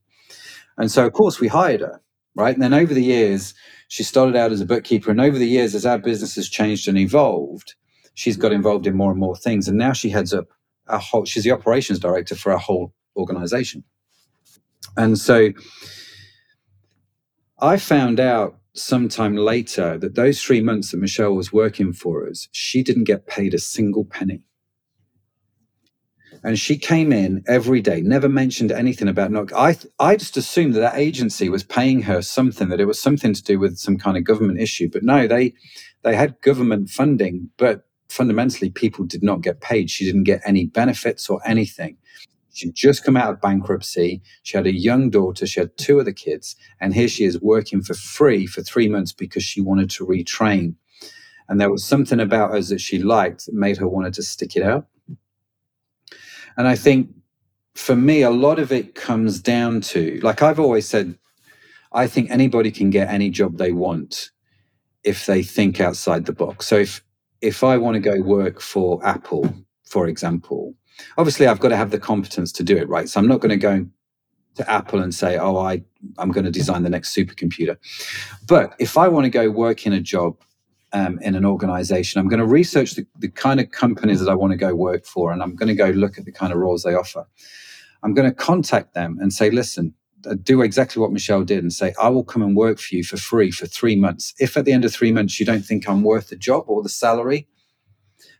And 0.78 0.90
so, 0.90 1.06
of 1.06 1.14
course, 1.14 1.40
we 1.40 1.48
hired 1.48 1.82
her. 1.82 2.02
Right. 2.36 2.54
And 2.54 2.62
then 2.62 2.74
over 2.74 2.94
the 2.94 3.04
years, 3.04 3.54
she 3.90 4.04
started 4.04 4.36
out 4.36 4.52
as 4.52 4.62
a 4.62 4.66
bookkeeper. 4.66 5.12
And 5.12 5.20
over 5.20 5.38
the 5.38 5.48
years, 5.48 5.76
as 5.76 5.86
our 5.86 5.98
business 5.98 6.36
has 6.36 6.48
changed 6.48 6.88
and 6.88 6.98
evolved, 6.98 7.74
she's 8.14 8.38
got 8.38 8.54
involved 8.54 8.88
in 8.88 8.96
more 8.96 9.12
and 9.12 9.20
more 9.20 9.36
things. 9.36 9.68
And 9.68 9.78
now 9.78 9.92
she 9.92 10.10
heads 10.10 10.34
up 10.34 10.48
a 10.88 11.00
whole, 11.00 11.26
she's 11.26 11.44
the 11.44 11.52
operations 11.52 12.00
director 12.00 12.36
for 12.36 12.52
our 12.52 12.58
whole 12.60 12.94
organization. 13.18 13.84
And 14.96 15.18
so 15.18 15.50
I 17.62 17.78
found 17.78 18.20
out 18.20 18.58
sometime 18.74 19.36
later 19.36 19.98
that 19.98 20.16
those 20.16 20.42
three 20.42 20.62
months 20.62 20.92
that 20.92 20.98
Michelle 20.98 21.36
was 21.36 21.54
working 21.54 21.94
for 21.94 22.28
us, 22.28 22.48
she 22.52 22.84
didn't 22.84 23.06
get 23.06 23.28
paid 23.28 23.54
a 23.54 23.60
single 23.60 24.06
penny. 24.06 24.42
and 26.44 26.60
she 26.60 26.78
came 26.78 27.14
in 27.14 27.44
every 27.48 27.82
day, 27.82 28.02
never 28.02 28.30
mentioned 28.30 28.74
anything 28.74 29.10
about 29.10 29.32
not. 29.32 29.54
I 29.54 29.78
I 30.00 30.18
just 30.18 30.38
assumed 30.38 30.76
that 30.76 30.82
that 30.82 30.98
agency 30.98 31.50
was 31.50 31.64
paying 31.64 32.04
her 32.04 32.24
something, 32.24 32.70
that 32.70 32.82
it 32.82 32.86
was 32.88 33.00
something 33.00 33.34
to 33.34 33.44
do 33.44 33.60
with 33.60 33.78
some 33.78 33.98
kind 33.98 34.18
of 34.18 34.26
government 34.26 34.62
issue. 34.62 34.90
But 34.92 35.04
no, 35.04 35.28
they 35.28 35.54
they 36.04 36.16
had 36.16 36.42
government 36.42 36.90
funding, 36.90 37.50
but 37.58 37.86
fundamentally, 38.10 38.72
people 38.72 39.06
did 39.06 39.24
not 39.24 39.42
get 39.42 39.62
paid. 39.62 39.92
She 39.92 40.06
didn't 40.06 40.24
get 40.24 40.42
any 40.46 40.68
benefits 40.68 41.30
or 41.30 41.42
anything. 41.46 41.98
She'd 42.54 42.76
just 42.76 43.04
come 43.04 43.16
out 43.16 43.32
of 43.32 43.42
bankruptcy. 43.42 44.22
She 44.44 44.58
had 44.58 44.68
a 44.68 44.74
young 44.74 45.10
daughter. 45.10 45.46
She 45.46 45.60
had 45.60 45.78
two 45.78 46.00
other 46.00 46.12
kids, 46.12 46.56
and 46.80 46.94
here 46.94 47.08
she 47.08 47.26
is 47.26 47.40
working 47.42 47.82
for 47.82 47.94
free 47.94 48.48
for 48.48 48.62
three 48.62 48.88
months 48.88 49.14
because 49.14 49.44
she 49.44 49.62
wanted 49.62 49.90
to 49.92 50.06
retrain. 50.06 50.76
And 51.48 51.60
there 51.60 51.72
was 51.72 51.84
something 51.84 52.20
about 52.20 52.56
us 52.56 52.70
that 52.70 52.82
she 52.82 53.00
liked 53.00 53.46
that 53.46 53.56
made 53.56 53.78
her 53.78 53.88
wanted 53.88 54.14
to 54.16 54.24
stick 54.24 54.56
it 54.56 54.64
out. 54.64 54.88
And 56.58 56.68
I 56.68 56.76
think 56.76 57.10
for 57.76 57.96
me, 57.96 58.22
a 58.22 58.30
lot 58.30 58.60
of 58.60 58.72
it 58.72 58.96
comes 58.96 59.40
down 59.42 59.82
to, 59.82 60.20
like 60.22 60.42
I've 60.42 60.60
always 60.60 60.88
said, 60.88 61.18
I 61.92 62.08
think 62.08 62.30
anybody 62.30 62.72
can 62.72 62.90
get 62.90 63.10
any 63.10 63.30
job 63.30 63.58
they 63.58 63.72
want 63.72 64.30
if 65.04 65.26
they 65.26 65.42
think 65.42 65.80
outside 65.80 66.26
the 66.26 66.34
box. 66.34 66.68
So 66.68 66.78
if 66.78 67.04
if 67.42 67.64
I 67.64 67.78
want 67.78 67.96
to 67.96 68.02
go 68.02 68.22
work 68.22 68.60
for 68.60 69.04
Apple, 69.06 69.54
for 69.86 70.08
example, 70.08 70.76
obviously 71.18 71.48
I've 71.48 71.60
got 71.60 71.70
to 71.70 71.78
have 71.78 71.92
the 71.92 72.00
competence 72.00 72.52
to 72.54 72.64
do 72.64 72.78
it, 72.78 72.88
right? 72.90 73.10
So 73.10 73.20
I'm 73.20 73.28
not 73.28 73.40
going 73.40 73.52
to 73.52 73.58
go 73.58 73.86
to 74.56 74.70
Apple 74.70 75.02
and 75.02 75.14
say, 75.14 75.38
"Oh, 75.38 75.58
I 75.58 75.84
I'm 76.18 76.32
going 76.32 76.46
to 76.46 76.52
design 76.52 76.84
the 76.84 76.90
next 76.90 77.16
supercomputer." 77.16 77.78
But 78.48 78.76
if 78.80 78.98
I 78.98 79.08
want 79.08 79.26
to 79.26 79.30
go 79.30 79.50
work 79.50 79.86
in 79.86 79.94
a 79.94 80.02
job 80.02 80.38
um, 80.94 81.20
in 81.22 81.36
an 81.36 81.46
organization. 81.46 82.20
I'm 82.20 82.28
going 82.28 82.40
to 82.40 82.46
research 82.46 82.96
the, 82.96 83.06
the 83.18 83.30
kind 83.30 83.60
of 83.60 83.72
companies 83.72 84.20
that 84.20 84.30
I 84.30 84.36
want 84.36 84.52
to 84.52 84.58
go 84.58 84.74
work 84.76 85.06
for, 85.06 85.32
and 85.32 85.42
I'm 85.42 85.56
going 85.56 85.68
to 85.68 85.76
go 85.76 85.90
look 85.90 86.18
at 86.18 86.26
the 86.26 86.32
kind 86.32 86.52
of 86.52 86.60
roles 86.60 86.84
they 86.84 86.96
offer. 86.96 87.26
I'm 88.04 88.14
going 88.14 88.30
to 88.30 88.36
contact 88.36 88.94
them 88.94 89.18
and 89.20 89.34
say, 89.34 89.50
listen, 89.50 89.94
uh, 90.26 90.36
do 90.42 90.62
exactly 90.62 91.02
what 91.02 91.12
Michelle 91.12 91.44
did 91.44 91.60
and 91.60 91.72
say, 91.72 91.94
I 92.02 92.10
will 92.10 92.24
come 92.24 92.42
and 92.42 92.56
work 92.56 92.80
for 92.80 92.96
you 92.96 93.04
for 93.04 93.18
free 93.18 93.52
for 93.52 93.68
three 93.68 93.96
months. 93.96 94.34
If 94.40 94.58
at 94.58 94.66
the 94.66 94.72
end 94.72 94.86
of 94.86 94.94
three 94.94 95.12
months 95.12 95.40
you 95.40 95.46
don't 95.46 95.66
think 95.66 95.88
I'm 95.88 96.04
worth 96.04 96.30
the 96.30 96.36
job 96.36 96.66
or 96.68 96.82
the 96.82 96.90
salary, 96.90 97.48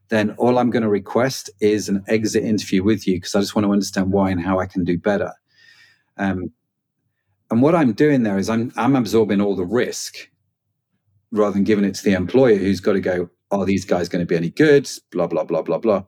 then 0.10 0.32
all 0.32 0.58
I'm 0.58 0.70
going 0.70 0.84
to 0.84 0.90
request 0.90 1.50
is 1.60 1.88
an 1.90 2.04
exit 2.08 2.44
interview 2.44 2.84
with 2.84 3.08
you 3.08 3.18
because 3.18 3.36
I 3.36 3.40
just 3.42 3.56
want 3.56 3.66
to 3.66 3.72
understand 3.72 4.12
why 4.12 4.32
and 4.32 4.42
how 4.42 4.60
I 4.60 4.66
can 4.66 4.84
do 4.84 4.98
better. 4.98 5.32
Um, 6.18 6.52
and 7.52 7.62
what 7.62 7.76
I'm 7.76 7.94
doing 7.94 8.24
there 8.24 8.38
is 8.38 8.50
I'm 8.50 8.72
I'm 8.76 8.96
absorbing 8.96 9.42
all 9.42 9.56
the 9.56 9.66
risk 9.66 10.30
rather 11.32 11.54
than 11.54 11.64
giving 11.64 11.86
it 11.86 11.96
to 11.96 12.04
the 12.04 12.14
employer 12.14 12.56
who's 12.56 12.80
got 12.80 12.94
to 12.94 13.00
go, 13.00 13.30
are 13.52 13.66
these 13.66 13.86
guys 13.86 14.10
going 14.10 14.22
to 14.22 14.26
be 14.26 14.36
any 14.36 14.50
good? 14.50 14.90
Blah, 15.12 15.28
blah, 15.28 15.44
blah, 15.44 15.62
blah, 15.62 15.78
blah. 15.78 16.04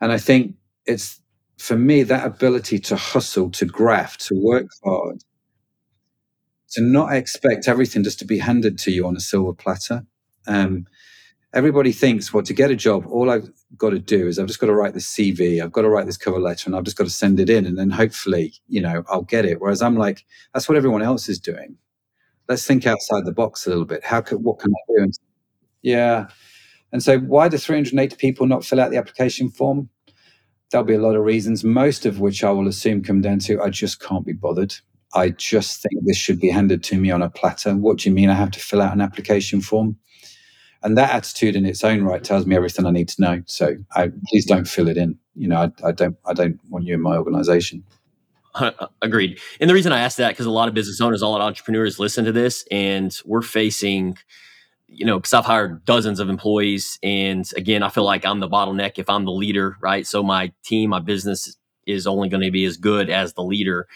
And 0.00 0.12
I 0.12 0.18
think 0.18 0.54
it's 0.86 1.20
for 1.58 1.76
me 1.76 2.02
that 2.04 2.26
ability 2.26 2.78
to 2.78 2.96
hustle, 2.96 3.50
to 3.50 3.64
graft, 3.64 4.26
to 4.26 4.34
work 4.34 4.68
hard, 4.84 5.22
to 6.70 6.80
not 6.80 7.14
expect 7.14 7.68
everything 7.68 8.02
just 8.02 8.18
to 8.20 8.24
be 8.24 8.38
handed 8.38 8.78
to 8.78 8.90
you 8.90 9.06
on 9.06 9.16
a 9.16 9.20
silver 9.20 9.52
platter. 9.52 10.04
Um, 10.46 10.86
everybody 11.54 11.92
thinks, 11.92 12.32
well, 12.32 12.42
to 12.42 12.54
get 12.54 12.70
a 12.70 12.76
job, 12.76 13.06
all 13.06 13.30
I've 13.30 13.50
got 13.76 13.90
to 13.90 13.98
do 13.98 14.26
is 14.26 14.38
I've 14.38 14.46
just 14.46 14.60
got 14.60 14.68
to 14.68 14.74
write 14.74 14.94
this 14.94 15.12
CV, 15.12 15.62
I've 15.62 15.72
got 15.72 15.82
to 15.82 15.88
write 15.88 16.06
this 16.06 16.16
cover 16.16 16.40
letter, 16.40 16.68
and 16.68 16.76
I've 16.76 16.84
just 16.84 16.96
got 16.96 17.04
to 17.04 17.10
send 17.10 17.40
it 17.40 17.50
in, 17.50 17.66
and 17.66 17.78
then 17.78 17.90
hopefully, 17.90 18.54
you 18.68 18.80
know, 18.80 19.04
I'll 19.08 19.22
get 19.22 19.44
it. 19.44 19.60
Whereas 19.60 19.82
I'm 19.82 19.96
like, 19.96 20.24
that's 20.54 20.68
what 20.68 20.76
everyone 20.76 21.02
else 21.02 21.28
is 21.28 21.38
doing 21.38 21.76
let's 22.48 22.66
think 22.66 22.86
outside 22.86 23.24
the 23.24 23.32
box 23.32 23.66
a 23.66 23.70
little 23.70 23.84
bit. 23.84 24.04
How 24.04 24.20
could 24.20 24.42
what 24.42 24.58
can 24.58 24.70
I 24.70 24.92
do? 24.92 25.02
And, 25.04 25.18
yeah. 25.82 26.28
And 26.92 27.02
so 27.02 27.18
why 27.18 27.48
do 27.48 27.56
380 27.56 28.16
people 28.16 28.46
not 28.46 28.64
fill 28.64 28.80
out 28.80 28.90
the 28.90 28.98
application 28.98 29.48
form? 29.48 29.88
There'll 30.70 30.86
be 30.86 30.94
a 30.94 31.00
lot 31.00 31.16
of 31.16 31.24
reasons, 31.24 31.64
most 31.64 32.06
of 32.06 32.20
which 32.20 32.44
I 32.44 32.50
will 32.50 32.68
assume 32.68 33.02
come 33.02 33.20
down 33.20 33.38
to 33.40 33.60
I 33.60 33.70
just 33.70 34.00
can't 34.00 34.26
be 34.26 34.32
bothered. 34.32 34.74
I 35.14 35.30
just 35.30 35.82
think 35.82 36.04
this 36.04 36.16
should 36.16 36.40
be 36.40 36.50
handed 36.50 36.82
to 36.84 36.98
me 36.98 37.10
on 37.10 37.22
a 37.22 37.28
platter. 37.30 37.76
What 37.76 37.98
do 37.98 38.08
you 38.08 38.14
mean 38.14 38.30
I 38.30 38.34
have 38.34 38.50
to 38.52 38.60
fill 38.60 38.80
out 38.80 38.94
an 38.94 39.00
application 39.02 39.60
form? 39.60 39.96
And 40.84 40.98
that 40.98 41.10
attitude 41.10 41.56
in 41.56 41.64
its 41.64 41.84
own 41.84 42.02
right 42.02 42.22
tells 42.22 42.46
me 42.46 42.56
everything 42.56 42.86
I 42.86 42.90
need 42.90 43.08
to 43.10 43.20
know. 43.20 43.42
So 43.46 43.76
I, 43.92 44.10
please 44.26 44.46
don't 44.46 44.66
fill 44.66 44.88
it 44.88 44.96
in. 44.96 45.18
You 45.34 45.48
know, 45.48 45.56
I, 45.56 45.88
I 45.88 45.92
don't 45.92 46.16
I 46.26 46.34
don't 46.34 46.58
want 46.68 46.84
you 46.84 46.94
in 46.94 47.00
my 47.00 47.16
organization. 47.16 47.84
Uh, 48.54 48.70
agreed. 49.00 49.40
And 49.60 49.70
the 49.70 49.74
reason 49.74 49.92
I 49.92 50.00
ask 50.00 50.18
that 50.18 50.30
because 50.30 50.46
a 50.46 50.50
lot 50.50 50.68
of 50.68 50.74
business 50.74 51.00
owners, 51.00 51.22
a 51.22 51.26
lot 51.26 51.40
of 51.40 51.46
entrepreneurs 51.46 51.98
listen 51.98 52.24
to 52.26 52.32
this, 52.32 52.64
and 52.70 53.16
we're 53.24 53.42
facing, 53.42 54.18
you 54.88 55.06
know, 55.06 55.18
because 55.18 55.32
I've 55.32 55.46
hired 55.46 55.84
dozens 55.86 56.20
of 56.20 56.28
employees, 56.28 56.98
and 57.02 57.50
again, 57.56 57.82
I 57.82 57.88
feel 57.88 58.04
like 58.04 58.26
I'm 58.26 58.40
the 58.40 58.48
bottleneck 58.48 58.98
if 58.98 59.08
I'm 59.08 59.24
the 59.24 59.32
leader, 59.32 59.76
right? 59.80 60.06
So 60.06 60.22
my 60.22 60.52
team, 60.62 60.90
my 60.90 61.00
business 61.00 61.56
is 61.86 62.06
only 62.06 62.28
going 62.28 62.42
to 62.42 62.50
be 62.50 62.66
as 62.66 62.76
good 62.76 63.08
as 63.08 63.32
the 63.32 63.42
leader, 63.42 63.88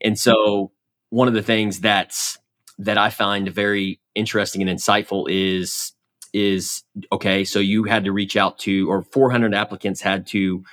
and 0.00 0.16
so 0.16 0.70
one 1.10 1.26
of 1.26 1.34
the 1.34 1.42
things 1.42 1.80
that's 1.80 2.38
that 2.78 2.98
I 2.98 3.10
find 3.10 3.48
very 3.48 4.00
interesting 4.14 4.62
and 4.62 4.70
insightful 4.70 5.26
is 5.28 5.92
is 6.34 6.82
okay. 7.12 7.44
So 7.44 7.60
you 7.60 7.84
had 7.84 8.04
to 8.04 8.12
reach 8.12 8.36
out 8.36 8.58
to, 8.60 8.90
or 8.90 9.02
400 9.02 9.54
applicants 9.54 10.02
had 10.02 10.26
to. 10.28 10.64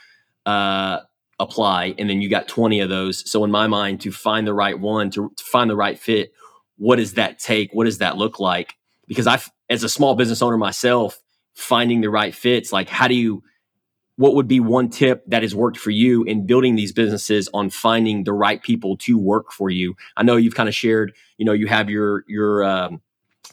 Uh, 0.45 1.01
apply 1.39 1.95
and 1.97 2.07
then 2.07 2.21
you 2.21 2.29
got 2.29 2.47
20 2.47 2.81
of 2.81 2.89
those 2.89 3.29
so 3.29 3.43
in 3.43 3.49
my 3.49 3.65
mind 3.65 3.99
to 3.99 4.11
find 4.11 4.45
the 4.45 4.53
right 4.53 4.79
one 4.79 5.09
to, 5.09 5.31
to 5.35 5.43
find 5.43 5.71
the 5.71 5.75
right 5.75 5.97
fit 5.97 6.31
what 6.77 6.97
does 6.97 7.15
that 7.15 7.39
take 7.39 7.73
what 7.73 7.85
does 7.85 7.97
that 7.97 8.15
look 8.15 8.39
like 8.39 8.75
because 9.07 9.25
i 9.25 9.39
as 9.67 9.83
a 9.83 9.89
small 9.89 10.13
business 10.13 10.43
owner 10.43 10.57
myself 10.57 11.19
finding 11.55 12.01
the 12.01 12.11
right 12.11 12.35
fits 12.35 12.71
like 12.71 12.87
how 12.89 13.07
do 13.07 13.15
you 13.15 13.41
what 14.17 14.35
would 14.35 14.47
be 14.47 14.59
one 14.59 14.87
tip 14.87 15.23
that 15.25 15.41
has 15.41 15.55
worked 15.55 15.77
for 15.77 15.89
you 15.89 16.23
in 16.25 16.45
building 16.45 16.75
these 16.75 16.91
businesses 16.91 17.49
on 17.55 17.71
finding 17.71 18.23
the 18.23 18.33
right 18.33 18.61
people 18.61 18.95
to 18.95 19.17
work 19.17 19.51
for 19.51 19.71
you 19.71 19.95
i 20.17 20.23
know 20.23 20.35
you've 20.35 20.55
kind 20.55 20.69
of 20.69 20.75
shared 20.75 21.11
you 21.37 21.45
know 21.45 21.53
you 21.53 21.65
have 21.65 21.89
your 21.89 22.23
your 22.27 22.63
um, 22.63 23.01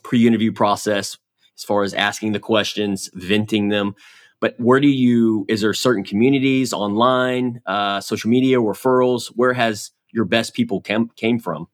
pre-interview 0.02 0.52
process 0.52 1.16
as 1.58 1.64
far 1.64 1.82
as 1.82 1.92
asking 1.94 2.32
the 2.32 2.40
questions 2.40 3.10
venting 3.14 3.68
them. 3.68 3.94
But 4.40 4.54
where 4.58 4.78
do 4.78 4.88
you 4.88 5.44
is 5.48 5.62
there 5.62 5.74
certain 5.74 6.04
communities 6.04 6.72
online 6.72 7.60
uh, 7.66 8.00
social 8.00 8.30
media 8.30 8.58
referrals? 8.58 9.26
Where 9.34 9.52
has 9.52 9.90
your 10.12 10.24
best 10.24 10.54
people 10.54 10.80
came, 10.80 11.10
came 11.16 11.40
from? 11.40 11.66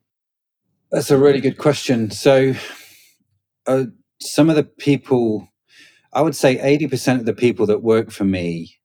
That's 0.90 1.10
a 1.10 1.18
really 1.18 1.40
good 1.40 1.58
question. 1.58 2.10
So 2.10 2.54
uh, 3.66 3.84
some 4.20 4.48
of 4.48 4.56
the 4.56 4.64
people 4.64 5.48
i 6.12 6.20
would 6.20 6.36
say 6.36 6.56
80% 6.78 7.18
of 7.18 7.26
the 7.26 7.34
people 7.34 7.66
that 7.66 7.82
work 7.82 8.10
for 8.12 8.24
me 8.24 8.78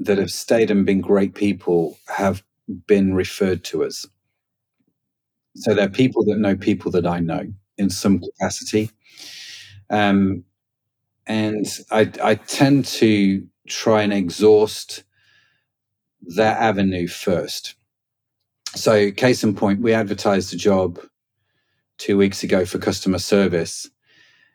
that 0.00 0.18
have 0.18 0.32
stayed 0.32 0.70
and 0.70 0.84
been 0.84 1.00
great 1.00 1.34
people 1.34 1.96
have 2.08 2.42
been 2.86 3.14
referred 3.14 3.62
to 3.64 3.84
us. 3.84 4.06
So 5.56 5.74
they're 5.74 5.88
people 5.88 6.24
that 6.24 6.38
know 6.38 6.56
people 6.56 6.90
that 6.92 7.06
i 7.06 7.20
know 7.20 7.46
in 7.78 7.88
some 7.90 8.20
capacity 8.20 8.90
um, 9.90 10.44
and 11.26 11.66
I, 11.90 12.10
I 12.22 12.34
tend 12.36 12.86
to 12.86 13.46
try 13.68 14.02
and 14.02 14.12
exhaust 14.12 15.04
that 16.36 16.58
avenue 16.58 17.06
first. 17.06 17.74
So, 18.74 19.10
case 19.10 19.42
in 19.42 19.54
point, 19.54 19.80
we 19.80 19.92
advertised 19.92 20.54
a 20.54 20.56
job 20.56 21.00
two 21.98 22.16
weeks 22.16 22.42
ago 22.42 22.64
for 22.64 22.78
customer 22.78 23.18
service, 23.18 23.88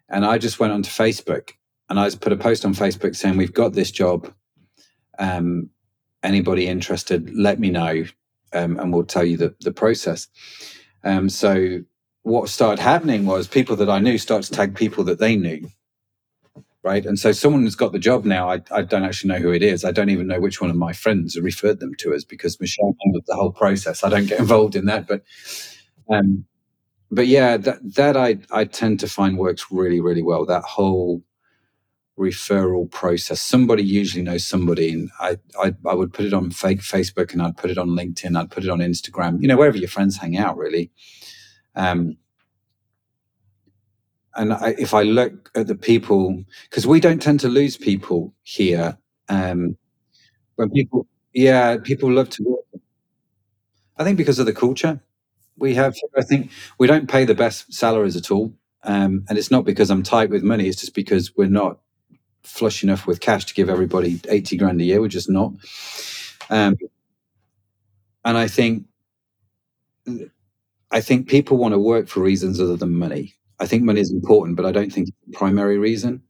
and 0.09 0.25
I 0.25 0.37
just 0.37 0.59
went 0.59 0.73
onto 0.73 0.89
Facebook 0.89 1.51
and 1.89 1.99
I 1.99 2.05
just 2.05 2.21
put 2.21 2.33
a 2.33 2.37
post 2.37 2.65
on 2.65 2.73
Facebook 2.73 3.15
saying, 3.15 3.37
"We've 3.37 3.53
got 3.53 3.73
this 3.73 3.91
job. 3.91 4.31
Um, 5.19 5.69
anybody 6.23 6.67
interested? 6.67 7.29
Let 7.35 7.59
me 7.59 7.69
know, 7.69 8.05
um, 8.53 8.79
and 8.79 8.93
we'll 8.93 9.03
tell 9.03 9.25
you 9.25 9.37
the 9.37 9.53
the 9.61 9.73
process." 9.73 10.27
Um, 11.03 11.29
so, 11.29 11.81
what 12.25 12.49
started 12.49 12.81
happening 12.81 13.25
was 13.25 13.47
people 13.47 13.77
that 13.77 13.89
I 13.89 13.99
knew 13.99 14.17
started 14.19 14.47
to 14.47 14.53
tag 14.53 14.75
people 14.75 15.05
that 15.05 15.19
they 15.19 15.37
knew 15.37 15.69
right? 16.85 17.05
And 17.07 17.17
so 17.17 17.31
someone 17.31 17.63
who's 17.63 17.75
got 17.75 17.93
the 17.93 17.99
job 17.99 18.25
now, 18.25 18.49
I, 18.49 18.61
I 18.71 18.83
don't 18.83 19.03
actually 19.03 19.33
know 19.33 19.39
who 19.39 19.51
it 19.51 19.63
is. 19.63 19.83
I 19.83 19.91
don't 19.91 20.11
even 20.11 20.27
know 20.27 20.39
which 20.39 20.61
one 20.61 20.69
of 20.69 20.75
my 20.75 20.93
friends 20.93 21.35
referred 21.35 21.79
them 21.79 21.95
to 21.95 22.13
us 22.13 22.23
because 22.23 22.61
Michelle 22.61 22.95
handled 23.03 23.23
the 23.25 23.35
whole 23.35 23.51
process. 23.51 24.03
I 24.03 24.09
don't 24.09 24.27
get 24.27 24.39
involved 24.45 24.75
in 24.75 24.85
that, 24.85 25.07
but 25.07 25.23
um, 26.11 26.45
but 27.11 27.27
yeah, 27.27 27.57
that 27.57 27.79
that 27.95 28.15
I 28.17 28.37
I 28.51 28.65
tend 28.65 28.99
to 29.01 29.07
find 29.07 29.37
works 29.37 29.67
really 29.71 29.99
really 29.99 30.23
well. 30.23 30.45
That 30.45 30.63
whole 30.63 31.23
referral 32.19 32.89
process. 32.91 33.41
Somebody 33.41 33.83
usually 33.83 34.23
knows 34.23 34.45
somebody, 34.45 34.93
and 34.93 35.09
I, 35.19 35.37
I 35.59 35.73
I 35.87 35.95
would 35.95 36.13
put 36.13 36.25
it 36.25 36.33
on 36.33 36.51
fake 36.51 36.81
Facebook 36.81 37.33
and 37.33 37.41
I'd 37.41 37.57
put 37.57 37.71
it 37.71 37.79
on 37.79 37.89
LinkedIn. 37.89 38.39
I'd 38.39 38.51
put 38.51 38.63
it 38.63 38.69
on 38.69 38.79
Instagram. 38.79 39.41
You 39.41 39.47
know, 39.47 39.57
wherever 39.57 39.77
your 39.77 39.89
friends 39.89 40.17
hang 40.17 40.37
out, 40.37 40.57
really. 40.57 40.91
Um, 41.75 42.17
and 44.35 44.53
I, 44.53 44.75
if 44.79 44.93
I 44.93 45.03
look 45.03 45.51
at 45.55 45.67
the 45.67 45.75
people, 45.75 46.43
because 46.69 46.87
we 46.87 46.99
don't 46.99 47.21
tend 47.21 47.41
to 47.41 47.49
lose 47.49 47.77
people 47.77 48.33
here. 48.43 48.97
Um, 49.29 49.77
when 50.55 50.69
people, 50.71 51.07
yeah, 51.33 51.77
people 51.83 52.11
love 52.11 52.29
to 52.31 52.43
work. 52.43 52.59
I 53.97 54.03
think 54.05 54.17
because 54.17 54.39
of 54.39 54.45
the 54.47 54.53
culture 54.53 54.99
we 55.57 55.75
have. 55.75 55.95
I 56.17 56.23
think 56.23 56.51
we 56.79 56.87
don't 56.87 57.09
pay 57.09 57.25
the 57.25 57.35
best 57.35 57.73
salaries 57.73 58.15
at 58.15 58.31
all, 58.31 58.53
um, 58.83 59.25
and 59.29 59.37
it's 59.37 59.51
not 59.51 59.65
because 59.65 59.89
I'm 59.91 60.03
tight 60.03 60.29
with 60.29 60.43
money. 60.43 60.67
It's 60.67 60.79
just 60.81 60.95
because 60.95 61.35
we're 61.37 61.47
not 61.47 61.79
flush 62.43 62.83
enough 62.83 63.07
with 63.07 63.21
cash 63.21 63.45
to 63.45 63.53
give 63.55 63.69
everybody 63.69 64.21
eighty 64.29 64.57
grand 64.57 64.81
a 64.81 64.85
year. 64.85 65.01
We're 65.01 65.07
just 65.09 65.29
not. 65.29 65.53
Um, 66.49 66.77
and 68.25 68.37
I 68.37 68.47
think 68.47 68.85
I 70.91 71.01
think 71.01 71.27
people 71.27 71.57
want 71.57 71.73
to 71.73 71.79
work 71.79 72.07
for 72.07 72.21
reasons 72.21 72.59
other 72.59 72.77
than 72.77 72.93
money. 72.93 73.33
I 73.59 73.67
think 73.67 73.83
money 73.83 74.01
is 74.01 74.11
important, 74.11 74.57
but 74.57 74.65
I 74.65 74.71
don't 74.71 74.91
think 74.91 75.09
it's 75.09 75.17
the 75.25 75.37
primary 75.37 75.77
reason. 75.77 76.21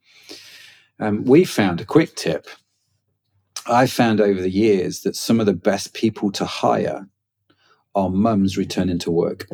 Um, 0.99 1.23
we 1.25 1.43
found 1.43 1.81
a 1.81 1.85
quick 1.85 2.15
tip. 2.15 2.47
I 3.67 3.87
found 3.87 4.21
over 4.21 4.41
the 4.41 4.51
years 4.51 5.01
that 5.01 5.15
some 5.15 5.39
of 5.39 5.45
the 5.45 5.53
best 5.53 5.93
people 5.93 6.31
to 6.33 6.45
hire 6.45 7.07
are 7.95 8.09
mums 8.09 8.57
returning 8.57 8.99
to 8.99 9.11
work. 9.11 9.47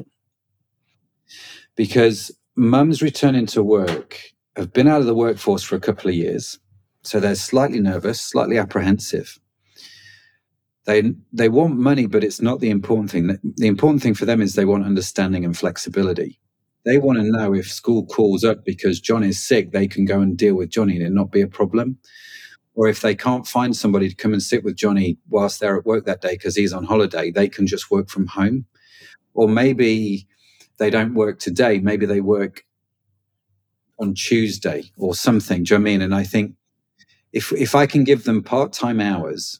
Because 1.76 2.32
mums 2.56 3.02
returning 3.02 3.45
to 3.47 3.64
work 3.64 4.20
have 4.58 4.74
been 4.74 4.88
out 4.88 4.99
of 4.99 5.08
the 5.08 5.16
workforce 5.16 5.64
for 5.64 5.76
a 5.76 5.80
couple 5.80 6.10
of 6.10 6.16
years. 6.16 6.60
So 7.04 7.20
they're 7.20 7.36
slightly 7.36 7.80
nervous, 7.80 8.20
slightly 8.20 8.58
apprehensive. 8.58 9.39
They 10.86 11.14
they 11.32 11.50
want 11.50 11.78
money, 11.78 12.08
but 12.08 12.24
it's 12.24 12.42
not 12.42 12.60
the 12.60 12.70
important 12.70 13.12
thing. 13.12 13.38
The 13.58 13.68
important 13.68 14.02
thing 14.02 14.16
for 14.16 14.26
them 14.26 14.42
is 14.42 14.56
they 14.56 14.66
want 14.66 14.86
understanding 14.86 15.46
and 15.46 15.56
flexibility. 15.56 16.40
They 16.86 16.98
want 16.98 17.20
to 17.20 17.32
know 17.32 17.54
if 17.54 17.72
school 17.72 18.06
calls 18.08 18.44
up 18.44 18.66
because 18.66 19.00
John 19.00 19.24
is 19.24 19.40
sick, 19.40 19.72
they 19.72 19.88
can 19.88 20.06
go 20.06 20.22
and 20.22 20.36
deal 20.36 20.56
with 20.56 20.72
Johnny 20.72 20.96
and 20.96 21.06
it 21.06 21.12
not 21.12 21.32
be 21.32 21.42
a 21.42 21.48
problem. 21.48 22.00
Or 22.74 22.88
if 22.88 23.02
they 23.02 23.14
can't 23.14 23.46
find 23.46 23.76
somebody 23.76 24.10
to 24.10 24.16
come 24.16 24.34
and 24.34 24.42
sit 24.42 24.64
with 24.64 24.76
Johnny 24.78 25.18
whilst 25.30 25.60
they're 25.60 25.78
at 25.78 25.86
work 25.86 26.06
that 26.06 26.22
day 26.22 26.32
because 26.34 26.56
he's 26.56 26.74
on 26.74 26.86
holiday, 26.86 27.30
they 27.30 27.48
can 27.48 27.68
just 27.68 27.92
work 27.92 28.10
from 28.10 28.26
home. 28.28 28.66
Or 29.36 29.48
maybe 29.48 30.28
they 30.80 30.90
don't 30.90 31.14
work 31.14 31.38
today, 31.40 31.80
maybe 31.80 32.08
they 32.08 32.22
work 32.22 32.66
on 34.00 34.16
Tuesday 34.16 34.92
or 34.98 35.14
something. 35.14 35.64
Do 35.64 35.76
you 35.76 35.78
know 35.80 35.84
what 35.84 35.90
I 35.90 35.92
mean? 35.92 36.02
And 36.02 36.16
I 36.16 36.24
think 36.24 36.56
if 37.34 37.52
if 37.54 37.76
I 37.76 37.86
can 37.86 38.04
give 38.04 38.24
them 38.24 38.42
part 38.42 38.74
time 38.74 39.00
hours 39.00 39.60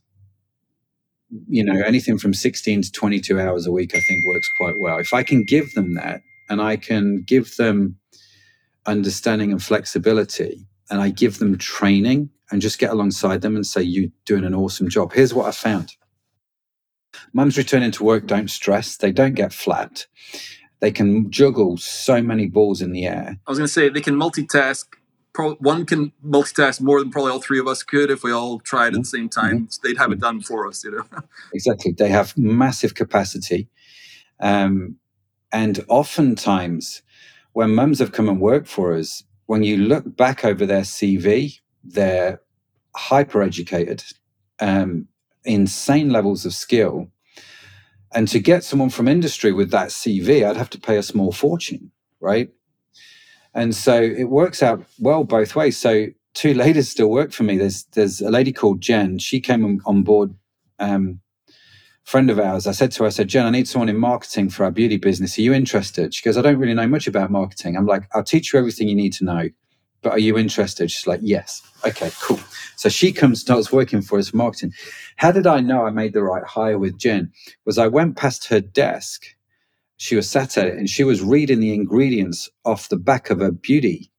you 1.47 1.63
know, 1.63 1.82
anything 1.84 2.17
from 2.17 2.34
16 2.34 2.84
to 2.84 2.91
22 2.91 3.39
hours 3.39 3.65
a 3.65 3.71
week, 3.71 3.95
I 3.95 3.99
think 4.01 4.25
works 4.25 4.49
quite 4.57 4.77
well. 4.77 4.97
If 4.97 5.13
I 5.13 5.23
can 5.23 5.43
give 5.43 5.73
them 5.73 5.95
that 5.95 6.21
and 6.49 6.61
I 6.61 6.75
can 6.77 7.23
give 7.25 7.55
them 7.55 7.97
understanding 8.86 9.51
and 9.51 9.61
flexibility 9.61 10.65
and 10.89 11.01
I 11.01 11.09
give 11.09 11.39
them 11.39 11.57
training 11.57 12.29
and 12.51 12.61
just 12.61 12.79
get 12.79 12.91
alongside 12.91 13.41
them 13.41 13.55
and 13.55 13.65
say, 13.65 13.82
You're 13.82 14.09
doing 14.25 14.43
an 14.43 14.53
awesome 14.53 14.89
job. 14.89 15.13
Here's 15.13 15.34
what 15.34 15.47
I 15.47 15.51
found. 15.51 15.93
Mums 17.34 17.57
returning 17.57 17.91
to 17.91 18.03
work 18.03 18.27
don't 18.27 18.49
stress, 18.49 18.97
they 18.97 19.11
don't 19.11 19.36
get 19.36 19.53
flat. 19.53 20.05
They 20.79 20.91
can 20.91 21.29
juggle 21.29 21.77
so 21.77 22.21
many 22.21 22.47
balls 22.47 22.82
in 22.82 22.91
the 22.91 23.05
air. 23.05 23.38
I 23.45 23.51
was 23.51 23.59
going 23.59 23.67
to 23.67 23.73
say 23.73 23.89
they 23.89 24.01
can 24.01 24.15
multitask 24.15 24.86
pro- 25.34 25.55
one 25.55 25.86
can 25.86 26.11
multitask 26.25 26.82
more 26.82 26.99
than 26.99 27.11
probably 27.11 27.32
all 27.32 27.41
three 27.41 27.59
of 27.59 27.67
us 27.67 27.84
could 27.84 28.11
if 28.11 28.23
we 28.23 28.32
all 28.32 28.59
tried 28.59 28.93
at 28.95 29.01
the 29.01 29.05
same 29.05 29.29
Mm-hmm. 29.29 29.39
time. 29.39 29.69
They'd 29.84 29.97
have 29.97 30.11
it 30.11 30.19
done 30.19 30.41
for 30.41 30.67
us, 30.67 30.84
you 30.84 30.91
know. 30.91 31.05
Exactly. 31.53 31.93
They 31.93 32.09
have 32.09 32.38
massive 32.38 32.95
capacity. 32.95 33.69
Um, 34.39 34.97
and 35.51 35.86
oftentimes, 35.89 37.01
when 37.53 37.75
mums 37.75 37.99
have 37.99 38.11
come 38.13 38.29
and 38.29 38.39
worked 38.41 38.67
for 38.67 38.93
us, 38.95 39.23
when 39.47 39.63
you 39.63 39.77
look 39.77 40.15
back 40.17 40.45
over 40.45 40.65
their 40.65 40.82
CV, 40.84 41.59
they're 41.84 42.41
hyper 42.95 43.41
educated, 43.43 44.03
um, 44.59 45.07
insane 45.45 46.09
levels 46.11 46.45
of 46.45 46.53
skill. 46.53 47.07
And 48.13 48.27
to 48.29 48.39
get 48.39 48.63
someone 48.63 48.89
from 48.89 49.07
industry 49.07 49.51
with 49.53 49.71
that 49.71 49.89
CV, 49.89 50.47
I'd 50.47 50.57
have 50.57 50.69
to 50.71 50.79
pay 50.79 50.97
a 50.97 51.03
small 51.03 51.32
fortune, 51.32 51.91
right? 52.21 52.49
And 53.53 53.75
so 53.75 54.01
it 54.01 54.25
works 54.25 54.63
out 54.63 54.83
well 54.99 55.23
both 55.23 55.55
ways. 55.55 55.77
So 55.77 56.07
two 56.33 56.53
ladies 56.63 56.89
still 56.89 57.09
work 57.09 57.31
for 57.31 57.43
me. 57.43 57.57
There's 57.57 57.83
there's 57.93 58.21
a 58.21 58.31
lady 58.31 58.51
called 58.51 58.81
Jen. 58.81 59.19
She 59.19 59.39
came 59.39 59.81
on, 59.85 60.03
board. 60.03 60.33
Um, 60.79 61.19
friend 62.03 62.29
of 62.29 62.39
ours. 62.39 62.67
I 62.67 62.71
said 62.71 62.91
to 62.93 63.03
her, 63.03 63.07
I 63.07 63.09
said, 63.09 63.27
Jen, 63.27 63.45
I 63.45 63.51
need 63.51 63.67
someone 63.67 63.87
in 63.87 63.97
marketing 63.97 64.49
for 64.49 64.65
our 64.65 64.71
beauty 64.71 64.97
business. 64.97 65.37
Are 65.37 65.41
you 65.41 65.53
interested? 65.53 66.13
She 66.13 66.23
goes, 66.23 66.37
I 66.37 66.41
don't 66.41 66.57
really 66.57 66.73
know 66.73 66.87
much 66.87 67.07
about 67.07 67.31
marketing. 67.31 67.77
I'm 67.77 67.85
like, 67.85 68.03
I'll 68.13 68.23
teach 68.23 68.51
you 68.51 68.59
everything 68.59 68.89
you 68.89 68.95
need 68.95 69.13
to 69.13 69.23
know. 69.23 69.49
But 70.01 70.13
are 70.13 70.19
you 70.19 70.37
interested? 70.37 70.89
She's 70.89 71.05
like, 71.05 71.19
yes. 71.23 71.61
Okay, 71.85 72.11
cool. 72.19 72.39
So 72.75 72.89
she 72.89 73.11
comes, 73.11 73.39
starts 73.39 73.71
working 73.71 74.01
for 74.01 74.17
us 74.17 74.29
for 74.29 74.37
marketing. 74.37 74.73
How 75.17 75.31
did 75.31 75.45
I 75.45 75.59
know 75.59 75.85
I 75.85 75.91
made 75.91 76.13
the 76.13 76.23
right 76.23 76.43
hire 76.43 76.79
with 76.79 76.97
Jen? 76.97 77.31
Was 77.65 77.77
I 77.77 77.87
went 77.87 78.17
past 78.17 78.47
her 78.47 78.59
desk 78.59 79.23
she 80.01 80.15
was 80.15 80.27
sat 80.27 80.57
at 80.57 80.65
it 80.65 80.77
and 80.79 80.89
she 80.89 81.03
was 81.03 81.21
reading 81.21 81.59
the 81.59 81.75
ingredients 81.75 82.49
off 82.65 82.89
the 82.89 82.97
back 82.97 83.29
of 83.29 83.39
a 83.39 83.51
beauty 83.51 84.11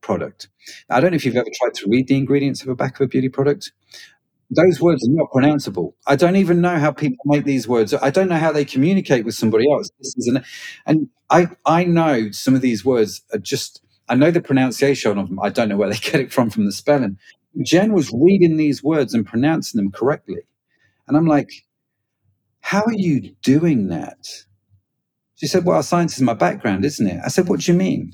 product. 0.00 0.48
I 0.88 1.00
don't 1.00 1.10
know 1.10 1.16
if 1.16 1.26
you've 1.26 1.36
ever 1.36 1.50
tried 1.54 1.74
to 1.74 1.86
read 1.90 2.08
the 2.08 2.16
ingredients 2.16 2.62
of 2.62 2.68
a 2.68 2.74
back 2.74 2.98
of 2.98 3.04
a 3.04 3.08
beauty 3.08 3.28
product. 3.28 3.72
Those 4.50 4.80
words 4.80 5.06
are 5.06 5.12
not 5.12 5.30
pronounceable. 5.30 5.92
I 6.06 6.16
don't 6.16 6.36
even 6.36 6.62
know 6.62 6.78
how 6.78 6.92
people 6.92 7.18
make 7.26 7.44
these 7.44 7.68
words. 7.68 7.92
I 7.92 8.08
don't 8.08 8.30
know 8.30 8.38
how 8.38 8.52
they 8.52 8.64
communicate 8.64 9.26
with 9.26 9.34
somebody 9.34 9.70
else. 9.70 9.90
This 9.98 10.16
is 10.16 10.28
an, 10.28 10.42
and 10.86 11.10
I 11.28 11.48
I 11.66 11.84
know 11.84 12.30
some 12.30 12.54
of 12.54 12.62
these 12.62 12.82
words 12.82 13.20
are 13.34 13.38
just 13.38 13.82
I 14.08 14.14
know 14.14 14.30
the 14.30 14.40
pronunciation 14.40 15.18
of 15.18 15.28
them. 15.28 15.38
I 15.40 15.50
don't 15.50 15.68
know 15.68 15.76
where 15.76 15.90
they 15.90 15.98
get 16.10 16.22
it 16.22 16.32
from 16.32 16.48
from 16.48 16.64
the 16.64 16.72
spelling. 16.72 17.18
Jen 17.62 17.92
was 17.92 18.10
reading 18.14 18.56
these 18.56 18.82
words 18.82 19.12
and 19.12 19.26
pronouncing 19.26 19.76
them 19.78 19.92
correctly. 19.92 20.40
And 21.06 21.18
I'm 21.18 21.26
like, 21.26 21.50
how 22.60 22.82
are 22.82 22.94
you 22.96 23.34
doing 23.42 23.88
that? 23.88 24.47
She 25.38 25.46
said, 25.46 25.64
Well, 25.64 25.82
science 25.82 26.16
is 26.16 26.22
my 26.22 26.34
background, 26.34 26.84
isn't 26.84 27.06
it? 27.06 27.20
I 27.24 27.28
said, 27.28 27.48
What 27.48 27.60
do 27.60 27.72
you 27.72 27.78
mean? 27.78 28.12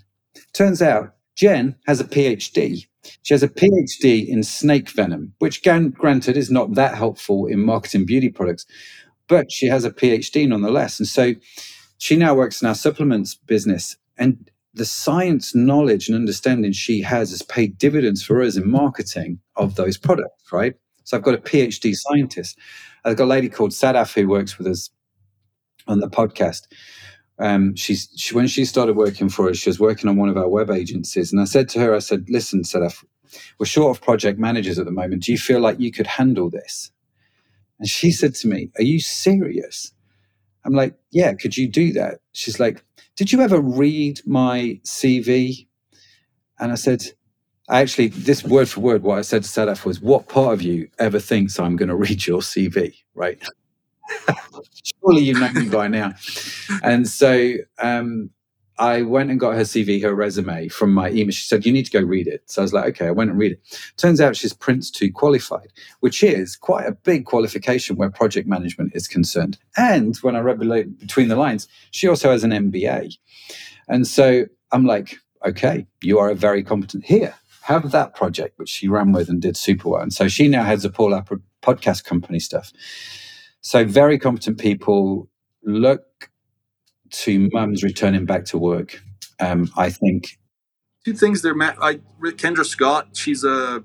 Turns 0.53 0.83
out 0.83 1.15
Jen 1.35 1.75
has 1.87 2.01
a 2.01 2.05
PhD. 2.05 2.87
She 3.23 3.35
has 3.35 3.43
a 3.43 3.49
PhD 3.49 4.27
in 4.27 4.43
snake 4.43 4.91
venom, 4.91 5.33
which, 5.39 5.63
granted, 5.63 6.37
is 6.37 6.51
not 6.51 6.75
that 6.75 6.95
helpful 6.95 7.47
in 7.47 7.61
marketing 7.61 8.07
beauty 8.07 8.29
products, 8.29 8.67
but 9.27 9.51
she 9.51 9.67
has 9.67 9.85
a 9.85 9.91
PhD 9.91 10.47
nonetheless. 10.47 10.99
And 10.99 11.09
so 11.09 11.35
she 11.99 12.17
now 12.17 12.35
works 12.35 12.63
in 12.63 12.69
our 12.69 12.75
supplements 12.75 13.35
business. 13.35 13.97
And 14.19 14.51
the 14.75 14.85
science 14.85 15.55
knowledge 15.55 16.09
and 16.09 16.17
understanding 16.17 16.73
she 16.73 17.01
has 17.03 17.31
has 17.31 17.43
paid 17.43 17.79
dividends 17.79 18.23
for 18.23 18.43
us 18.43 18.57
in 18.57 18.71
marketing 18.71 19.39
of 19.57 19.77
those 19.77 19.97
products, 19.97 20.53
right? 20.53 20.75
So 21.05 21.17
I've 21.17 21.23
got 21.23 21.35
a 21.35 21.39
PhD 21.39 21.95
scientist. 21.95 22.59
I've 23.05 23.17
got 23.17 23.25
a 23.25 23.27
lady 23.27 23.49
called 23.49 23.71
Sadaf 23.71 24.15
who 24.15 24.29
works 24.29 24.59
with 24.59 24.67
us 24.67 24.91
on 25.87 26.01
the 26.01 26.09
podcast 26.09 26.67
um, 27.39 27.75
she's 27.75 28.09
she, 28.17 28.35
when 28.35 28.47
she 28.47 28.65
started 28.65 28.97
working 28.97 29.29
for 29.29 29.49
us, 29.49 29.57
she 29.57 29.69
was 29.69 29.81
working 29.81 30.09
on 30.09 30.17
one 30.17 30.29
of 30.29 30.37
our 30.37 30.49
web 30.49 30.71
agencies, 30.71 31.33
and 31.33 31.41
I 31.41 31.45
said 31.45 31.69
to 31.71 31.81
her, 31.81 31.95
I 31.95 31.99
said, 31.99 32.27
"Listen, 32.29 32.63
Sadaf, 32.63 33.05
we're 33.59 33.67
short 33.67 33.97
of 33.97 34.03
project 34.03 34.39
managers 34.39 34.79
at 34.79 34.85
the 34.85 34.93
moment. 34.93 35.25
Do 35.25 35.33
you 35.33 35.39
feel 35.39 35.61
like 35.61 35.81
you 35.81 35.91
could 35.93 36.07
handle 36.07 36.51
this?" 36.51 36.91
And 37.79 37.89
she 37.89 38.13
said 38.13 38.35
to 38.37 38.49
me, 38.49 38.71
"Are 38.79 38.85
you 38.85 39.01
serious?" 39.01 39.93
I'm 40.65 40.75
like, 40.75 40.95
"Yeah, 41.11 41.35
could 41.35 41.57
you 41.57 41.69
do 41.69 41.93
that?" 41.95 42.21
She's 42.33 42.61
like, 42.61 42.85
"Did 43.17 43.33
you 43.33 43.41
ever 43.41 43.61
read 43.61 44.21
my 44.27 44.81
CV?" 44.85 45.67
And 46.61 46.73
I 46.73 46.77
said, 46.77 47.05
I 47.69 47.81
actually, 47.81 48.09
this 48.09 48.45
word 48.45 48.69
for 48.69 48.81
word, 48.81 49.03
what 49.03 49.19
I 49.19 49.23
said 49.23 49.43
to 49.43 49.49
Sadaf 49.49 49.87
was, 49.87 50.01
"What 50.01 50.29
part 50.29 50.53
of 50.53 50.63
you 50.63 50.89
ever 50.99 51.19
thinks 51.19 51.59
I'm 51.59 51.77
going 51.77 51.89
to 51.89 51.97
read 51.97 52.27
your 52.27 52.41
CV?" 52.41 52.95
Right? 53.15 53.43
Surely 55.01 55.23
you 55.23 55.35
know 55.35 55.51
me 55.53 55.69
by 55.69 55.89
now. 55.89 56.15
And 56.83 57.09
so 57.09 57.55
um, 57.79 58.31
I 58.79 59.03
went 59.03 59.31
and 59.31 59.39
got 59.39 59.55
her 59.55 59.63
CV, 59.63 60.03
her 60.03 60.15
resume 60.15 60.69
from 60.69 60.93
my 60.93 61.11
email. 61.11 61.31
She 61.31 61.47
said, 61.47 61.65
You 61.65 61.73
need 61.73 61.87
to 61.87 61.93
go 61.93 62.01
read 62.01 62.27
it. 62.27 62.43
So 62.47 62.63
I 62.63 62.65
was 62.65 62.73
like, 62.73 62.87
Okay, 62.87 63.07
I 63.07 63.13
went 63.13 63.31
and 63.31 63.39
read 63.39 63.53
it. 63.53 63.81
Turns 63.97 64.21
out 64.21 64.37
she's 64.37 64.53
Prince 64.53 64.91
2 64.91 65.13
qualified, 65.13 65.69
which 66.01 66.23
is 66.23 66.57
quite 66.57 66.87
a 66.87 66.93
big 66.93 67.25
qualification 67.25 67.97
where 67.97 68.11
project 68.11 68.49
management 68.49 68.93
is 68.95 69.07
concerned. 69.07 69.59
And 69.77 70.17
when 70.19 70.35
I 70.37 70.41
read 70.41 70.59
between 70.99 71.29
the 71.29 71.37
lines, 71.37 71.69
she 71.91 72.09
also 72.09 72.31
has 72.31 72.43
an 72.43 72.51
MBA. 72.51 73.17
And 73.89 74.07
so 74.07 74.47
I'm 74.73 74.85
like, 74.85 75.19
Okay, 75.47 75.87
you 76.03 76.19
are 76.19 76.31
a 76.31 76.35
very 76.35 76.63
competent 76.63 77.05
here. 77.05 77.35
Have 77.63 77.93
that 77.93 78.15
project, 78.15 78.59
which 78.59 78.69
she 78.69 78.89
ran 78.89 79.13
with 79.13 79.29
and 79.29 79.41
did 79.41 79.57
super 79.57 79.91
well. 79.91 80.03
And 80.03 80.13
so 80.13 80.29
she 80.29 80.49
now 80.49 80.65
heads 80.65 80.85
up 80.85 80.99
all 80.99 81.15
our 81.15 81.25
podcast 81.63 82.05
company 82.05 82.39
stuff. 82.39 82.73
So 83.65 83.83
very 83.83 84.19
competent 84.19 84.59
people 84.59 85.27
look 85.63 86.29
to 87.11 87.49
mums 87.51 87.83
returning 87.83 88.27
back 88.27 88.45
to 88.47 88.59
work. 88.59 89.03
Um, 89.41 89.73
I 89.75 89.89
think 89.89 90.39
two 91.03 91.15
things 91.15 91.41
there, 91.41 91.55
Matt. 91.55 91.79
I 91.81 92.01
Kendra 92.23 92.67
Scott. 92.67 93.09
She's 93.17 93.43
a 93.43 93.83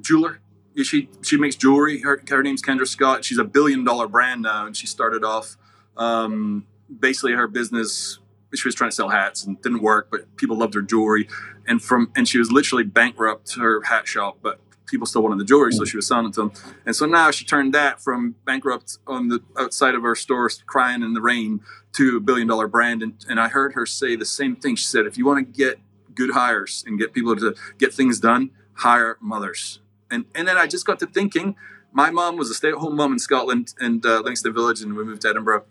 jeweler. 0.00 0.40
She 0.82 1.08
she 1.22 1.38
makes 1.38 1.54
jewelry. 1.54 2.00
Her, 2.00 2.20
her 2.28 2.42
name's 2.42 2.60
Kendra 2.60 2.88
Scott. 2.88 3.24
She's 3.24 3.38
a 3.38 3.44
billion 3.44 3.84
dollar 3.84 4.08
brand 4.08 4.42
now, 4.42 4.66
and 4.66 4.76
she 4.76 4.88
started 4.88 5.22
off 5.22 5.56
um, 5.96 6.66
basically 6.98 7.34
her 7.34 7.46
business. 7.46 8.18
She 8.52 8.66
was 8.66 8.74
trying 8.74 8.90
to 8.90 8.96
sell 8.96 9.10
hats 9.10 9.44
and 9.44 9.62
didn't 9.62 9.80
work, 9.82 10.08
but 10.10 10.36
people 10.36 10.58
loved 10.58 10.74
her 10.74 10.82
jewelry. 10.82 11.28
And 11.68 11.80
from 11.80 12.10
and 12.16 12.26
she 12.26 12.38
was 12.38 12.50
literally 12.50 12.84
bankrupt 12.84 13.54
her 13.54 13.82
hat 13.82 14.08
shop, 14.08 14.38
but 14.42 14.58
people 14.86 15.06
still 15.06 15.22
wanted 15.22 15.38
the 15.38 15.44
jewelry, 15.44 15.72
so 15.72 15.84
she 15.84 15.96
was 15.96 16.06
selling 16.06 16.26
it 16.26 16.34
to 16.34 16.40
them. 16.42 16.52
And 16.86 16.94
so 16.94 17.06
now 17.06 17.30
she 17.30 17.44
turned 17.44 17.74
that 17.74 18.00
from 18.00 18.34
bankrupt 18.44 18.98
on 19.06 19.28
the 19.28 19.42
outside 19.58 19.94
of 19.94 20.02
her 20.02 20.14
store, 20.14 20.50
crying 20.66 21.02
in 21.02 21.14
the 21.14 21.20
rain, 21.20 21.60
to 21.94 22.16
a 22.16 22.20
billion 22.20 22.48
dollar 22.48 22.68
brand. 22.68 23.02
And, 23.02 23.24
and 23.28 23.40
I 23.40 23.48
heard 23.48 23.74
her 23.74 23.86
say 23.86 24.16
the 24.16 24.24
same 24.24 24.56
thing. 24.56 24.76
She 24.76 24.84
said, 24.84 25.06
if 25.06 25.16
you 25.16 25.24
want 25.24 25.46
to 25.46 25.52
get 25.52 25.78
good 26.14 26.30
hires 26.32 26.84
and 26.86 26.98
get 26.98 27.12
people 27.12 27.36
to 27.36 27.54
get 27.78 27.92
things 27.92 28.20
done, 28.20 28.50
hire 28.74 29.16
mothers. 29.20 29.80
And 30.10 30.26
and 30.34 30.46
then 30.46 30.56
I 30.56 30.66
just 30.66 30.86
got 30.86 30.98
to 31.00 31.06
thinking, 31.06 31.56
my 31.92 32.10
mom 32.10 32.36
was 32.36 32.50
a 32.50 32.54
stay-at-home 32.54 32.96
mom 32.96 33.12
in 33.12 33.18
Scotland 33.18 33.74
and 33.78 34.04
uh, 34.04 34.18
Livingston 34.18 34.52
Village, 34.52 34.80
and 34.82 34.94
we 34.94 35.04
moved 35.04 35.22
to 35.22 35.28
Edinburgh. 35.28 35.64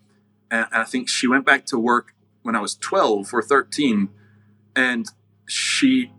And, 0.49 0.67
and 0.71 0.81
I 0.81 0.85
think 0.85 1.09
she 1.09 1.27
went 1.27 1.45
back 1.45 1.65
to 1.67 1.79
work 1.79 2.13
when 2.41 2.55
I 2.55 2.59
was 2.59 2.75
12 2.75 3.33
or 3.33 3.41
13, 3.41 4.09
and 4.75 5.05
she 5.45 6.11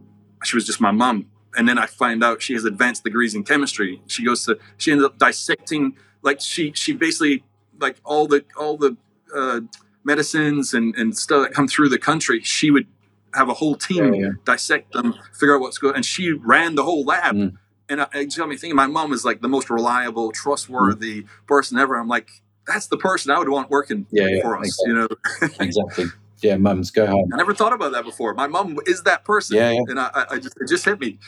she 0.42 0.56
was 0.56 0.66
just 0.66 0.80
my 0.80 0.90
mom. 0.90 1.30
And 1.56 1.68
then 1.68 1.78
I 1.78 1.86
find 1.86 2.22
out 2.24 2.42
she 2.42 2.54
has 2.54 2.64
advanced 2.64 3.04
degrees 3.04 3.34
in 3.34 3.44
chemistry. 3.44 4.00
She 4.06 4.24
goes 4.24 4.44
to 4.46 4.58
she 4.76 4.92
ended 4.92 5.06
up 5.06 5.18
dissecting 5.18 5.96
like 6.22 6.40
she 6.40 6.72
she 6.74 6.92
basically 6.92 7.44
like 7.80 7.96
all 8.04 8.26
the 8.26 8.44
all 8.56 8.76
the 8.76 8.96
uh, 9.34 9.60
medicines 10.04 10.74
and 10.74 10.94
and 10.96 11.16
stuff 11.16 11.46
that 11.46 11.52
come 11.54 11.68
through 11.68 11.88
the 11.88 11.98
country. 11.98 12.40
She 12.42 12.70
would 12.70 12.86
have 13.34 13.48
a 13.48 13.54
whole 13.54 13.74
team 13.76 14.14
Yeah, 14.14 14.20
yeah. 14.20 14.28
dissect 14.44 14.92
them, 14.92 15.14
figure 15.32 15.56
out 15.56 15.60
what's 15.60 15.78
going. 15.78 15.96
And 15.96 16.04
she 16.04 16.32
ran 16.32 16.74
the 16.76 16.84
whole 16.84 17.04
lab. 17.04 17.34
Mm. 17.34 17.56
And 17.88 18.00
I, 18.00 18.06
it 18.14 18.34
got 18.36 18.48
me 18.48 18.56
thinking. 18.56 18.76
My 18.76 18.86
mom 18.86 19.12
is 19.12 19.24
like 19.24 19.42
the 19.42 19.48
most 19.48 19.68
reliable, 19.70 20.32
trustworthy 20.32 21.26
person 21.46 21.78
ever. 21.78 21.96
I'm 21.96 22.08
like, 22.08 22.30
that's 22.66 22.86
the 22.86 22.96
person 22.96 23.30
I 23.30 23.38
would 23.38 23.48
want 23.48 23.70
working 23.70 24.06
Yeah, 24.10 24.40
for 24.40 24.56
us. 24.58 24.78
You 24.86 24.94
know, 24.94 25.08
Exactly. 25.60 26.06
Yeah, 26.44 26.56
mums, 26.58 26.90
go 26.90 27.06
home. 27.06 27.30
I 27.32 27.36
never 27.38 27.54
thought 27.54 27.72
about 27.72 27.92
that 27.92 28.04
before. 28.04 28.34
My 28.34 28.46
mom 28.46 28.78
is 28.86 29.02
that 29.04 29.24
person. 29.24 29.56
Yeah, 29.56 29.70
yeah. 29.70 29.80
And 29.88 29.98
I, 29.98 30.26
I- 30.30 30.38
just, 30.38 30.54
it 30.60 30.68
just 30.68 30.84
hit 30.84 31.00
me. 31.00 31.18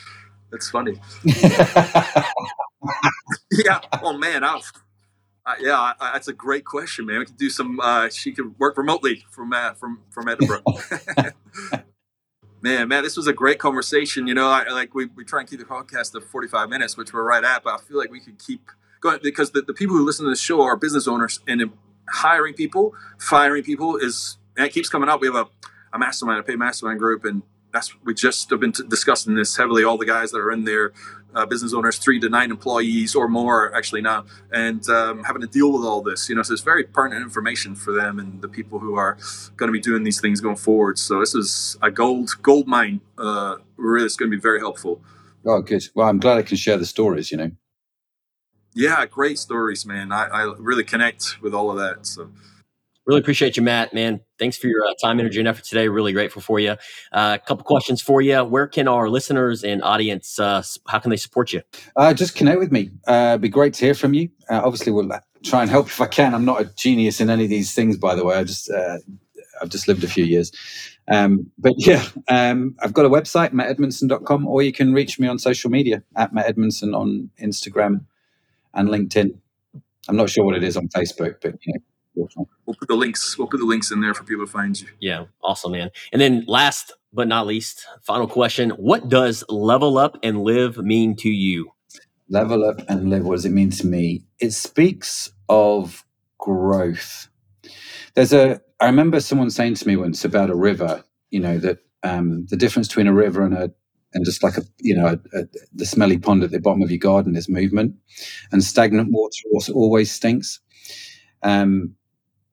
That's 0.51 0.69
funny. 0.69 0.93
yeah. 3.51 3.79
Oh 4.01 4.17
man. 4.17 4.43
I, 4.43 4.61
I, 5.45 5.55
yeah. 5.59 5.75
I, 5.77 5.93
I- 5.99 6.11
that's 6.13 6.27
a 6.27 6.33
great 6.33 6.65
question, 6.65 7.05
man. 7.07 7.19
We 7.19 7.25
could 7.25 7.37
do 7.37 7.49
some. 7.49 7.79
Uh, 7.79 8.09
she 8.09 8.31
could 8.31 8.57
work 8.59 8.77
remotely 8.77 9.25
from 9.31 9.53
uh, 9.53 9.73
from 9.73 10.01
from 10.11 10.27
Edinburgh. 10.29 10.61
man, 12.61 12.87
man, 12.87 13.03
this 13.03 13.17
was 13.17 13.27
a 13.27 13.33
great 13.33 13.59
conversation. 13.59 14.27
You 14.27 14.35
know, 14.35 14.47
I 14.49 14.69
like 14.69 14.93
we, 14.93 15.07
we 15.07 15.23
try 15.25 15.39
and 15.41 15.49
keep 15.49 15.59
the 15.59 15.65
podcast 15.65 16.11
to 16.13 16.21
forty 16.21 16.47
five 16.47 16.69
minutes, 16.69 16.95
which 16.95 17.11
we're 17.13 17.23
right 17.23 17.43
at. 17.43 17.63
But 17.63 17.73
I 17.73 17.77
feel 17.83 17.97
like 17.97 18.11
we 18.11 18.19
could 18.19 18.39
keep 18.39 18.69
going 19.01 19.19
because 19.23 19.51
the, 19.51 19.61
the 19.61 19.73
people 19.73 19.95
who 19.95 20.05
listen 20.05 20.25
to 20.25 20.29
the 20.29 20.35
show 20.37 20.61
are 20.61 20.75
business 20.77 21.07
owners 21.07 21.39
and 21.47 21.71
hiring 22.09 22.53
people, 22.53 22.93
firing 23.19 23.63
people 23.63 23.97
is 23.97 24.37
and 24.57 24.65
it 24.65 24.73
keeps 24.73 24.89
coming 24.89 25.07
up. 25.07 25.21
We 25.21 25.27
have 25.27 25.35
a, 25.35 25.47
a 25.93 25.99
mastermind, 25.99 26.39
a 26.39 26.43
paid 26.43 26.57
mastermind 26.57 26.99
group, 26.99 27.23
and 27.23 27.43
that's 27.71 27.93
we 28.03 28.13
just 28.13 28.49
have 28.49 28.59
been 28.59 28.71
t- 28.71 28.83
discussing 28.87 29.35
this 29.35 29.55
heavily. 29.55 29.83
All 29.83 29.97
the 29.97 30.05
guys 30.05 30.31
that 30.31 30.39
are 30.39 30.51
in 30.51 30.63
there, 30.63 30.93
uh, 31.35 31.45
business 31.45 31.73
owners, 31.73 31.97
three 31.97 32.19
to 32.19 32.29
nine 32.29 32.49
employees 32.49 33.15
or 33.15 33.27
more 33.27 33.73
actually 33.75 34.01
now, 34.01 34.25
and 34.51 34.87
um, 34.89 35.23
having 35.23 35.41
to 35.41 35.47
deal 35.47 35.71
with 35.71 35.83
all 35.83 36.01
this. 36.01 36.27
You 36.27 36.35
know, 36.35 36.41
so 36.41 36.53
it's 36.53 36.63
very 36.63 36.83
pertinent 36.83 37.23
information 37.23 37.75
for 37.75 37.93
them 37.93 38.19
and 38.19 38.41
the 38.41 38.49
people 38.49 38.79
who 38.79 38.95
are 38.95 39.17
going 39.55 39.67
to 39.67 39.73
be 39.73 39.79
doing 39.79 40.03
these 40.03 40.19
things 40.19 40.41
going 40.41 40.55
forward. 40.55 40.97
So 40.97 41.19
this 41.19 41.35
is 41.35 41.77
a 41.81 41.91
gold 41.91 42.31
gold 42.41 42.67
mine. 42.67 43.01
Uh, 43.17 43.57
really, 43.77 44.05
it's 44.05 44.15
going 44.15 44.31
to 44.31 44.35
be 44.35 44.41
very 44.41 44.59
helpful. 44.59 45.01
oh, 45.45 45.61
good. 45.61 45.87
Well, 45.93 46.07
I'm 46.07 46.19
glad 46.19 46.37
I 46.37 46.41
can 46.41 46.57
share 46.57 46.77
the 46.77 46.85
stories, 46.85 47.31
you 47.31 47.37
know. 47.37 47.51
Yeah, 48.73 49.05
great 49.07 49.39
stories, 49.39 49.85
man. 49.85 50.11
I, 50.11 50.25
I 50.25 50.53
really 50.57 50.83
connect 50.83 51.41
with 51.41 51.53
all 51.53 51.69
of 51.71 51.77
that. 51.77 52.05
So. 52.07 52.31
Really 53.07 53.21
appreciate 53.21 53.55
you, 53.55 53.63
Matt. 53.63 53.93
Man, 53.93 54.19
thanks 54.37 54.57
for 54.57 54.67
your 54.67 54.85
uh, 54.85 54.93
time, 55.01 55.17
energy, 55.17 55.39
and 55.39 55.47
effort 55.47 55.63
today. 55.63 55.87
Really 55.87 56.11
grateful 56.11 56.41
for 56.41 56.59
you. 56.59 56.71
Uh, 57.13 57.37
a 57.41 57.47
couple 57.47 57.63
questions 57.63 58.01
for 58.01 58.21
you. 58.21 58.43
Where 58.43 58.67
can 58.67 58.89
our 58.89 59.09
listeners 59.09 59.63
and 59.63 59.81
audience? 59.81 60.37
Uh, 60.37 60.61
how 60.87 60.99
can 60.99 61.09
they 61.09 61.17
support 61.17 61.53
you? 61.53 61.61
Uh, 61.95 62.13
just 62.13 62.35
connect 62.35 62.59
with 62.59 62.69
me. 62.69 62.91
Uh, 63.07 63.29
it'd 63.31 63.41
be 63.41 63.47
great 63.47 63.73
to 63.75 63.85
hear 63.85 63.93
from 63.93 64.13
you. 64.13 64.29
Uh, 64.49 64.61
obviously, 64.61 64.91
we'll 64.91 65.09
try 65.41 65.61
and 65.61 65.71
help 65.71 65.87
if 65.87 66.01
I 66.01 66.07
can. 66.07 66.35
I'm 66.35 66.43
not 66.43 66.59
a 66.59 66.65
genius 66.75 67.21
in 67.21 67.29
any 67.29 67.45
of 67.45 67.49
these 67.49 67.73
things, 67.73 67.95
by 67.95 68.13
the 68.13 68.25
way. 68.25 68.35
I 68.35 68.43
just 68.43 68.69
uh, 68.69 68.97
I've 69.61 69.69
just 69.69 69.87
lived 69.87 70.03
a 70.03 70.09
few 70.09 70.25
years. 70.25 70.51
Um, 71.07 71.49
but 71.57 71.75
yeah, 71.77 72.03
um, 72.27 72.75
I've 72.81 72.93
got 72.93 73.05
a 73.05 73.09
website, 73.09 73.53
mattedmundson.com, 73.53 74.45
or 74.45 74.61
you 74.63 74.73
can 74.73 74.93
reach 74.93 75.17
me 75.17 75.29
on 75.29 75.39
social 75.39 75.69
media 75.69 76.03
at 76.17 76.33
Matt 76.33 76.53
Edmundson 76.53 76.93
on 76.93 77.29
Instagram 77.41 78.03
and 78.73 78.89
LinkedIn. 78.89 79.37
I'm 80.09 80.17
not 80.17 80.29
sure 80.29 80.43
what 80.43 80.57
it 80.57 80.63
is 80.65 80.75
on 80.75 80.89
Facebook, 80.89 81.35
but 81.41 81.55
you 81.65 81.73
know. 81.73 81.79
We'll 82.17 82.75
put 82.75 82.87
the 82.87 82.95
links. 82.95 83.37
We'll 83.37 83.47
put 83.47 83.59
the 83.59 83.65
links 83.65 83.91
in 83.91 84.01
there 84.01 84.13
for 84.13 84.23
people 84.23 84.45
to 84.45 84.51
find 84.51 84.79
you. 84.79 84.87
Yeah, 84.99 85.25
awesome, 85.43 85.73
man. 85.73 85.91
And 86.11 86.21
then 86.21 86.45
last 86.47 86.91
but 87.13 87.27
not 87.27 87.47
least, 87.47 87.85
final 88.03 88.27
question: 88.27 88.71
What 88.71 89.09
does 89.09 89.43
level 89.49 89.97
up 89.97 90.17
and 90.23 90.41
live 90.41 90.77
mean 90.77 91.15
to 91.17 91.29
you? 91.29 91.71
level 92.29 92.65
up 92.65 92.81
and 92.89 93.09
live 93.09 93.25
what 93.25 93.35
does 93.35 93.45
it 93.45 93.51
mean 93.51 93.69
to 93.69 93.87
me 93.87 94.23
it 94.39 94.51
speaks 94.51 95.31
of 95.49 96.05
growth 96.37 97.29
there's 98.15 98.33
a 98.33 98.61
i 98.79 98.85
remember 98.85 99.19
someone 99.19 99.49
saying 99.49 99.75
to 99.75 99.87
me 99.87 99.95
once 99.95 100.25
about 100.25 100.49
a 100.49 100.55
river 100.55 101.03
you 101.29 101.39
know 101.39 101.57
that 101.57 101.79
um, 102.03 102.45
the 102.49 102.55
difference 102.55 102.87
between 102.87 103.07
a 103.07 103.13
river 103.13 103.43
and 103.43 103.53
a 103.53 103.71
and 104.13 104.23
just 104.23 104.43
like 104.43 104.57
a 104.57 104.61
you 104.79 104.95
know 104.95 105.07
a, 105.07 105.39
a, 105.39 105.45
the 105.73 105.85
smelly 105.85 106.17
pond 106.17 106.43
at 106.43 106.51
the 106.51 106.59
bottom 106.59 106.81
of 106.81 106.91
your 106.91 106.99
garden 106.99 107.35
is 107.35 107.49
movement 107.49 107.95
and 108.51 108.63
stagnant 108.63 109.09
water 109.11 109.71
always 109.73 110.11
stinks 110.11 110.59
um, 111.43 111.95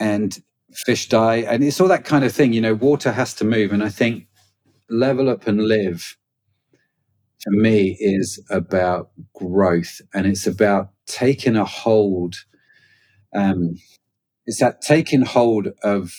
and 0.00 0.42
fish 0.72 1.08
die. 1.08 1.38
And 1.38 1.64
it's 1.64 1.80
all 1.80 1.88
that 1.88 2.04
kind 2.04 2.24
of 2.24 2.32
thing 2.32 2.52
you 2.52 2.60
know 2.60 2.74
water 2.74 3.12
has 3.12 3.34
to 3.36 3.44
move. 3.44 3.72
And 3.72 3.84
i 3.84 3.88
think 3.88 4.26
level 4.90 5.30
up 5.30 5.46
and 5.46 5.62
live 5.62 6.16
for 7.42 7.50
me 7.52 7.96
is 8.00 8.42
about 8.50 9.10
growth. 9.34 10.00
And 10.14 10.26
it's 10.26 10.46
about 10.46 10.90
taking 11.06 11.56
a 11.56 11.64
hold 11.64 12.36
um, 13.34 13.76
it's 14.46 14.60
that 14.60 14.82
taking 14.82 15.22
hold 15.22 15.68
of 15.84 16.14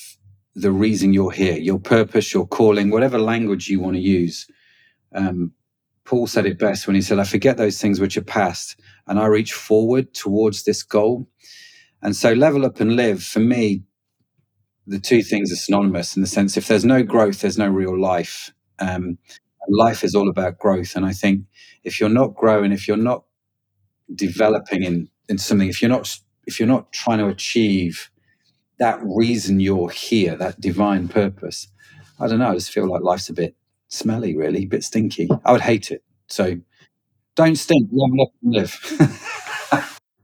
the 0.55 0.71
reason 0.71 1.13
you're 1.13 1.31
here 1.31 1.57
your 1.57 1.79
purpose 1.79 2.33
your 2.33 2.47
calling 2.47 2.91
whatever 2.91 3.19
language 3.19 3.67
you 3.69 3.79
want 3.81 3.95
to 3.95 4.01
use. 4.01 4.47
Um, 5.15 5.53
paul 6.05 6.27
said 6.27 6.45
it 6.45 6.59
best 6.59 6.87
when 6.87 6.95
he 6.95 7.01
said 7.01 7.19
i 7.19 7.23
forget 7.23 7.57
those 7.57 7.79
things 7.81 7.99
which 7.99 8.17
are 8.17 8.23
past 8.23 8.79
and 9.07 9.19
i 9.19 9.25
reach 9.25 9.53
forward 9.53 10.13
towards 10.13 10.63
this 10.63 10.83
goal 10.83 11.27
and 12.05 12.15
so 12.15 12.33
level 12.33 12.65
up 12.65 12.79
and 12.79 12.95
live 12.95 13.23
for 13.23 13.39
me 13.39 13.83
the 14.87 14.99
two 14.99 15.23
things 15.23 15.51
are 15.51 15.55
synonymous 15.57 16.15
in 16.15 16.21
the 16.21 16.27
sense 16.27 16.57
if 16.57 16.67
there's 16.67 16.85
no 16.85 17.03
growth 17.03 17.41
there's 17.41 17.57
no 17.57 17.67
real 17.67 17.99
life. 17.99 18.51
Um, 18.79 19.17
life 19.69 20.03
is 20.03 20.13
all 20.13 20.29
about 20.29 20.59
growth. 20.59 20.95
And 20.95 21.05
i 21.05 21.13
think 21.13 21.45
if 21.83 21.99
you're 21.99 22.09
not 22.21 22.35
growing 22.35 22.71
if 22.71 22.87
you're 22.87 22.97
not 23.11 23.25
developing 24.13 24.83
in, 24.83 25.09
in 25.29 25.37
something 25.39 25.69
if 25.69 25.81
you're 25.81 25.89
not 25.89 26.19
if 26.45 26.59
you're 26.59 26.75
not 26.75 26.91
trying 26.93 27.19
to 27.19 27.27
achieve 27.27 28.11
that 28.79 28.99
reason 29.03 29.59
you're 29.59 29.89
here 29.89 30.35
that 30.35 30.61
divine 30.61 31.07
purpose 31.07 31.69
i 32.19 32.27
don't 32.27 32.39
know 32.39 32.49
i 32.49 32.53
just 32.53 32.71
feel 32.71 32.87
like 32.87 33.01
life's 33.01 33.29
a 33.29 33.33
bit 33.33 33.55
smelly 33.87 34.35
really 34.35 34.63
a 34.63 34.65
bit 34.65 34.83
stinky. 34.83 35.29
I 35.43 35.51
would 35.51 35.61
hate 35.61 35.91
it. 35.91 36.03
So 36.27 36.57
don't 37.35 37.55
stink. 37.57 37.89
Level 37.91 38.23
up 38.23 38.29
and 38.43 38.53
live 38.53 38.79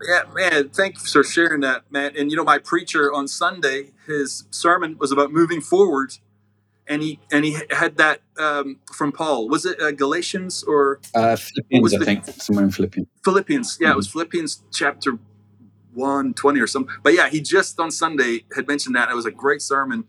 Yeah, 0.08 0.24
man. 0.34 0.70
Thank 0.70 0.96
you 0.96 1.06
for 1.06 1.24
sharing 1.24 1.62
that, 1.62 1.84
Matt. 1.92 2.16
And 2.18 2.32
you 2.32 2.38
know, 2.38 2.44
my 2.44 2.58
preacher 2.58 3.12
on 3.14 3.28
Sunday, 3.28 3.92
his 4.08 4.46
sermon 4.52 4.98
was 4.98 5.12
about 5.12 5.32
moving 5.32 5.62
forward, 5.62 6.14
and 6.88 7.02
he 7.02 7.20
and 7.32 7.46
he 7.46 7.58
had 7.70 7.98
that 7.98 8.22
um, 8.38 8.80
from 8.94 9.12
Paul. 9.12 9.48
Was 9.50 9.66
it 9.66 9.80
uh, 9.82 9.92
Galatians 9.92 10.64
or 10.64 11.00
uh, 11.16 11.36
philippians 11.36 11.94
i 11.94 11.98
the- 12.00 12.06
think 12.06 12.26
somewhere 12.26 12.66
in 12.66 12.72
philippians 12.72 13.08
Philippians? 13.24 13.78
Yeah, 13.80 13.92
it 13.92 13.96
was 13.96 14.08
Philippians 14.08 14.64
chapter 14.74 15.20
one 15.94 16.34
twenty 16.34 16.60
or 16.60 16.68
something. 16.68 16.94
But 17.04 17.14
yeah, 17.14 17.30
he 17.30 17.42
just 17.42 17.80
on 17.80 17.92
Sunday 17.92 18.46
had 18.56 18.68
mentioned 18.68 18.96
that. 18.96 19.10
It 19.10 19.16
was 19.16 19.26
a 19.26 19.32
great 19.32 19.62
sermon, 19.62 20.06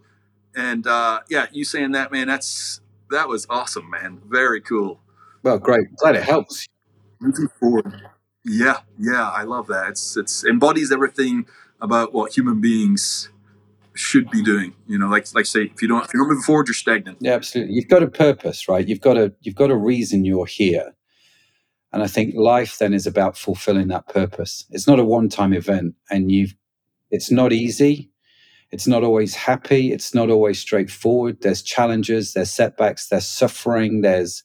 and 0.55 0.87
uh, 0.87 1.21
yeah, 1.29 1.47
you 1.53 1.65
saying 1.65 1.93
that, 1.93 2.13
man. 2.13 2.29
That's 2.29 2.81
that 3.11 3.29
was 3.29 3.47
awesome, 3.51 3.91
man. 3.91 4.23
Very 4.27 4.61
cool. 4.61 5.01
well 5.43 5.59
great 5.59 5.95
glad 5.97 6.17
it 6.17 6.23
helps 6.23 6.67
moving 7.21 7.49
forward. 7.61 8.03
Yeah, 8.45 8.79
yeah, 8.99 9.29
I 9.29 9.45
love 9.45 9.69
that. 9.69 9.89
It's 9.91 10.17
it's 10.17 10.45
embodies 10.45 10.91
everything 10.91 11.47
about 11.81 12.13
what 12.13 12.37
human 12.37 12.61
beings 12.61 13.31
should 13.95 14.31
be 14.31 14.43
doing. 14.43 14.75
You 14.87 14.99
know, 14.99 15.09
like 15.09 15.33
like 15.35 15.47
say, 15.47 15.65
if 15.65 15.83
you 15.83 15.89
don't 15.89 16.05
if 16.05 16.13
you're 16.13 16.23
not 16.23 16.31
moving 16.31 16.43
forward, 16.43 16.67
you're 16.67 16.75
stagnant. 16.75 17.19
Yeah, 17.21 17.35
absolutely. 17.35 17.75
You've 17.75 17.89
got 17.89 18.03
a 18.03 18.09
purpose, 18.09 18.69
right? 18.69 18.87
You've 18.87 19.01
got 19.01 19.17
a 19.17 19.33
you've 19.41 19.55
got 19.55 19.71
a 19.71 19.77
reason 19.77 20.25
you're 20.25 20.47
here. 20.47 20.95
And 21.93 22.03
I 22.03 22.07
think 22.07 22.35
life 22.35 22.79
then 22.79 22.95
is 22.95 23.07
about 23.07 23.37
fulfilling 23.37 23.89
that 23.89 24.09
purpose. 24.09 24.65
It's 24.71 24.87
not 24.87 24.99
a 24.99 25.05
one-time 25.05 25.53
event 25.53 25.95
and 26.11 26.33
you've 26.33 26.55
it's 27.11 27.31
not 27.31 27.53
easy. 27.53 28.11
It's 28.71 28.87
not 28.87 29.05
always 29.05 29.35
happy. 29.35 29.93
It's 29.93 30.15
not 30.15 30.31
always 30.31 30.59
straightforward. 30.59 31.43
There's 31.43 31.61
challenges, 31.61 32.33
there's 32.33 32.51
setbacks, 32.51 33.09
there's 33.09 33.29
suffering, 33.29 34.01
there's 34.01 34.43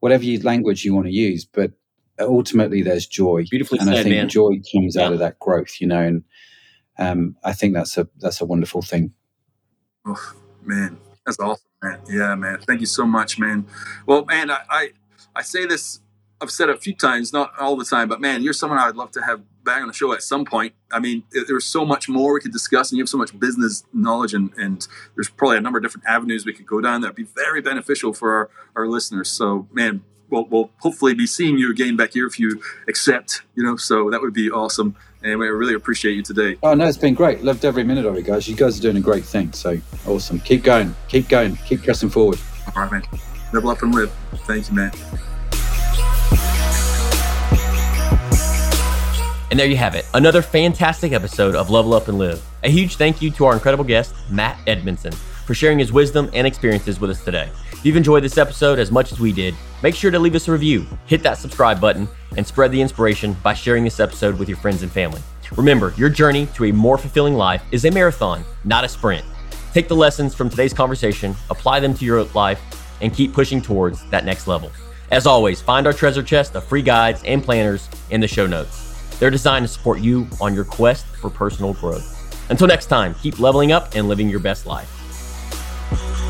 whatever 0.00 0.24
language 0.42 0.86
you 0.86 0.94
want 0.94 1.06
to 1.06 1.12
use, 1.12 1.44
but 1.44 1.72
ultimately 2.20 2.82
there's 2.82 3.06
joy. 3.06 3.44
Beautifully 3.50 3.78
and 3.80 3.90
I 3.90 4.02
think 4.02 4.14
man. 4.14 4.28
joy 4.28 4.60
comes 4.72 4.96
out 4.96 5.12
of 5.12 5.18
that 5.18 5.38
growth, 5.38 5.80
you 5.80 5.86
know, 5.86 6.00
and 6.00 6.24
um, 6.98 7.36
I 7.44 7.52
think 7.52 7.74
that's 7.74 7.96
a 7.96 8.08
that's 8.18 8.40
a 8.40 8.44
wonderful 8.44 8.82
thing. 8.82 9.12
Oh, 10.06 10.34
man, 10.64 10.98
that's 11.24 11.38
awesome, 11.38 11.68
man. 11.82 12.00
Yeah, 12.08 12.34
man. 12.34 12.58
Thank 12.60 12.80
you 12.80 12.86
so 12.86 13.06
much, 13.06 13.38
man. 13.38 13.66
Well, 14.06 14.24
man, 14.24 14.50
I 14.50 14.60
I, 14.68 14.88
I 15.36 15.42
say 15.42 15.66
this. 15.66 16.00
I've 16.40 16.52
said 16.52 16.68
it 16.68 16.76
a 16.76 16.78
few 16.78 16.94
times, 16.94 17.32
not 17.32 17.50
all 17.58 17.76
the 17.76 17.84
time, 17.84 18.08
but 18.08 18.20
man, 18.20 18.44
you're 18.44 18.52
someone 18.52 18.78
I'd 18.78 18.94
love 18.94 19.10
to 19.12 19.22
have 19.22 19.42
back 19.64 19.82
on 19.82 19.88
the 19.88 19.92
show 19.92 20.12
at 20.12 20.22
some 20.22 20.44
point. 20.44 20.72
I 20.92 21.00
mean, 21.00 21.24
there's 21.32 21.64
so 21.64 21.84
much 21.84 22.08
more 22.08 22.32
we 22.32 22.40
could 22.40 22.52
discuss, 22.52 22.90
and 22.90 22.96
you 22.96 23.02
have 23.02 23.08
so 23.08 23.18
much 23.18 23.38
business 23.38 23.84
knowledge, 23.92 24.34
and, 24.34 24.52
and 24.56 24.86
there's 25.16 25.28
probably 25.28 25.58
a 25.58 25.60
number 25.60 25.78
of 25.78 25.82
different 25.82 26.06
avenues 26.06 26.46
we 26.46 26.52
could 26.52 26.66
go 26.66 26.80
down 26.80 27.00
that'd 27.00 27.16
be 27.16 27.24
very 27.24 27.60
beneficial 27.60 28.12
for 28.12 28.34
our, 28.34 28.50
our 28.76 28.86
listeners. 28.86 29.28
So, 29.28 29.66
man, 29.72 30.02
we'll, 30.30 30.44
we'll 30.44 30.70
hopefully 30.78 31.14
be 31.14 31.26
seeing 31.26 31.58
you 31.58 31.70
again 31.70 31.96
back 31.96 32.12
here 32.12 32.26
if 32.26 32.38
you 32.38 32.60
accept. 32.88 33.42
You 33.54 33.62
know, 33.62 33.76
so 33.76 34.10
that 34.10 34.20
would 34.20 34.34
be 34.34 34.50
awesome. 34.50 34.96
And 35.22 35.38
we 35.38 35.48
really 35.48 35.74
appreciate 35.74 36.14
you 36.14 36.22
today. 36.22 36.56
Oh 36.62 36.74
no, 36.74 36.86
it's 36.86 36.98
been 36.98 37.14
great. 37.14 37.42
Loved 37.42 37.64
every 37.64 37.82
minute 37.82 38.06
of 38.06 38.16
it, 38.16 38.24
guys. 38.24 38.48
You 38.48 38.54
guys 38.54 38.78
are 38.78 38.82
doing 38.82 38.96
a 38.96 39.00
great 39.00 39.24
thing. 39.24 39.52
So 39.52 39.78
awesome. 40.06 40.38
Keep 40.40 40.62
going. 40.62 40.94
Keep 41.08 41.28
going. 41.28 41.56
Keep 41.56 41.82
pressing 41.82 42.10
forward. 42.10 42.38
All 42.76 42.82
right, 42.82 42.92
man. 42.92 43.02
Level 43.52 43.70
up 43.70 43.82
and 43.82 43.94
live. 43.94 44.12
Thank 44.46 44.68
you, 44.68 44.76
man. 44.76 44.92
And 49.50 49.58
there 49.58 49.66
you 49.66 49.78
have 49.78 49.94
it, 49.94 50.04
another 50.12 50.42
fantastic 50.42 51.12
episode 51.12 51.54
of 51.54 51.70
Level 51.70 51.94
Up 51.94 52.08
and 52.08 52.18
Live. 52.18 52.44
A 52.64 52.68
huge 52.68 52.96
thank 52.96 53.22
you 53.22 53.30
to 53.30 53.46
our 53.46 53.54
incredible 53.54 53.84
guest, 53.84 54.14
Matt 54.30 54.58
Edmundson, 54.66 55.16
for 55.48 55.54
sharing 55.54 55.78
his 55.78 55.90
wisdom 55.90 56.28
and 56.34 56.46
experiences 56.46 57.00
with 57.00 57.08
us 57.08 57.24
today. 57.24 57.50
If 57.72 57.82
you've 57.82 57.96
enjoyed 57.96 58.22
this 58.22 58.36
episode 58.36 58.78
as 58.78 58.90
much 58.90 59.12
as 59.12 59.18
we 59.18 59.32
did, 59.32 59.54
make 59.82 59.94
sure 59.94 60.10
to 60.10 60.18
leave 60.18 60.34
us 60.34 60.46
a 60.46 60.52
review, 60.52 60.86
hit 61.06 61.22
that 61.22 61.38
subscribe 61.38 61.80
button, 61.80 62.06
and 62.36 62.46
spread 62.46 62.70
the 62.70 62.82
inspiration 62.82 63.34
by 63.42 63.54
sharing 63.54 63.82
this 63.82 63.98
episode 63.98 64.38
with 64.38 64.46
your 64.46 64.58
friends 64.58 64.82
and 64.82 64.92
family. 64.92 65.22
Remember, 65.56 65.94
your 65.96 66.10
journey 66.10 66.44
to 66.52 66.66
a 66.66 66.72
more 66.72 66.98
fulfilling 66.98 67.32
life 67.32 67.62
is 67.72 67.86
a 67.86 67.90
marathon, 67.90 68.44
not 68.64 68.84
a 68.84 68.88
sprint. 68.90 69.24
Take 69.72 69.88
the 69.88 69.96
lessons 69.96 70.34
from 70.34 70.50
today's 70.50 70.74
conversation, 70.74 71.34
apply 71.48 71.80
them 71.80 71.94
to 71.94 72.04
your 72.04 72.24
life, 72.24 72.60
and 73.00 73.14
keep 73.14 73.32
pushing 73.32 73.62
towards 73.62 74.06
that 74.10 74.26
next 74.26 74.48
level. 74.48 74.70
As 75.10 75.26
always, 75.26 75.62
find 75.62 75.86
our 75.86 75.94
treasure 75.94 76.22
chest 76.22 76.56
of 76.56 76.64
free 76.64 76.82
guides 76.82 77.22
and 77.24 77.42
planners 77.42 77.88
in 78.10 78.20
the 78.20 78.28
show 78.28 78.46
notes. 78.46 79.18
They're 79.18 79.30
designed 79.30 79.64
to 79.66 79.72
support 79.72 80.00
you 80.00 80.28
on 80.42 80.54
your 80.54 80.64
quest 80.66 81.06
for 81.06 81.30
personal 81.30 81.72
growth. 81.72 82.50
Until 82.50 82.66
next 82.66 82.86
time, 82.88 83.14
keep 83.14 83.40
leveling 83.40 83.72
up 83.72 83.94
and 83.94 84.08
living 84.08 84.28
your 84.28 84.40
best 84.40 84.66
life. 84.66 84.97
Bye. 85.90 86.27